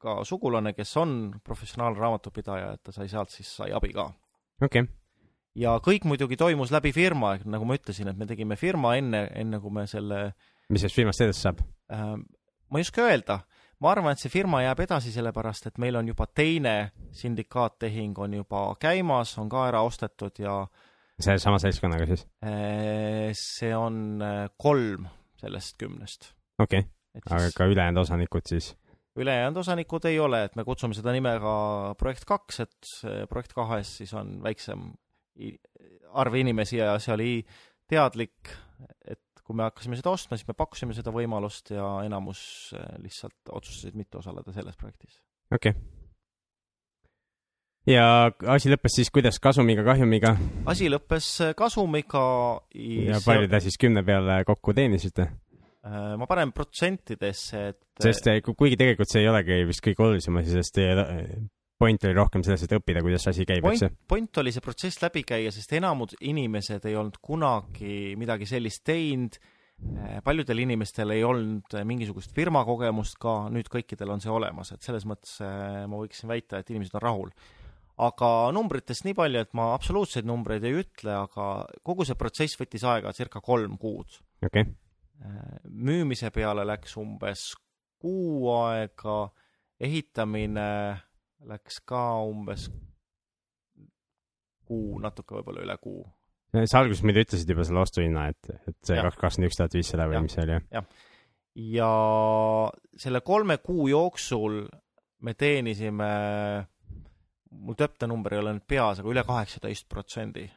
ka 0.00 0.20
sugulane, 0.26 0.74
kes 0.76 0.96
on 1.00 1.16
professionaalne 1.44 2.00
raamatupidaja, 2.00 2.74
et 2.76 2.84
ta 2.84 2.94
sai 2.94 3.08
sealt 3.10 3.32
siis, 3.34 3.50
sai 3.60 3.72
abi 3.74 3.92
ka. 3.94 4.08
okei 4.62 4.84
okay. 4.84 4.92
ja 5.58 5.76
kõik 5.84 6.06
muidugi 6.08 6.38
toimus 6.40 6.72
läbi 6.74 6.92
firma, 6.94 7.36
nagu 7.44 7.68
ma 7.68 7.78
ütlesin, 7.78 8.10
et 8.10 8.20
me 8.20 8.28
tegime 8.30 8.58
firma 8.60 8.96
enne, 9.00 9.26
enne 9.34 9.60
kui 9.62 9.74
me 9.74 9.86
selle 9.90 10.26
mis 10.70 10.84
sellest 10.84 11.00
firmast 11.00 11.24
edasi 11.24 11.46
saab 11.46 11.60
äh,? 11.92 12.14
ma 12.70 12.80
ei 12.80 12.86
oska 12.86 13.04
öelda, 13.06 13.38
ma 13.84 13.92
arvan, 13.92 14.14
et 14.14 14.22
see 14.22 14.32
firma 14.32 14.62
jääb 14.64 14.80
edasi, 14.86 15.12
sellepärast 15.14 15.68
et 15.70 15.82
meil 15.82 15.98
on 16.00 16.08
juba 16.10 16.26
teine 16.26 16.76
sindikaattehing 17.14 18.18
on 18.18 18.38
juba 18.40 18.66
käimas, 18.80 19.36
on 19.38 19.50
ka 19.52 19.68
ära 19.68 19.84
ostetud 19.86 20.40
ja 20.42 20.62
sellesama 21.18 21.60
seltskonnaga 21.62 22.08
siis 22.10 22.26
äh,? 22.44 23.30
see 23.38 23.74
on 23.76 24.22
äh, 24.24 24.48
kolm 24.56 25.08
sellest 25.40 25.76
kümnest 25.80 26.32
okei 26.58 26.84
okay., 27.14 27.38
aga 27.38 27.52
ka 27.56 27.68
ülejäänud 27.70 28.02
osanikud 28.02 28.46
siis? 28.48 28.74
ülejäänud 29.16 29.56
osanikud 29.62 30.04
ei 30.10 30.18
ole, 30.20 30.44
et 30.44 30.56
me 30.56 30.64
kutsume 30.66 30.94
seda 30.94 31.12
nime 31.14 31.36
ka 31.42 31.54
projekt 31.98 32.24
kaks, 32.28 32.60
et 32.64 32.94
projekt 33.30 33.54
kahes 33.54 33.96
siis 34.00 34.14
on 34.14 34.40
väiksem 34.42 34.90
arv 36.14 36.34
inimesi 36.38 36.78
ja 36.78 36.94
see 37.02 37.14
oli 37.14 37.30
teadlik, 37.90 38.52
et 39.06 39.20
kui 39.44 39.56
me 39.56 39.66
hakkasime 39.66 39.98
seda 39.98 40.14
ostma, 40.14 40.38
siis 40.38 40.48
me 40.48 40.56
pakkusime 40.56 40.96
seda 40.96 41.12
võimalust 41.14 41.74
ja 41.74 41.88
enamus 42.06 42.40
eh, 42.76 42.94
lihtsalt 43.02 43.52
otsustasid 43.52 43.98
mitte 43.98 44.18
osaleda 44.20 44.54
selles 44.56 44.78
projektis. 44.80 45.20
okei 45.52 45.74
okay. 45.74 45.82
ja 47.92 48.06
asi 48.54 48.72
lõppes 48.72 48.96
siis 49.00 49.12
kuidas, 49.14 49.38
kasumiga, 49.42 49.84
kahjumiga? 49.86 50.36
asi 50.70 50.88
lõppes 50.88 51.30
kasumiga. 51.58 52.24
ja 52.74 53.20
palju 53.26 53.50
te 53.52 53.60
siis 53.66 53.78
kümne 53.80 54.04
peale 54.06 54.40
kokku 54.48 54.74
teenisite? 54.74 55.28
Äh, 55.84 56.14
ma 56.16 56.24
panen 56.24 56.52
protsentidesse, 56.56 57.58
et 57.74 58.00
sest 58.00 58.28
äh, 58.32 58.38
kuigi 58.40 58.78
tegelikult 58.80 59.10
see 59.10 59.20
ei 59.20 59.28
olegi 59.28 59.58
vist 59.68 59.82
kõige 59.84 60.00
olulisem 60.06 60.38
asi, 60.40 60.54
sest 60.56 60.78
äh, 60.80 61.00
point 61.76 62.06
oli 62.08 62.14
rohkem 62.16 62.44
selles, 62.46 62.62
et 62.64 62.72
õppida, 62.72 63.02
kuidas 63.04 63.26
asi 63.28 63.44
käib, 63.44 63.66
eks 63.68 63.82
ju? 63.84 63.90
point 64.08 64.40
oli 64.40 64.54
see 64.54 64.64
protsess 64.64 65.02
läbi 65.02 65.20
käia, 65.28 65.50
sest 65.52 65.74
enamus 65.76 66.14
inimesed 66.24 66.86
ei 66.88 66.96
olnud 66.96 67.18
kunagi 67.20 68.14
midagi 68.16 68.48
sellist 68.48 68.80
teinud, 68.88 69.36
paljudel 70.24 70.62
inimestel 70.64 71.12
ei 71.12 71.20
olnud 71.26 71.76
mingisugust 71.84 72.32
firmakogemust 72.32 73.18
ka, 73.20 73.34
nüüd 73.52 73.68
kõikidel 73.68 74.14
on 74.14 74.24
see 74.24 74.32
olemas, 74.32 74.70
et 74.72 74.86
selles 74.86 75.04
mõttes 75.04 75.34
ma 75.42 75.98
võiksin 75.98 76.30
väita, 76.30 76.62
et 76.62 76.72
inimesed 76.72 76.96
on 76.96 77.04
rahul. 77.04 77.34
aga 78.06 78.30
numbritest 78.56 79.04
nii 79.04 79.18
palju, 79.18 79.44
et 79.44 79.52
ma 79.52 79.68
absoluutseid 79.74 80.24
numbreid 80.24 80.64
ei 80.64 80.80
ütle, 80.80 81.12
aga 81.26 81.50
kogu 81.84 82.08
see 82.08 82.16
protsess 82.16 82.56
võttis 82.56 82.86
aega 82.88 83.12
circa 83.12 83.44
kolm 83.44 83.76
kuud. 83.76 84.22
okei 84.40 84.64
okay 84.64 84.72
müümise 85.70 86.30
peale 86.34 86.64
läks 86.66 86.96
umbes 87.00 87.52
kuu 88.02 88.50
aega, 88.52 89.28
ehitamine 89.80 90.68
läks 91.48 91.80
ka 91.88 92.02
umbes 92.24 92.68
kuu, 94.64 94.98
natuke 95.02 95.36
võib-olla 95.38 95.64
üle 95.64 95.76
kuu. 95.80 96.04
sa 96.64 96.80
alguses 96.80 97.04
muidu 97.04 97.24
ütlesid 97.24 97.50
juba 97.50 97.66
selle 97.66 97.82
ostuhinna, 97.84 98.28
et, 98.32 98.52
et 98.68 98.78
see 98.86 99.00
kakskümmend 99.00 99.50
üks 99.50 99.60
tuhat 99.60 99.76
viissada 99.76 100.08
või 100.10 100.24
mis 100.24 100.36
see 100.36 100.46
oli, 100.46 100.58
jah? 100.74 100.88
ja 101.74 101.90
selle 103.00 103.22
kolme 103.26 103.58
kuu 103.62 103.88
jooksul 103.92 104.64
me 105.24 105.34
teenisime, 105.38 106.10
mul 107.54 107.78
täpne 107.78 108.10
number 108.10 108.34
ei 108.34 108.42
ole 108.42 108.56
nüüd 108.58 108.68
peas, 108.68 109.00
aga 109.00 109.12
üle 109.14 109.24
kaheksateist 109.26 109.88
protsendi 109.88 110.48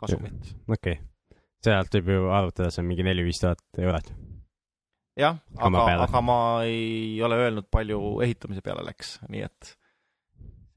kasumit. 0.00 0.54
okei 0.66 0.98
okay 0.98 1.17
sealt 1.64 1.94
võib 1.98 2.10
ju 2.14 2.30
arvutada, 2.32 2.70
see 2.72 2.82
on 2.82 2.88
mingi 2.90 3.06
neli-viis 3.06 3.40
tuhat 3.42 3.82
eurot. 3.82 4.10
jah, 5.18 5.38
aga, 5.56 5.84
aga 6.06 6.22
ma 6.22 6.38
ei 6.66 7.18
ole 7.24 7.40
öelnud, 7.44 7.68
palju 7.70 8.00
ehitamise 8.26 8.62
peale 8.64 8.84
läks, 8.86 9.16
nii 9.32 9.44
et 9.46 9.72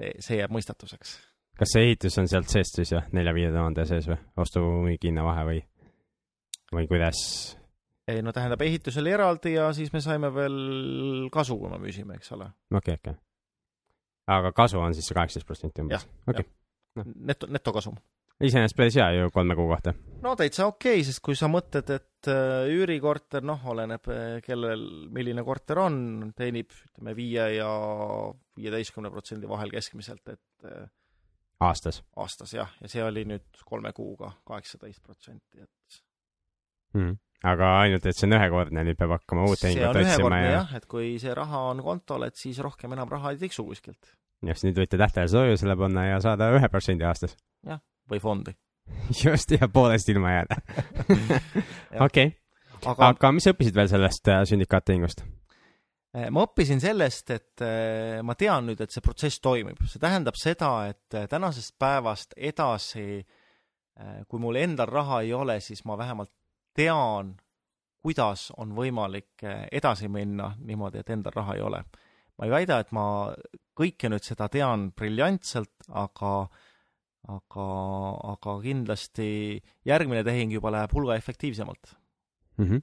see, 0.01 0.13
see 0.19 0.39
jääb 0.41 0.53
mõistatuseks. 0.55 1.15
kas 1.61 1.75
see 1.75 1.89
ehitus 1.89 2.17
on 2.21 2.29
sealt 2.31 2.49
seest 2.51 2.79
siis 2.81 2.93
jah, 2.95 3.09
nelja-viie 3.15 3.51
tuhande 3.53 3.85
sees 3.89 4.09
või, 4.09 4.19
ostu-müügi 4.43 5.11
hinna 5.11 5.25
vahe 5.27 5.47
või, 5.49 5.59
või 6.73 6.87
kuidas? 6.89 7.23
ei 8.11 8.23
no 8.25 8.33
tähendab, 8.35 8.63
ehitus 8.65 8.97
oli 9.01 9.13
eraldi 9.13 9.55
ja 9.57 9.69
siis 9.77 9.93
me 9.93 10.01
saime 10.03 10.31
veel 10.33 11.27
kasu, 11.33 11.59
kui 11.61 11.69
me 11.71 11.81
müüsime, 11.83 12.17
eks 12.17 12.33
ole. 12.37 12.49
okei 12.73 12.79
okay,, 12.79 12.97
okei 12.97 13.13
okay.. 13.13 13.21
aga 14.39 14.55
kasu 14.57 14.81
on 14.81 14.97
siis 14.97 15.13
kaheksateist 15.13 15.47
protsenti 15.47 15.85
umbes? 15.85 16.07
okei 16.25 16.41
okay.. 16.41 17.13
neto, 17.29 17.51
netokasum 17.51 18.01
iseenesest 18.41 18.77
päris 18.77 18.97
hea 18.99 19.11
ju 19.19 19.31
kolme 19.33 19.55
kuu 19.55 19.67
kohta 19.71 19.93
no 20.21 20.35
täitsa 20.39 20.67
okei 20.69 20.99
okay,, 20.99 21.07
sest 21.07 21.21
kui 21.25 21.37
sa 21.37 21.49
mõtled, 21.51 21.89
et 21.95 22.29
äh, 22.31 22.69
üürikorter, 22.71 23.43
noh, 23.47 23.61
oleneb 23.73 24.09
äh, 24.11 24.37
kellel, 24.45 24.85
milline 25.13 25.43
korter 25.47 25.81
on, 25.83 25.97
teenib 26.37 26.71
ütleme 26.75 27.15
viie 27.17 27.47
ja 27.57 27.69
viieteistkümne 28.57 29.11
protsendi 29.13 29.49
vahel 29.49 29.73
keskmiselt, 29.73 30.23
et 30.33 30.69
äh, 30.69 30.85
aastas? 31.67 32.01
aastas 32.21 32.55
jah, 32.55 32.71
ja 32.81 32.91
see 32.91 33.03
oli 33.05 33.25
nüüd 33.29 33.65
kolme 33.67 33.93
kuuga 33.97 34.33
kaheksateist 34.47 35.03
protsenti, 35.05 35.61
et 35.63 36.01
mm. 36.97 37.17
aga 37.51 37.75
ainult, 37.81 38.05
et 38.05 38.17
see 38.17 38.29
on 38.29 38.37
ühekordne, 38.37 38.85
nüüd 38.87 38.99
peab 38.99 39.17
hakkama 39.17 39.47
uut 39.49 39.61
tehingut 39.63 40.01
otsima 40.03 40.41
ja 40.41 40.57
jah, 40.59 40.75
et 40.79 40.89
kui 40.91 41.13
see 41.21 41.35
raha 41.37 41.67
on 41.73 41.83
kontol, 41.85 42.27
et 42.29 42.39
siis 42.39 42.61
rohkem 42.63 42.97
enam 42.97 43.09
raha 43.11 43.33
ei 43.33 43.41
tiksu 43.41 43.65
kuskilt. 43.67 44.13
just, 44.45 44.67
nüüd 44.67 44.83
võite 44.83 45.01
tähtajalise 45.01 45.45
hoiusele 45.45 45.77
panna 45.79 46.11
ja 46.11 46.21
saada 46.23 46.51
ühe 46.57 46.69
protsendi 46.73 47.07
aastas. 47.09 47.37
jah, 47.65 47.81
või 48.09 48.21
fondi 48.23 48.55
just, 49.25 49.51
ja 49.51 49.67
poolest 49.67 50.09
ilma 50.09 50.31
jääda. 50.31 50.55
okei, 52.07 52.31
aga, 52.85 53.31
mis 53.31 53.45
sa 53.45 53.53
õppisid 53.55 53.77
veel 53.77 53.91
sellest 53.91 54.31
äh, 54.31 54.41
sündikaattehingust? 54.49 55.23
Äh, 56.15 56.27
ma 56.33 56.45
õppisin 56.47 56.81
sellest, 56.83 57.31
et 57.35 57.63
äh, 57.65 58.19
ma 58.25 58.35
tean 58.39 58.67
nüüd, 58.69 58.81
et 58.83 58.93
see 58.93 59.03
protsess 59.05 59.41
toimib, 59.43 59.79
see 59.87 60.01
tähendab 60.01 60.39
seda, 60.39 60.73
et 60.91 61.21
tänasest 61.31 61.77
päevast 61.81 62.35
edasi, 62.37 63.23
kui 64.31 64.39
mul 64.41 64.57
endal 64.57 64.89
raha 64.89 65.19
ei 65.21 65.33
ole, 65.35 65.59
siis 65.61 65.83
ma 65.85 65.93
vähemalt 65.99 66.31
tean, 66.73 67.35
kuidas 68.01 68.47
on 68.57 68.71
võimalik 68.73 69.43
edasi 69.69 70.07
minna 70.09 70.55
niimoodi, 70.57 71.03
et 71.03 71.11
endal 71.13 71.35
raha 71.35 71.57
ei 71.57 71.61
ole. 71.61 71.83
ma 72.39 72.47
ei 72.47 72.53
väida, 72.55 72.79
et 72.81 72.89
ma 72.95 73.03
kõike 73.77 74.09
nüüd 74.09 74.25
seda 74.25 74.47
tean 74.49 74.87
briljantselt, 74.97 75.75
aga 75.91 76.31
äh, 76.47 76.70
aga, 77.29 77.67
aga 78.33 78.55
kindlasti 78.63 79.59
järgmine 79.85 80.23
tehing 80.25 80.53
juba 80.55 80.71
läheb 80.73 80.93
hulga 80.95 81.17
efektiivsemalt 81.19 81.93
mm. 82.57 82.65
-hmm. 82.65 82.81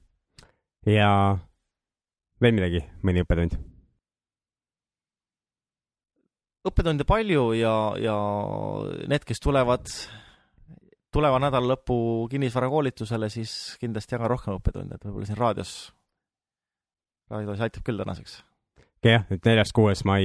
ja 0.93 1.11
veel 2.41 2.55
midagi, 2.55 2.83
mõni 3.03 3.25
õppetund? 3.25 3.57
õppetunde 6.69 7.05
palju 7.07 7.53
ja, 7.57 7.75
ja 7.99 8.15
need, 9.07 9.23
kes 9.25 9.39
tulevad 9.39 9.87
tuleva 11.11 11.39
nädala 11.39 11.73
lõpu 11.73 12.27
kinnisvarakoolitusele, 12.29 13.29
siis 13.29 13.77
kindlasti 13.81 14.15
jagan 14.15 14.29
rohkem 14.29 14.59
õppetunde, 14.59 14.95
et 14.95 15.07
võib-olla 15.07 15.25
siin 15.25 15.39
raadios, 15.39 15.73
raadios 17.31 17.65
aitab 17.65 17.83
küll 17.83 17.97
tänaseks 17.97 18.43
jah, 19.05 19.25
et 19.31 19.45
neljas-kuues 19.45 20.03
mai 20.07 20.23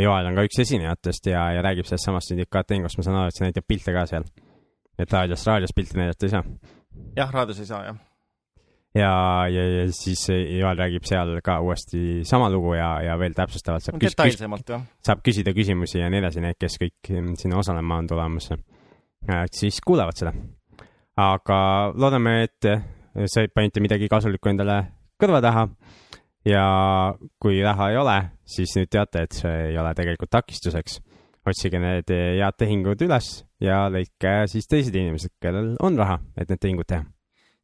Joel 0.00 0.28
on 0.30 0.36
ka 0.38 0.44
üks 0.48 0.60
esinejatest 0.64 1.30
ja, 1.32 1.44
ja 1.56 1.62
räägib 1.64 1.88
sellest 1.88 2.08
samast 2.08 2.32
sündikaattehingost, 2.32 2.98
ma 2.98 3.06
saan 3.06 3.20
aru, 3.20 3.32
et 3.32 3.38
see 3.38 3.48
näitab 3.48 3.66
pilte 3.68 3.94
ka 3.94 4.04
seal. 4.08 4.28
et 4.98 5.12
raadios, 5.12 5.46
raadios 5.46 5.74
pilte 5.76 5.98
näidata 5.98 6.26
ei 6.26 6.32
saa? 6.32 6.44
jah, 7.18 7.32
raadios 7.34 7.60
ei 7.60 7.68
saa, 7.68 7.82
jah. 7.84 7.98
ja, 8.96 9.12
ja, 9.52 9.66
ja 9.74 9.86
siis 9.92 10.24
Joel 10.30 10.80
räägib 10.80 11.08
seal 11.08 11.36
ka 11.44 11.60
uuesti 11.64 12.24
sama 12.28 12.50
lugu 12.52 12.74
ja, 12.78 12.94
ja 13.04 13.18
veel 13.20 13.36
täpsustavalt 13.36 13.84
saab 13.84 14.00
küs-, 14.02 14.16
küs-, 14.16 14.88
saab 15.04 15.24
küsida 15.26 15.54
küsimusi 15.56 16.00
ja 16.00 16.10
nii 16.12 16.22
edasi, 16.24 16.44
need, 16.44 16.58
kes 16.60 16.80
kõik 16.80 17.12
sinna 17.40 17.60
osalema 17.60 18.00
on 18.00 18.08
tulemas, 18.08 18.52
siis 19.52 19.82
kuulevad 19.84 20.16
seda. 20.16 20.32
aga 21.18 21.58
loodame, 21.94 22.40
et 22.48 22.72
see 23.28 23.48
panite 23.52 23.82
midagi 23.82 24.08
kasulikku 24.08 24.48
endale 24.48 24.84
kõrva 25.18 25.42
taha 25.42 25.66
ja 26.48 26.64
kui 27.40 27.60
raha 27.64 27.90
ei 27.92 28.00
ole, 28.00 28.16
siis 28.48 28.72
nüüd 28.78 28.90
teate, 28.92 29.26
et 29.26 29.36
see 29.36 29.54
ei 29.70 29.78
ole 29.78 29.92
tegelikult 29.98 30.32
takistuseks. 30.38 31.00
otsige 31.48 31.78
need 31.80 32.10
head 32.12 32.56
tehingud 32.60 33.00
üles 33.06 33.28
ja 33.64 33.86
leidke 33.88 34.42
siis 34.52 34.66
teised 34.68 34.94
inimesed, 34.94 35.32
kellel 35.40 35.76
on 35.80 35.96
raha, 35.96 36.18
et 36.36 36.50
need 36.50 36.60
tehingud 36.60 36.88
teha. 36.88 37.06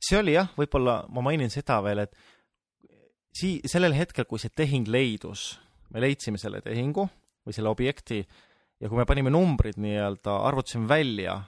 see 0.01 0.19
oli 0.19 0.37
jah, 0.37 0.49
võib-olla 0.57 1.03
ma 1.09 1.25
mainin 1.25 1.53
seda 1.53 1.81
veel, 1.85 2.05
et 2.07 2.17
sii-, 3.37 3.61
sellel 3.69 3.97
hetkel, 3.97 4.25
kui 4.29 4.41
see 4.41 4.53
tehing 4.55 4.89
leidus, 4.89 5.59
me 5.93 6.01
leidsime 6.05 6.41
selle 6.41 6.61
tehingu 6.65 7.07
või 7.45 7.57
selle 7.57 7.73
objekti 7.73 8.23
ja 8.81 8.89
kui 8.89 8.99
me 8.99 9.07
panime 9.09 9.33
numbrid 9.33 9.79
nii-öelda, 9.81 10.39
arvutasime 10.49 10.89
välja, 10.89 11.39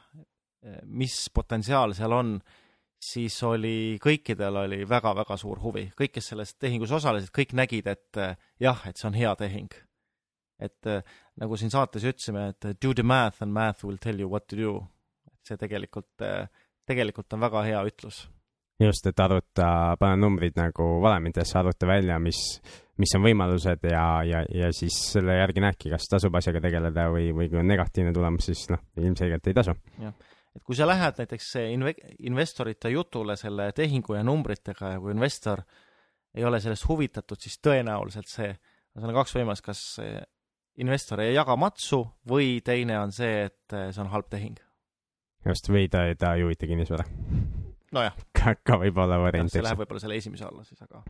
mis 0.87 1.18
potentsiaal 1.34 1.95
seal 1.97 2.12
on 2.16 2.37
siis 3.07 3.37
oli, 3.47 3.97
kõikidel 4.03 4.63
oli 4.65 4.83
väga-väga 4.89 5.39
suur 5.41 5.61
huvi, 5.63 5.87
kõik, 5.99 6.17
kes 6.17 6.33
selles 6.33 6.55
tehingus 6.59 6.95
osalesid, 6.97 7.33
kõik 7.35 7.55
nägid, 7.59 7.91
et 7.91 8.21
eh, 8.23 8.37
jah, 8.63 8.87
et 8.89 8.99
see 8.99 9.11
on 9.11 9.19
hea 9.19 9.35
tehing. 9.39 9.83
et 10.57 10.89
eh, 10.89 11.03
nagu 11.37 11.57
siin 11.61 11.71
saates 11.71 12.05
ütlesime, 12.09 12.49
et 12.55 12.81
do 12.81 12.95
the 12.95 13.05
math 13.05 13.43
and 13.45 13.53
math 13.53 13.85
will 13.85 13.99
tell 14.01 14.19
you 14.21 14.29
what 14.31 14.47
to 14.49 14.57
do. 14.57 14.79
et 15.29 15.51
see 15.51 15.61
tegelikult, 15.61 16.15
eh, 16.25 16.49
tegelikult 16.87 17.33
on 17.33 17.45
väga 17.47 17.63
hea 17.69 17.85
ütlus. 17.91 18.27
just, 18.81 19.07
et 19.07 19.21
arvuta, 19.21 19.97
pane 20.01 20.17
numbrid 20.17 20.57
nagu 20.57 20.89
valemitesse, 21.03 21.59
arvuta 21.59 21.87
välja, 21.87 22.19
mis, 22.19 22.41
mis 22.99 23.15
on 23.17 23.23
võimalused 23.23 23.85
ja, 23.91 24.07
ja, 24.25 24.45
ja 24.53 24.73
siis 24.73 24.97
selle 25.13 25.39
järgi 25.39 25.63
näedki, 25.65 25.93
kas 25.93 26.09
tasub 26.11 26.35
asjaga 26.35 26.61
tegeleda 26.65 27.11
või, 27.13 27.31
või 27.37 27.51
kui 27.53 27.61
on 27.61 27.69
negatiivne 27.69 28.13
tulemus, 28.17 28.51
siis 28.51 28.67
noh, 28.73 28.83
ilmselgelt 28.97 29.47
ei 29.47 29.61
tasu. 29.61 29.77
jah 30.01 30.17
et 30.57 30.63
kui 30.65 30.77
sa 30.79 30.87
lähed 30.89 31.21
näiteks 31.21 31.51
inve-, 31.63 31.97
investorite 32.29 32.91
jutule 32.93 33.37
selle 33.37 33.71
tehingu 33.77 34.17
ja 34.17 34.25
numbritega 34.27 34.95
ja 34.95 35.03
kui 35.03 35.13
investor 35.15 35.63
ei 36.37 36.45
ole 36.45 36.61
sellest 36.61 36.89
huvitatud, 36.89 37.41
siis 37.41 37.59
tõenäoliselt 37.65 38.29
see, 38.29 38.51
seal 38.93 39.11
on 39.11 39.17
kaks 39.17 39.37
võimalust, 39.39 39.65
kas 39.65 39.83
investor 40.83 41.23
ei 41.25 41.35
jaga 41.35 41.57
matsu 41.57 42.03
või 42.29 42.61
teine 42.65 42.99
on 43.01 43.15
see, 43.15 43.47
et 43.49 43.77
see 43.77 44.03
on 44.03 44.13
halb 44.13 44.29
tehing. 44.33 44.59
just, 45.47 45.71
või 45.73 45.89
ta, 45.89 46.05
ta 46.19 46.35
ei 46.37 46.45
huvita 46.45 46.69
kinnisvara. 46.69 47.07
nojah. 47.97 48.17
ka, 48.39 48.57
ka 48.63 48.81
võib 48.85 49.01
olla 49.01 49.21
variant. 49.23 49.53
see 49.53 49.65
läheb 49.65 49.81
võib-olla 49.85 50.05
selle 50.05 50.21
esimese 50.21 50.49
alla 50.49 50.65
siis, 50.65 50.83
aga 50.83 51.03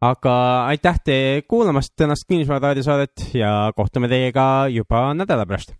aga 0.00 0.34
aitäh 0.70 1.00
teile 1.04 1.42
kuulamast 1.42 1.94
tänast 1.96 2.28
Kinnisvara 2.28 2.70
raadiosaadet 2.70 3.34
ja 3.34 3.72
kohtume 3.76 4.08
teiega 4.08 4.68
juba 4.70 5.10
nädala 5.14 5.46
pärast. 5.46 5.74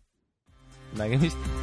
nägemist 0.98 1.57